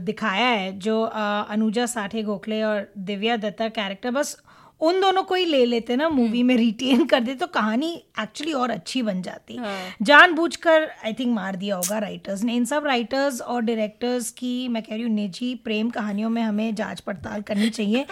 दिखाया 0.00 0.46
है 0.46 0.78
जो 0.78 1.02
अ, 1.02 1.46
अनुजा 1.50 1.86
साठे 1.86 2.22
गोखले 2.22 2.62
और 2.62 2.92
दिव्या 3.00 3.36
दत्ता 3.38 3.68
कैरेक्टर 3.70 4.10
बस 4.10 4.36
उन 4.80 5.00
दोनों 5.00 5.22
को 5.22 5.34
ही 5.34 5.44
ले 5.44 5.64
लेते 5.66 5.96
ना 5.96 6.08
मूवी 6.08 6.42
में 6.42 6.54
रिटेन 6.56 7.04
कर 7.06 7.20
दे 7.20 7.34
तो 7.34 7.46
कहानी 7.46 7.90
एक्चुअली 8.20 8.52
और 8.52 8.70
अच्छी 8.70 9.02
बन 9.02 9.20
जाती। 9.22 9.58
जानबूझकर 10.02 10.88
आई 11.04 11.12
थिंक 11.12 11.34
मार 11.34 11.56
दिया 11.56 11.76
होगा 11.76 11.98
राइटर्स 11.98 12.42
ने। 12.42 12.54
इन 12.56 12.64
सब 12.64 12.86
राइटर्स 12.86 13.40
और 13.40 13.62
डायरेक्टर्स 13.62 14.30
की 14.30 14.68
मैं 14.68 14.82
कह 14.82 14.94
रही 14.94 15.02
हूँ 15.02 15.10
निजी 15.10 15.54
प्रेम 15.64 15.90
कहानियों 15.90 16.30
में 16.30 16.42
हमें 16.42 16.74
जाँच 16.74 17.00
पड़ताल 17.00 17.42
करनी 17.42 17.68
चाहिए। 17.70 18.06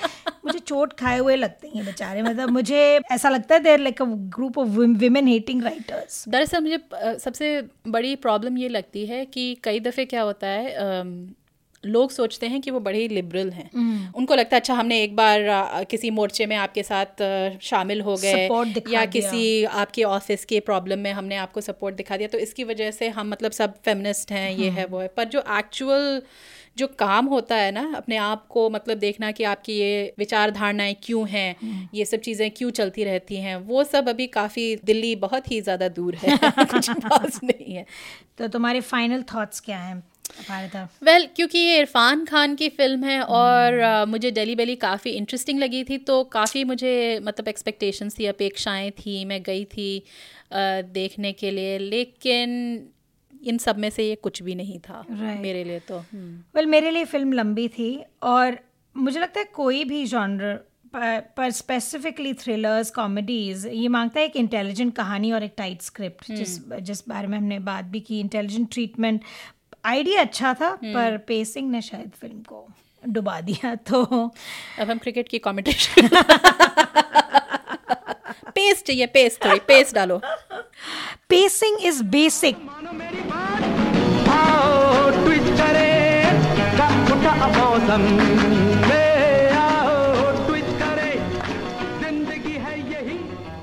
मुझे 0.49 0.59
चोट 0.59 0.93
खाए 0.93 1.19
हुए 1.19 1.37
लगते 1.37 1.69
हैं 1.69 1.85
बेचारे। 1.85 2.23
मतलब 2.23 2.51
मुझे 2.51 2.81
ऐसा 3.13 3.29
लगता 3.29 3.55
है 3.55 3.61
there 3.63 3.79
like 3.79 4.03
a 4.03 4.05
group 4.37 4.59
of 4.59 4.69
women 4.99 5.29
hating 5.29 5.63
writers 5.63 6.25
दरअसल 6.29 6.63
मुझे 6.63 6.79
सबसे 7.19 7.51
बड़ी 7.89 8.15
प्रॉब्लम 8.17 8.59
ये 8.59 8.69
लगती 8.69 9.07
है 9.07 9.25
कि 9.27 9.55
कई 9.65 9.81
दफ़े 9.81 10.05
क्या 10.05 10.23
होता 10.23 10.47
है 10.49 11.37
लोग 11.85 12.11
सोचते 12.11 12.47
हैं 12.47 12.61
कि 12.61 12.71
वो 12.71 12.79
बड़े 12.81 12.99
ही 12.99 13.09
लिबरल 13.09 13.51
हैं। 13.51 13.71
उनको 14.17 14.35
लगता 14.35 14.57
है 14.57 14.61
अच्छा 14.61 14.75
हमने 14.75 15.01
एक 15.03 15.15
बार 15.17 15.41
अ, 15.43 15.83
किसी 15.83 16.11
मोर्चे 16.11 16.47
में 16.47 16.55
आपके 16.57 16.83
साथ 16.83 17.23
अ, 17.23 17.59
शामिल 17.63 18.01
हो 18.01 18.17
गए 18.17 18.33
या 18.89 19.05
किसी 19.13 19.65
आपके 19.83 20.03
ऑफ़िस 20.05 20.45
के 20.45 20.61
प्रॉब्लम 20.61 20.99
में 20.99 21.13
हमने 21.13 21.37
आपको 21.37 21.61
सपोर्ट 21.61 21.95
दिखा 21.97 22.17
दिया। 22.17 22.29
तो 22.29 22.39
इसकी 22.39 22.65
वजह 22.65 22.91
से 22.91 23.09
हम 23.09 23.29
मतलब 23.31 23.51
सब 23.53 23.75
फेमिनिस्ट 23.85 24.33
हैं 24.33 24.51
ये 24.53 24.71
है 24.71 24.87
वो 24.87 25.01
है। 25.01 25.09
पर 25.17 25.25
जो 25.29 25.43
एक्चुअल 25.59 26.23
जो 26.79 26.87
काम 26.99 27.27
होता 27.27 27.57
है 27.57 27.71
ना 27.73 27.93
अपने 27.97 28.17
आप 28.17 28.47
को 28.49 28.69
मतलब 28.71 28.99
देखना 28.99 29.31
कि 29.33 29.45
आपकी 29.45 29.73
ये 29.73 30.13
विचार 30.19 30.51
धारणाएँ 30.51 30.95
क्यों 31.03 31.29
हैं 31.29 31.55
ये 31.95 32.05
सब 32.05 32.21
चीज़ें 32.21 32.51
क्यों 32.51 32.71
चलती 32.71 33.05
रहती 33.05 33.37
हैं 33.37 33.57
वो 33.57 33.85
सब 33.85 34.09
अभी 34.09 34.27
काफ़ी 34.27 34.75
दिल्ली 34.85 35.15
बहुत 35.17 35.51
ही 35.51 35.61
ज़्यादा 35.61 35.89
दूर 35.89 36.15
है 36.15 36.37
कुछ 36.65 36.91
पास 36.91 37.41
नहीं 37.45 37.75
है। 37.75 37.85
तो 38.39 38.49
तुम्हारे 38.49 38.81
फाइनल 38.81 39.23
थॉट्स 39.35 39.61
क्या 39.61 39.79
हैं 39.79 40.03
वेल 41.03 41.23
well, 41.23 41.35
क्योंकि 41.37 41.59
ये 41.59 41.79
इरफान 41.79 42.25
खान 42.25 42.55
की 42.55 42.69
फ़िल्म 42.69 43.05
है 43.05 43.21
और 43.23 43.79
अ, 43.79 44.05
मुझे 44.05 44.31
डेली 44.31 44.55
बेली 44.55 44.75
काफ़ी 44.77 45.11
इंटरेस्टिंग 45.11 45.59
लगी 45.61 45.83
थी 45.85 45.99
तो 45.99 46.23
काफ़ी 46.33 46.65
मुझे 46.65 46.93
मतलब 47.23 47.49
एक्सपेक्टेशंस 47.49 48.19
थी 48.19 48.27
अपेक्षाएँ 48.27 48.91
थी 48.91 49.25
मैं 49.25 49.43
गई 49.43 49.65
थी 49.65 49.99
अ, 50.53 50.81
देखने 50.93 51.33
के 51.33 51.51
लिए। 51.51 51.79
लेकिन 51.79 52.51
इन 53.43 53.59
सब 53.59 53.79
में 53.79 53.89
से 53.91 54.09
ये 54.09 54.15
कुछ 54.23 54.43
भी 54.43 54.55
नहीं 54.55 54.79
था 54.79 55.03
Right. 55.03 55.41
मेरे 55.41 55.65
लिए 55.65 55.79
तो 55.81 55.99
हम्म। 55.99 56.43
वेल 56.55 56.67
मेरे 56.67 56.91
लिए 56.91 57.05
फ़िल्म 57.05 57.33
लंबी 57.33 57.69
थी 57.69 57.91
और 58.25 58.59
मुझे 58.97 59.21
लगता 59.21 59.41
है 59.41 59.45
कोई 59.55 59.85
भी 59.85 60.05
जॉनर 60.07 60.59
पर 60.97 61.51
स्पेसिफिकली 61.51 62.33
थ्रिलर्स 62.35 62.91
कॉमेडीज 62.91 63.67
ये 63.67 63.89
माँगता 63.89 64.21
है 64.21 64.27
एक 64.27 64.37
इंटेलिजेंट 64.37 64.95
कहानी 64.97 65.33
और 65.33 65.43
एक 65.43 65.55
टाइट 65.57 65.83
स्क्रिप्ट 65.83 66.33
जिस 66.33 66.59
जिस 66.83 67.09
बारे 67.09 67.27
में 67.27 67.37
हमने 67.39 67.59
बात 67.65 67.85
भी 67.85 68.01
की 68.01 68.21
इंटेलिजेंट 68.21 68.71
ट्रीटमेंट 68.73 69.21
आइडिया 69.85 70.21
अच्छा 70.21 70.55
था 70.55 70.75
पर 70.85 71.17
पेसिंग 71.29 71.71
ने 71.71 71.83
शायद 71.83 72.11
फ़िल्म 72.21 72.43
को 72.43 72.67
डुबा 73.03 73.41
दिया 73.41 73.75
तो। 73.91 74.03
अब 74.05 74.91
हम 74.91 74.99
क्रिकेट 74.99 75.29
की 75.29 75.39
कॉमेंटेशन 75.39 76.09
पेस्ट 78.49 78.85
चाहिए 78.87 79.07
पेस्ट 79.07 79.45
थोड़ी 79.45 79.59
पेस्ट 79.69 79.95
डालो। 79.95 80.21
पेसिंग 81.29 81.79
इज़ 81.83 82.03
बेसिक 82.05 82.57
मौसम 87.53 88.03
में 88.83 89.51
आओ 89.53 90.31
ट्वीट 90.47 90.71
करे। 90.81 91.13
ज़िंदगी 92.01 92.57
है 92.59 92.79
यही। 92.91 93.19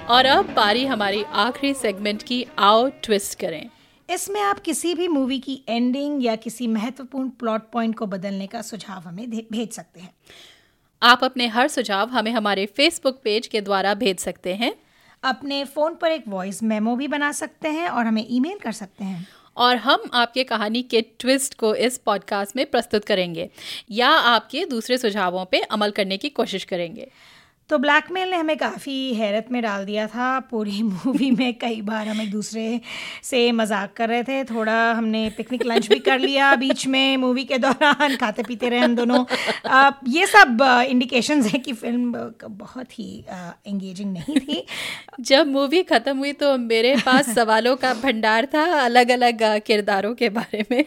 और 0.08 0.26
अब 0.28 0.54
बारी 0.56 0.86
हमारी 0.86 1.24
आखिरी 1.44 1.74
सेगमेंट 1.76 2.24
की 2.24 2.46
आओ 2.60 2.88
ट्विस्ट 3.04 3.40
करें। 3.40 3.70
इसमें 4.10 4.42
आप 4.42 4.60
किसी 4.60 4.94
भी 4.96 5.08
मूवी 5.08 5.40
की 5.40 5.62
एंडिंग 5.70 6.26
या 6.26 6.36
किसी 6.38 6.68
महत्वपूर्ण 6.68 7.30
प्लॉट 7.40 7.62
पॉइंट 7.72 7.98
को 7.98 8.06
बदलने 8.08 8.48
का 8.48 8.62
सुझाव 8.62 9.02
हमें 9.02 9.30
भेज 9.30 9.72
सकते 9.72 10.00
हैं। 10.00 10.14
आप 11.02 11.24
अपने 11.24 11.48
हर 11.48 11.68
सुझाव 11.68 12.10
हमें 12.10 12.32
हमारे 12.32 12.66
फेसबुक 12.76 13.20
पेज 13.24 13.48
के 13.48 13.62
द्वारा 13.62 13.94
भेज 13.96 14.20
सकते 14.20 14.54
हैं। 14.56 14.74
अपने 15.24 15.64
फ़ोन 15.66 15.96
पर 15.96 16.12
एक 16.12 16.24
वॉइस 16.28 16.62
मेमो 16.64 16.96
भी 16.96 17.08
बना 17.08 17.32
सकते 17.32 17.68
हैं 17.70 17.88
और 17.90 18.06
हमें 18.06 18.26
ईमेल 18.30 18.58
कर 18.60 18.72
सकते 18.72 19.04
हैं। 19.04 19.28
और 19.58 19.76
हम 19.76 20.10
आपके 20.14 20.44
कहानी 20.44 20.84
के 20.84 21.02
ट्विस्ट 21.02 21.56
को 21.56 21.76
इस 21.76 21.98
पॉडकास्ट 21.98 22.56
में 22.56 22.66
प्रस्तुत 22.66 23.06
करेंगे 23.06 23.50
या 23.92 24.10
आपके 24.10 24.66
दूसरे 24.66 24.98
सुझावों 24.98 25.46
पर 25.46 25.62
अमल 25.62 25.92
करने 25.92 26.18
की 26.18 26.30
कोशिश 26.30 26.64
करेंगे। 26.64 27.12
तो 27.70 27.78
ब्लैकमेल 27.78 28.30
ने 28.30 28.38
हमें 28.38 28.58
काफ़ी 28.58 29.14
हैरत 29.14 29.46
में 29.52 29.62
डाल 29.62 29.86
दिया 29.86 30.06
था। 30.08 30.40
पूरी 30.40 30.82
मूवी 30.84 31.30
में 31.32 31.54
कई 31.60 31.82
बार 31.82 32.08
हम 32.08 32.22
एक 32.22 32.30
दूसरे 32.32 32.80
से 33.24 33.52
मज़ाक 33.52 33.94
कर 33.94 34.10
रहे 34.10 34.24
थे। 34.24 34.44
थोड़ा 34.44 34.76
हमने 34.94 35.30
पिकनिक 35.38 35.66
लंच 35.66 35.88
भी 35.90 36.00
कर 36.00 36.20
लिया 36.20 36.54
बीच 36.56 36.86
में 36.88 37.18
मूवी 37.18 37.44
के 37.44 37.58
दौरान 37.58 38.16
खाते 38.16 38.44
पीते 38.44 38.70
रहे 38.70 38.80
हम 38.80 38.96
दोनों। 38.96 39.24
आ, 39.66 39.92
ये 40.08 40.26
सब 40.26 40.62
इंडिकेशन 40.90 41.42
है 41.44 41.60
कि 41.60 41.74
फ़िल्म 41.74 42.12
बहुत 42.50 43.00
ही 43.00 43.24
एंगेजिंग 43.68 44.12
नहीं 44.14 44.40
थी। 44.40 44.66
जब 45.22 45.48
मूवी 45.48 45.82
खत्म 45.84 46.18
हुई 46.18 46.32
तो 46.34 46.58
मेरे 46.58 46.96
पास 46.96 47.30
सवालों 47.36 47.76
का 47.76 47.94
भंडार 47.94 48.46
था 48.46 48.64
अलग 48.80 49.12
अलग 49.12 49.44
किरदारों 49.66 50.14
के 50.16 50.30
बारे 50.30 50.66
में। 50.72 50.84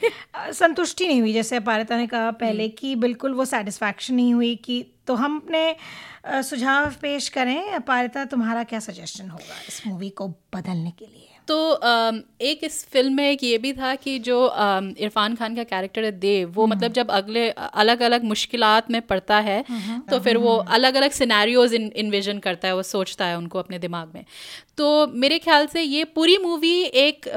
संतुष्टि 0.53 1.07
नहीं 1.07 1.21
हुई 1.21 1.33
जैसे 1.33 1.57
अपारिता 1.57 1.97
ने 1.97 2.07
कहा 2.07 2.31
पहले 2.31 2.69
कि 2.69 2.95
बिल्कुल 2.97 3.35
वो 3.35 3.45
सेटिस्फैक्शन 3.45 4.15
नहीं 4.15 4.35
हुई 4.35 4.55
कि 4.65 4.85
तो 5.09 5.15
हम 5.15 5.37
अपने 5.37 6.43
सुझाव 6.45 6.95
पेश 7.03 7.29
करें। 7.31 7.73
अपारिता 7.75 8.25
तुम्हारा 8.27 8.63
क्या 8.65 8.81
सजेशन 8.83 9.31
होगा 9.31 9.63
इस 9.69 9.87
मूवी 9.87 10.11
को 10.11 10.29
बदलने 10.55 10.91
के 10.91 11.05
लिए? 11.05 11.25
तो 11.49 11.57
एक 12.45 12.65
इस 12.65 12.85
फ़िल्म 12.87 13.15
में 13.15 13.31
एक 13.31 13.45
ये 13.45 13.59
भी 13.59 13.73
था 13.73 13.95
कि 13.97 14.19
जो 14.19 14.39
इरफान 14.99 15.35
खान 15.35 15.55
का 15.57 15.63
कैरेक्टर 15.65 16.05
है 16.05 16.11
देव 16.21 16.51
वो 16.51 16.67
मतलब 16.67 16.93
जब 16.93 17.11
अगले 17.11 17.49
अलग 17.51 18.03
अलग 18.03 18.25
मुश्किलात 18.25 18.91
में 18.91 19.01
पड़ता 19.03 19.39
है 19.41 19.65
तो 20.11 20.19
फिर 20.21 20.37
वो 20.37 20.57
अलग 20.77 20.95
अलग 20.95 21.11
सिनेरियोज 21.13 21.75
इन्विजन 21.75 22.39
करता 22.39 22.69
है 22.69 22.75
वो 22.75 22.83
सोचता 22.85 23.27
है 23.27 23.39
उनको 23.39 23.59
अपने 23.59 23.79
दिमाग 23.79 24.13
में। 24.15 24.25
तो 24.77 25.07
मेरे 25.17 25.39
ख्याल 25.39 25.67
से 25.67 25.83
ये 25.83 26.05
पूरी 26.13 26.39
मूवी 26.39 26.81
एक 27.03 27.29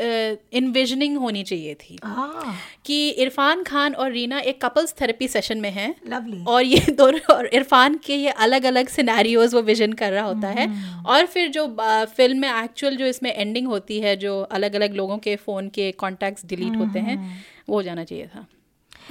इन्विजनिंग 0.00 1.16
होनी 1.18 1.42
चाहिए 1.42 1.74
थी। 1.74 1.98
कि 2.86 3.08
इरफान 3.08 3.62
खान 3.62 3.94
और 3.94 4.10
रीना 4.12 4.38
एक 4.40 4.60
कपल्स 4.64 4.94
थेरेपी 5.00 5.28
सेशन 5.28 5.58
में 5.58 5.70
हैं। 5.70 5.94
लवली 6.08 6.44
और 6.48 6.64
ये 6.64 6.80
दोनों 6.92 7.34
और 7.34 7.46
इरफान 7.46 7.98
के 8.04 8.14
ये 8.14 8.30
अलग 8.38 8.64
अलग 8.64 8.88
सिनेरियोज 8.88 9.54
वो 9.54 9.62
विजन 9.62 9.92
कर 9.92 10.12
रहा 10.12 10.24
होता 10.24 10.48
है। 10.48 10.68
और 11.06 11.26
फिर 11.26 11.48
जो 11.48 11.66
फ़िल्म 12.16 12.38
में 12.38 12.48
एक्चुअल 12.52 12.96
जो 12.96 13.06
इसमें 13.06 13.32
एंडिंग 13.34 13.66
होती 13.66 14.00
है 14.00 14.16
जो 14.16 14.40
अलग 14.52 14.74
अलग 14.74 14.94
लोगों 14.94 15.18
के 15.18 15.36
फ़ोन 15.36 15.68
के 15.68 15.90
कॉन्टैक्ट्स 15.98 16.46
डिलीट 16.46 16.76
होते 16.76 16.98
हैं 17.00 17.18
वो 17.68 17.76
हो 17.76 17.82
जाना 17.82 18.04
चाहिए 18.04 18.26
था। 18.26 18.46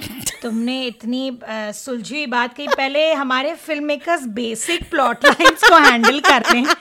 तुमने 0.42 0.74
इतनी 0.86 1.38
सुलझी 1.44 2.14
हुई 2.14 2.26
बात 2.26 2.54
कही। 2.56 2.66
पहले 2.68 3.12
हमारे 3.12 3.54
film 3.54 3.84
makers 3.84 4.24
basic 4.34 4.88
plot 4.90 5.24
lines 5.24 5.64
को 5.64 5.78
हैंडल 5.80 6.20
कर 6.20 6.42
रहे 6.42 6.60
हैं। 6.60 6.74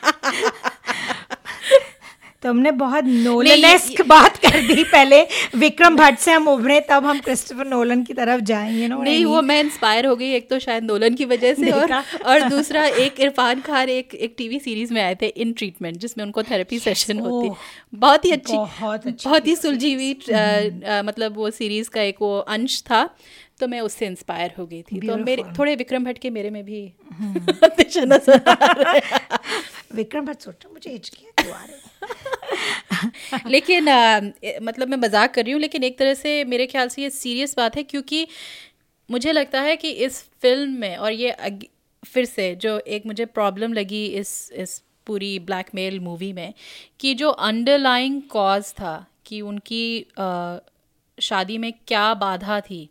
तुमने 2.44 2.72
बहुत 2.72 3.04
नोलनेस्क 3.06 4.02
बात 4.08 4.38
कर 4.38 4.62
दी 4.68 4.84
पहले। 4.92 5.22
विक्रम 5.56 5.96
भट्ट 5.96 6.20
से 6.20 6.32
हम 6.32 6.48
उभरे 6.48 6.80
तब 6.90 7.06
हम 7.06 7.20
क्रिस्टोफर 7.20 7.68
नोलन 7.68 8.04
की 8.04 8.14
तरफ़ 8.14 8.42
जाएँगे 8.42 8.88
ना 8.88 8.96
नहीं 8.98 9.26
वो 9.26 9.42
मैं 9.42 9.60
इंस्पायर 9.60 10.06
हो 10.06 10.16
गई 10.16 10.32
एक 10.34 10.50
तो 10.50 10.60
शायद 10.60 10.84
नोलन 10.84 11.16
की 11.16 11.26
वजह 11.26 11.54
से 11.54 11.72
और 11.72 11.88
और 12.26 12.42
दूसरा 12.50 12.86
एक 12.86 13.20
इरफान 13.20 13.62
खान 13.62 13.90
एक 13.90 14.16
एक 14.16 14.36
टीवी 14.38 14.60
सीरीज़ 14.60 14.94
में 14.94 15.02
आए 15.02 15.16
थे 15.22 15.28
इन 15.28 15.54
ट्रीटमेंट 15.54 15.98
जिसमें 15.98 16.26
उनको 16.26 16.44
थेरेपी 16.44 16.80
सेशन 16.80 17.20
होती। 17.20 17.50
ओह, 17.50 17.56
बहुत 17.94 18.26
ही 18.26 18.32
अच्छी 18.32 18.58
बहुत 19.26 19.48
ही 19.48 19.56
सुलझी 19.56 19.94
हुई 19.94 20.14
अ, 20.14 21.02
मतलब 21.06 21.36
वो 21.36 21.50
सीरीज़ 21.52 21.90
का 21.90 22.02
एक 22.02 22.16
वो 22.22 22.38
अंश 22.40 22.82
था। 22.82 23.10
तो 23.60 23.68
मैं 23.68 23.80
उससे 23.82 24.06
इंस्पायर 24.06 24.54
हो 24.58 24.66
गई 24.66 24.82
थी। 24.82 25.00
तो 25.00 25.18
मेरे 25.18 25.44
थोड़े 25.58 25.76
विक्रम 25.76 26.06
भट्ट 26.06 26.18
के 26.18 26.30
मेरे 26.30 26.50
में 26.50 26.64
भी 26.66 26.82
दिशा 27.78 28.02
नज़र 28.06 28.50
आ 28.50 28.72
रहा 28.74 29.38
विक्रम 29.96 30.26
भट्ट 30.26 30.42
सोच 30.42 30.56
रहा 30.56 30.74
मुझे 30.74 30.92
हिचकियाँ 30.92 31.32
क्यों 31.38 31.54
आ 31.54 31.64
रही 31.66 33.50
लेकिन 33.50 33.90
मतलब 34.64 34.88
मैं 34.88 34.98
मज़ाक 34.98 35.34
कर 35.34 35.44
रही 35.44 35.54
हूँ 35.54 35.62
लेकिन 35.62 35.84
एक 35.84 35.98
तरह 36.00 36.14
से 36.14 36.44
मेरे 36.44 36.68
ख्याल 36.68 36.90
से 36.90 37.02
ये 37.02 37.10
सीरियस 37.10 37.56
बात 37.58 37.76
है 37.78 37.84
क्योंकि 37.84 38.28
मुझे 39.10 39.32
लगता 39.32 39.62
है 39.62 39.76
कि 39.76 39.90
इस 40.08 40.22
फ़िल्म 40.42 40.72
में 40.72 40.96
और 40.98 41.12
ये 41.12 41.30
अग- 41.32 41.66
फिर 42.04 42.26
से 42.26 42.54
जो 42.56 42.78
एक 42.90 43.06
मुझे 43.06 43.26
प्रॉब्लम 43.26 43.74
लगी 43.74 44.06
इस 44.16 44.52
इस 44.56 44.82
पूरी 45.08 45.38
ब्लैकमेल 45.40 46.00
मूवी 46.00 46.32
में 46.34 46.54
कि 47.00 47.14
जो 47.14 47.30
अंडरलाइंग 47.48 48.22
कॉज 48.30 48.72
था 48.74 48.94
कि 49.26 49.42
उनकी 49.42 49.84
अ, 50.18 50.60
शादी 51.18 51.58
में 51.58 51.72
क्या 51.88 52.14
बाधा 52.14 52.60
थी 52.62 52.90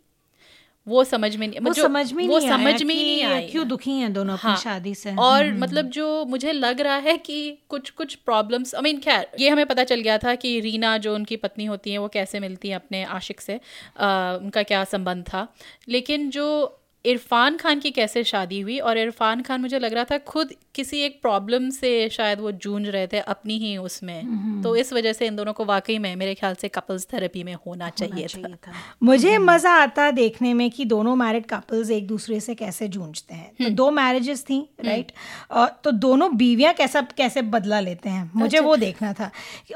वो 0.89 1.03
समझ 1.03 1.35
में 1.35 1.47
नहीं 1.47 1.59
वो 1.59 1.73
समझ 1.73 2.13
में 2.13 2.27
वो 2.27 2.39
नहीं 2.39 2.49
समझ 2.49 2.83
में 2.83 2.95
ही 2.95 3.03
नहीं 3.03 3.23
आई 3.23 3.47
क्यों 3.47 3.67
दुखी 3.67 3.91
हैं 3.91 4.13
दोनों 4.13 4.37
हाँ, 4.37 4.53
अपनी 4.53 4.63
शादी 4.63 4.95
से? 4.95 5.15
और 5.15 5.53
मतलब 5.53 5.85
जो 5.85 6.25
मुझे 6.25 6.51
लग 6.51 6.81
रहा 6.81 6.95
है 6.95 7.17
कि 7.17 7.57
कुछ 7.69 7.89
कुछ 7.89 8.15
प्रॉब्लम्स 8.15 8.75
आई 8.75 8.81
मीन 8.81 8.99
खैर 8.99 9.27
ये 9.39 9.49
हमें 9.49 9.65
पता 9.65 9.83
चल 9.83 9.99
गया 9.99 10.17
था 10.17 10.35
कि 10.35 10.59
रीना 10.59 10.97
जो 10.97 11.15
उनकी 11.15 11.35
पत्नी 11.35 11.65
होती 11.65 11.91
है 11.91 11.97
वो 11.97 12.07
कैसे 12.07 12.39
मिलती 12.39 12.69
है 12.69 12.75
अपने 12.75 13.03
आशिक 13.03 13.41
से? 13.41 13.59
आ, 13.99 14.33
उनका 14.33 14.63
क्या 14.63 14.83
संबंध 14.83 15.23
था? 15.23 15.47
लेकिन 15.89 16.29
जो 16.29 16.75
इरफान 17.05 17.57
खान 17.57 17.79
की 17.79 17.91
कैसे 17.91 18.23
शादी 18.23 18.59
हुई? 18.59 18.79
और 18.79 18.97
इरफान 18.97 19.41
खान 19.41 19.61
मुझे 19.61 19.79
लग 19.79 19.93
रहा 19.93 20.03
था 20.03 20.17
खुद 20.17 20.49
किसी 20.75 20.99
एक 20.99 21.21
प्रॉब्लम 21.21 21.69
से 21.69 22.09
शायद 22.09 22.39
वो 22.39 22.51
जूझ 22.51 22.87
रहे 22.87 23.07
थे 23.07 23.19
अपनी 23.19 23.57
ही 23.57 23.77
उसमें। 23.77 24.61
तो 24.63 24.75
इस 24.75 24.93
वजह 24.93 25.13
से 25.13 25.27
इन 25.27 25.35
दोनों 25.35 25.53
को 25.53 25.65
वाकई 25.65 25.97
में 25.97 26.15
मेरे 26.15 26.35
ख्याल 26.35 26.55
से 26.55 26.67
कपल्स 26.67 27.07
थेरेपी 27.13 27.43
में 27.43 27.53
होना 27.53 27.69
होना 27.69 27.89
चाहिए 27.89 28.27
चाहिए 28.27 28.47
था। 28.47 28.55
था। 28.67 28.71
मुझे 29.03 29.37
मज़ा 29.37 29.71
आता 29.71 30.11
देखने 30.11 30.53
में 30.53 30.71
कि 30.71 30.85
दोनों 30.85 31.15
मैरिड 31.15 31.45
कपल्स 31.45 31.91
एक 31.91 32.07
दूसरे 32.07 32.39
से 32.39 32.55
कैसे 32.55 32.87
जूझते 32.87 33.33
हैं। 33.33 33.51
तो 33.63 33.69
दो 33.69 33.91
मैरिजेस 33.91 34.43
थी 34.43 34.69
राइट 34.85 35.11
और 35.51 35.81
तो 35.83 35.91
दोनों 35.91 36.37
बीवियाँ 36.37 36.73
कैसा 36.73 37.01
कैसे 37.01 37.41
बदला 37.41 37.79
लेते 37.79 38.09
हैं? 38.09 38.31
मुझे 38.35 38.59
वो 38.59 38.75
देखना 38.75 39.13
था। 39.13 39.31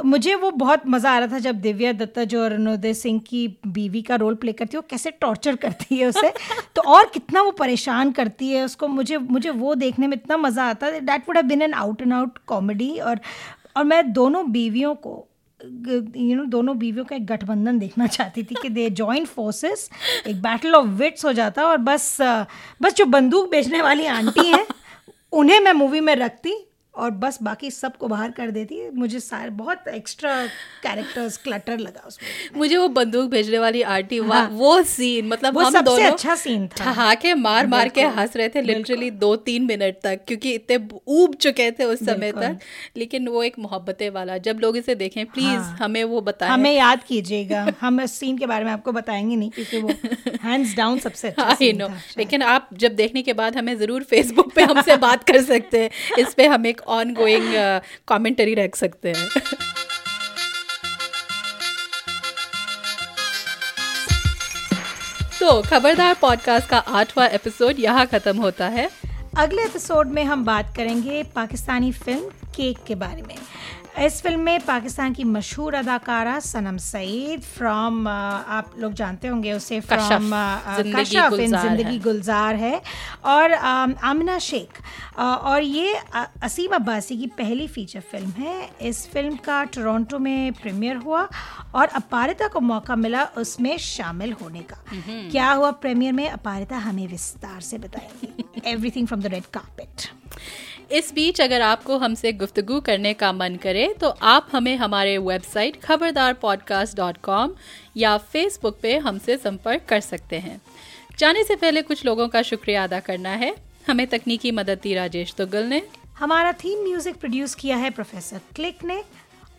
मुझे 0.05 0.35
वो 0.35 0.51
बहुत 0.51 0.81
मज़ा 0.87 1.11
आ 1.11 1.19
रहा 1.19 1.27
था 1.27 1.39
जब 1.39 1.55
दिव्या 1.55 1.91
दत्ता 1.91 2.23
जो 2.23 2.43
अरुणोदय 2.45 2.93
सिंह 2.93 3.19
की 3.19 3.47
बीवी 3.67 4.01
का 4.01 4.15
रोल 4.15 4.35
प्ले 4.35 4.51
करती 4.51 4.77
है 4.77 4.79
वो 4.79 4.87
कैसे 4.89 5.11
टॉर्चर 5.11 5.55
करती 5.55 5.95
है 5.95 6.05
उसे। 6.05 6.33
तो 6.75 6.81
और 6.81 7.11
कितना 7.13 7.41
वो 7.41 7.51
परेशान 7.53 8.11
करती 8.11 8.49
है, 8.49 8.63
उसको 8.63 8.87
मुझे 8.87 9.17
मुझे 9.17 9.49
वो 9.51 9.75
देखने 9.75 10.07
में 10.07 10.17
इतना 10.17 10.37
मज़ा 10.37 10.69
आता 10.69 10.87
है। 10.87 10.99
That 11.01 11.27
would 11.27 11.37
have 11.37 11.45
been 11.47 11.61
an 11.61 11.73
out 11.73 12.01
and 12.01 12.13
out 12.13 12.37
comedy 12.47 12.97
और 12.99 13.19
और 13.77 13.83
मैं 13.83 14.11
दोनों 14.13 14.51
बीवियों 14.51 14.95
को 14.97 15.25
यू 15.59 16.35
नो 16.35 16.43
दोनों 16.45 16.77
बीवियों 16.77 17.05
का 17.05 17.15
एक 17.15 17.25
गठबंधन 17.25 17.77
देखना 17.79 18.07
चाहती 18.07 18.43
थी 18.43 18.55
कि 18.61 18.69
दे 18.69 18.89
जॉइंट 18.91 19.27
फोर्सेस 19.27 19.89
एक 20.27 20.41
बैटल 20.41 20.75
ऑफ़ 20.75 20.87
विट्स 20.97 21.25
हो 21.25 21.33
जाता 21.33 21.65
और 21.65 21.77
बस 21.79 22.17
बस 22.81 22.95
जो 22.95 23.05
बंदूक 23.07 23.49
बेचने 23.51 23.81
वाली 23.81 24.05
आंटी 24.07 24.47
हैं, 24.47 24.65
उन्हें 25.33 25.59
मैं 25.59 25.73
मूवी 25.73 25.99
में 25.99 26.15
रखती 26.15 26.55
और 26.95 27.11
बस 27.11 27.37
बाकी 27.41 27.69
सबको 27.71 28.07
बाहर 28.07 28.31
कर 28.31 28.49
देती 28.51 28.77
है। 28.79 28.89
मुझे 28.95 29.19
सारे 29.19 29.49
बहुत 29.51 29.87
एक्स्ट्रा 29.87 30.33
कैरेक्टर्स 30.83 31.37
क्लटर 31.37 31.77
लगा 31.77 32.03
उसमें। 32.07 32.59
मुझे 32.59 32.77
वो 32.77 32.87
बंदूक 32.87 33.29
भेजने 33.29 33.59
वाली 33.59 33.81
आंटी 33.93 34.17
हाँ। 34.17 34.47
वो 34.49 34.81
सीन 34.83 35.27
मतलब 35.27 35.53
वो 35.55 35.61
हम 35.61 35.71
सबसे 35.73 35.83
दोनों 35.85 36.11
अच्छा 36.11 36.35
सीन 36.35 36.67
था। 36.67 36.83
ठहाके 36.83 37.33
मार 37.33 37.67
मार 37.67 37.89
के 37.89 38.01
हंस 38.17 38.35
रहे 38.37 38.49
थे 38.49 38.61
लिटरली 38.61 39.09
दो 39.23 39.35
तीन 39.47 39.65
मिनट 39.65 39.95
तक 40.03 40.19
क्योंकि 40.27 40.53
इतने 40.53 40.77
ऊब 41.07 41.35
चुके 41.35 41.69
थे 41.71 41.83
उस 41.83 42.05
समय 42.05 42.31
तक। 42.31 42.59
लेकिन 42.97 43.27
वो 43.27 43.43
एक 43.43 43.59
मोहब्बतें 43.59 44.09
वाला 44.09 44.37
जब 44.37 44.59
लोग 44.61 44.77
इसे 44.77 44.95
देखें 44.95 45.25
प्लीज़ 45.25 45.47
हाँ। 45.47 45.77
हमें 45.81 46.03
वो 46.03 46.21
बताएँ। 46.21 46.51
हमें 46.51 46.73
याद 46.75 47.03
कीजिएगा। 47.03 47.65
हम 47.81 48.01
इस 48.01 48.13
सीन 48.13 48.37
के 48.37 48.45
बारे 48.45 48.65
में 48.65 48.71
आपको 48.71 48.91
बताएँगे 48.91 49.35
नहीं 49.35 49.49
क्योंकि 49.49 49.79
वो 49.79 49.93
हैंड्स 50.43 50.75
डाउन 50.75 50.99
सबसे 50.99 51.27
अच्छा 51.29 51.53
सीन 51.63 51.79
था। 51.79 51.93
लेकिन 52.17 52.41
आप 52.43 52.69
जब 52.73 52.95
देखने 52.95 53.21
के 53.21 53.33
बाद 53.33 53.57
हमें 53.57 53.75
ज़रूर 53.77 54.03
फेसबुक 54.03 54.53
पे 54.53 54.63
हमसे 54.63 54.97
बात 55.07 55.23
कर 55.23 55.41
सकते 55.43 55.81
हैं। 55.83 55.89
इस 56.19 56.33
पे 56.33 56.47
हम 56.47 56.65
एक 56.65 56.81
ऑन 56.87 57.13
गोइंग 57.13 57.53
कॉमेंटरी 58.07 58.53
रख 58.55 58.75
सकते 58.75 59.13
हैं। 59.13 59.29
तो 65.39 65.61
खबरदार 65.61 66.13
पॉडकास्ट 66.21 66.69
का 66.69 66.77
आठवां 66.77 67.27
एपिसोड 67.29 67.79
यहाँ 67.79 68.05
ख़त्म 68.05 68.37
होता 68.37 68.67
है। 68.67 68.89
अगले 69.37 69.63
एपिसोड 69.63 70.07
में 70.07 70.23
हम 70.23 70.45
बात 70.45 70.73
करेंगे 70.75 71.23
पाकिस्तानी 71.35 71.91
फ़िल्म 71.91 72.29
केक 72.55 72.77
के 72.87 72.95
बारे 72.95 73.21
में। 73.21 73.35
इस 74.01 74.21
फ़िल्म 74.21 74.39
में 74.39 74.59
पाकिस्तान 74.65 75.13
की 75.13 75.23
मशहूर 75.23 75.73
अदाकारा 75.75 76.39
सनम 76.39 76.77
सईद 76.77 77.41
फ्रॉम 77.43 78.07
आप 78.07 78.71
लोग 78.79 78.93
जानते 78.93 79.27
होंगे 79.27 79.51
उसे 79.53 79.79
फ्रॉम 79.81 80.29
ज़िंदगी 80.29 80.91
कशफ 80.93 81.15
इन 81.15 81.29
गुलजार 81.29 81.67
ज़िंदगी 81.67 81.93
है। 81.93 81.99
गुलजार 81.99 82.55
है। 82.55 82.81
और 83.25 83.51
अम, 83.51 83.93
आमिना 84.03 84.37
शेख 84.39 84.81
और 85.19 85.61
ये 85.63 85.93
असीम 86.43 86.75
अब्बासी 86.75 87.17
की 87.17 87.27
पहली 87.37 87.67
फीचर 87.67 87.99
फ़िल्म 88.11 88.29
है। 88.37 88.69
इस 88.81 89.05
फ़िल्म 89.11 89.35
का 89.45 89.63
टोरंटो 89.75 90.19
में 90.19 90.53
प्रीमियर 90.53 90.97
हुआ 90.97 91.27
और 91.75 91.87
अपारिता 91.87 92.47
को 92.47 92.59
मौका 92.61 92.95
मिला 92.95 93.23
उसमें 93.37 93.77
शामिल 93.77 94.33
होने 94.41 94.63
का। 94.71 94.83
क्या 95.31 95.51
हुआ 95.51 95.71
प्रीमियर 95.71 96.13
में? 96.13 96.29
अपारिता 96.29 96.77
हमें 96.79 97.07
विस्तार 97.07 97.61
से 97.61 97.77
बताएगी। 97.77 98.69
Everything 98.71 99.07
from 99.07 99.21
the 99.21 99.25
red 99.27 99.45
carpet 99.53 100.11
इस 100.91 101.13
बीच 101.13 101.41
अगर 101.41 101.61
आपको 101.61 101.97
हमसे 101.97 102.31
गुफ्तगू 102.31 102.79
करने 102.79 103.13
का 103.13 103.31
मन 103.31 103.55
करे 103.55 103.87
तो 104.01 104.07
आप 104.07 104.47
हमें 104.51 104.75
हमारे 104.75 105.17
website 105.17 105.81
Khabardar 105.81 106.33
podcast 106.33 106.97
dot 106.97 107.17
com 107.17 107.53
या 107.97 108.17
फेसबुक 108.17 108.79
पे 108.81 108.97
हमसे 108.97 109.37
संपर्क 109.37 109.85
कर 109.89 109.99
सकते 109.99 110.39
हैं। 110.39 110.61
जाने 111.19 111.43
से 111.43 111.55
पहले 111.55 111.81
कुछ 111.81 112.05
लोगों 112.05 112.27
का 112.27 112.41
शुक्रिया 112.41 112.83
अदा 112.83 112.99
करना 112.99 113.29
है। 113.29 113.55
हमें 113.87 114.05
तकनीकी 114.07 114.51
मदद 114.51 114.79
दी 114.83 114.93
राजेश 114.93 115.33
तुगल 115.33 115.63
ने। 115.63 115.81
हमारा 116.19 116.51
थीम 116.53 116.83
म्यूज़िक 116.83 117.15
प्रोड्यूस 117.15 117.55
किया 117.55 117.77
है 117.77 117.89
प्रोफेसर 117.89 118.41
क्लिक 118.55 118.83
ने। 118.83 119.03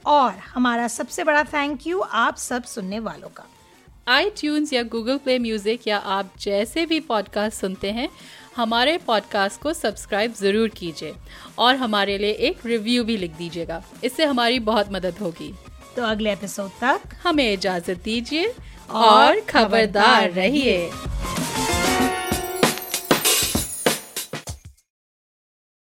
और 0.06 0.32
हमारा 0.32 0.88
सबसे 0.88 1.24
बड़ा 1.24 1.42
थैंक 1.44 1.86
यू 1.86 2.00
आप 2.00 2.36
सब 2.36 2.64
सुनने 2.64 2.98
वालों 2.98 3.28
का। 3.28 3.44
आई 4.08 4.30
या 4.72 4.82
गूगल 4.82 5.18
प्ले 5.18 5.38
म्यूज़िक 5.38 5.86
या 5.88 5.98
आप 5.98 6.32
जैसे 6.40 6.86
भी 6.86 7.00
पॉडकास्ट 7.00 7.60
सुनते 7.60 7.90
हैं 7.90 8.08
हमारे 8.56 8.98
पॉडकास्ट 8.98 9.60
को 9.60 9.72
सब्सक्राइब 9.72 10.34
ज़रूर 10.34 10.68
कीजिए 10.68 11.14
और 11.58 11.76
हमारे 11.76 12.18
लिए 12.18 12.30
एक 12.30 12.66
रिव्यू 12.66 13.04
भी 13.04 13.16
लिख 13.16 13.30
दीजिएगा। 13.30 13.82
इससे 14.04 14.24
हमारी 14.24 14.58
बहुत 14.58 14.92
मदद 14.92 15.14
होगी। 15.20 15.54
तो 15.96 16.02
अगले 16.02 16.32
एपिसोड 16.32 16.70
तक 16.80 17.00
हमें 17.22 17.52
इजाज़त 17.52 18.02
दीजिए 18.04 18.54
और 18.90 19.40
खबरदार। 19.40 20.30
रहिए। 20.30 20.90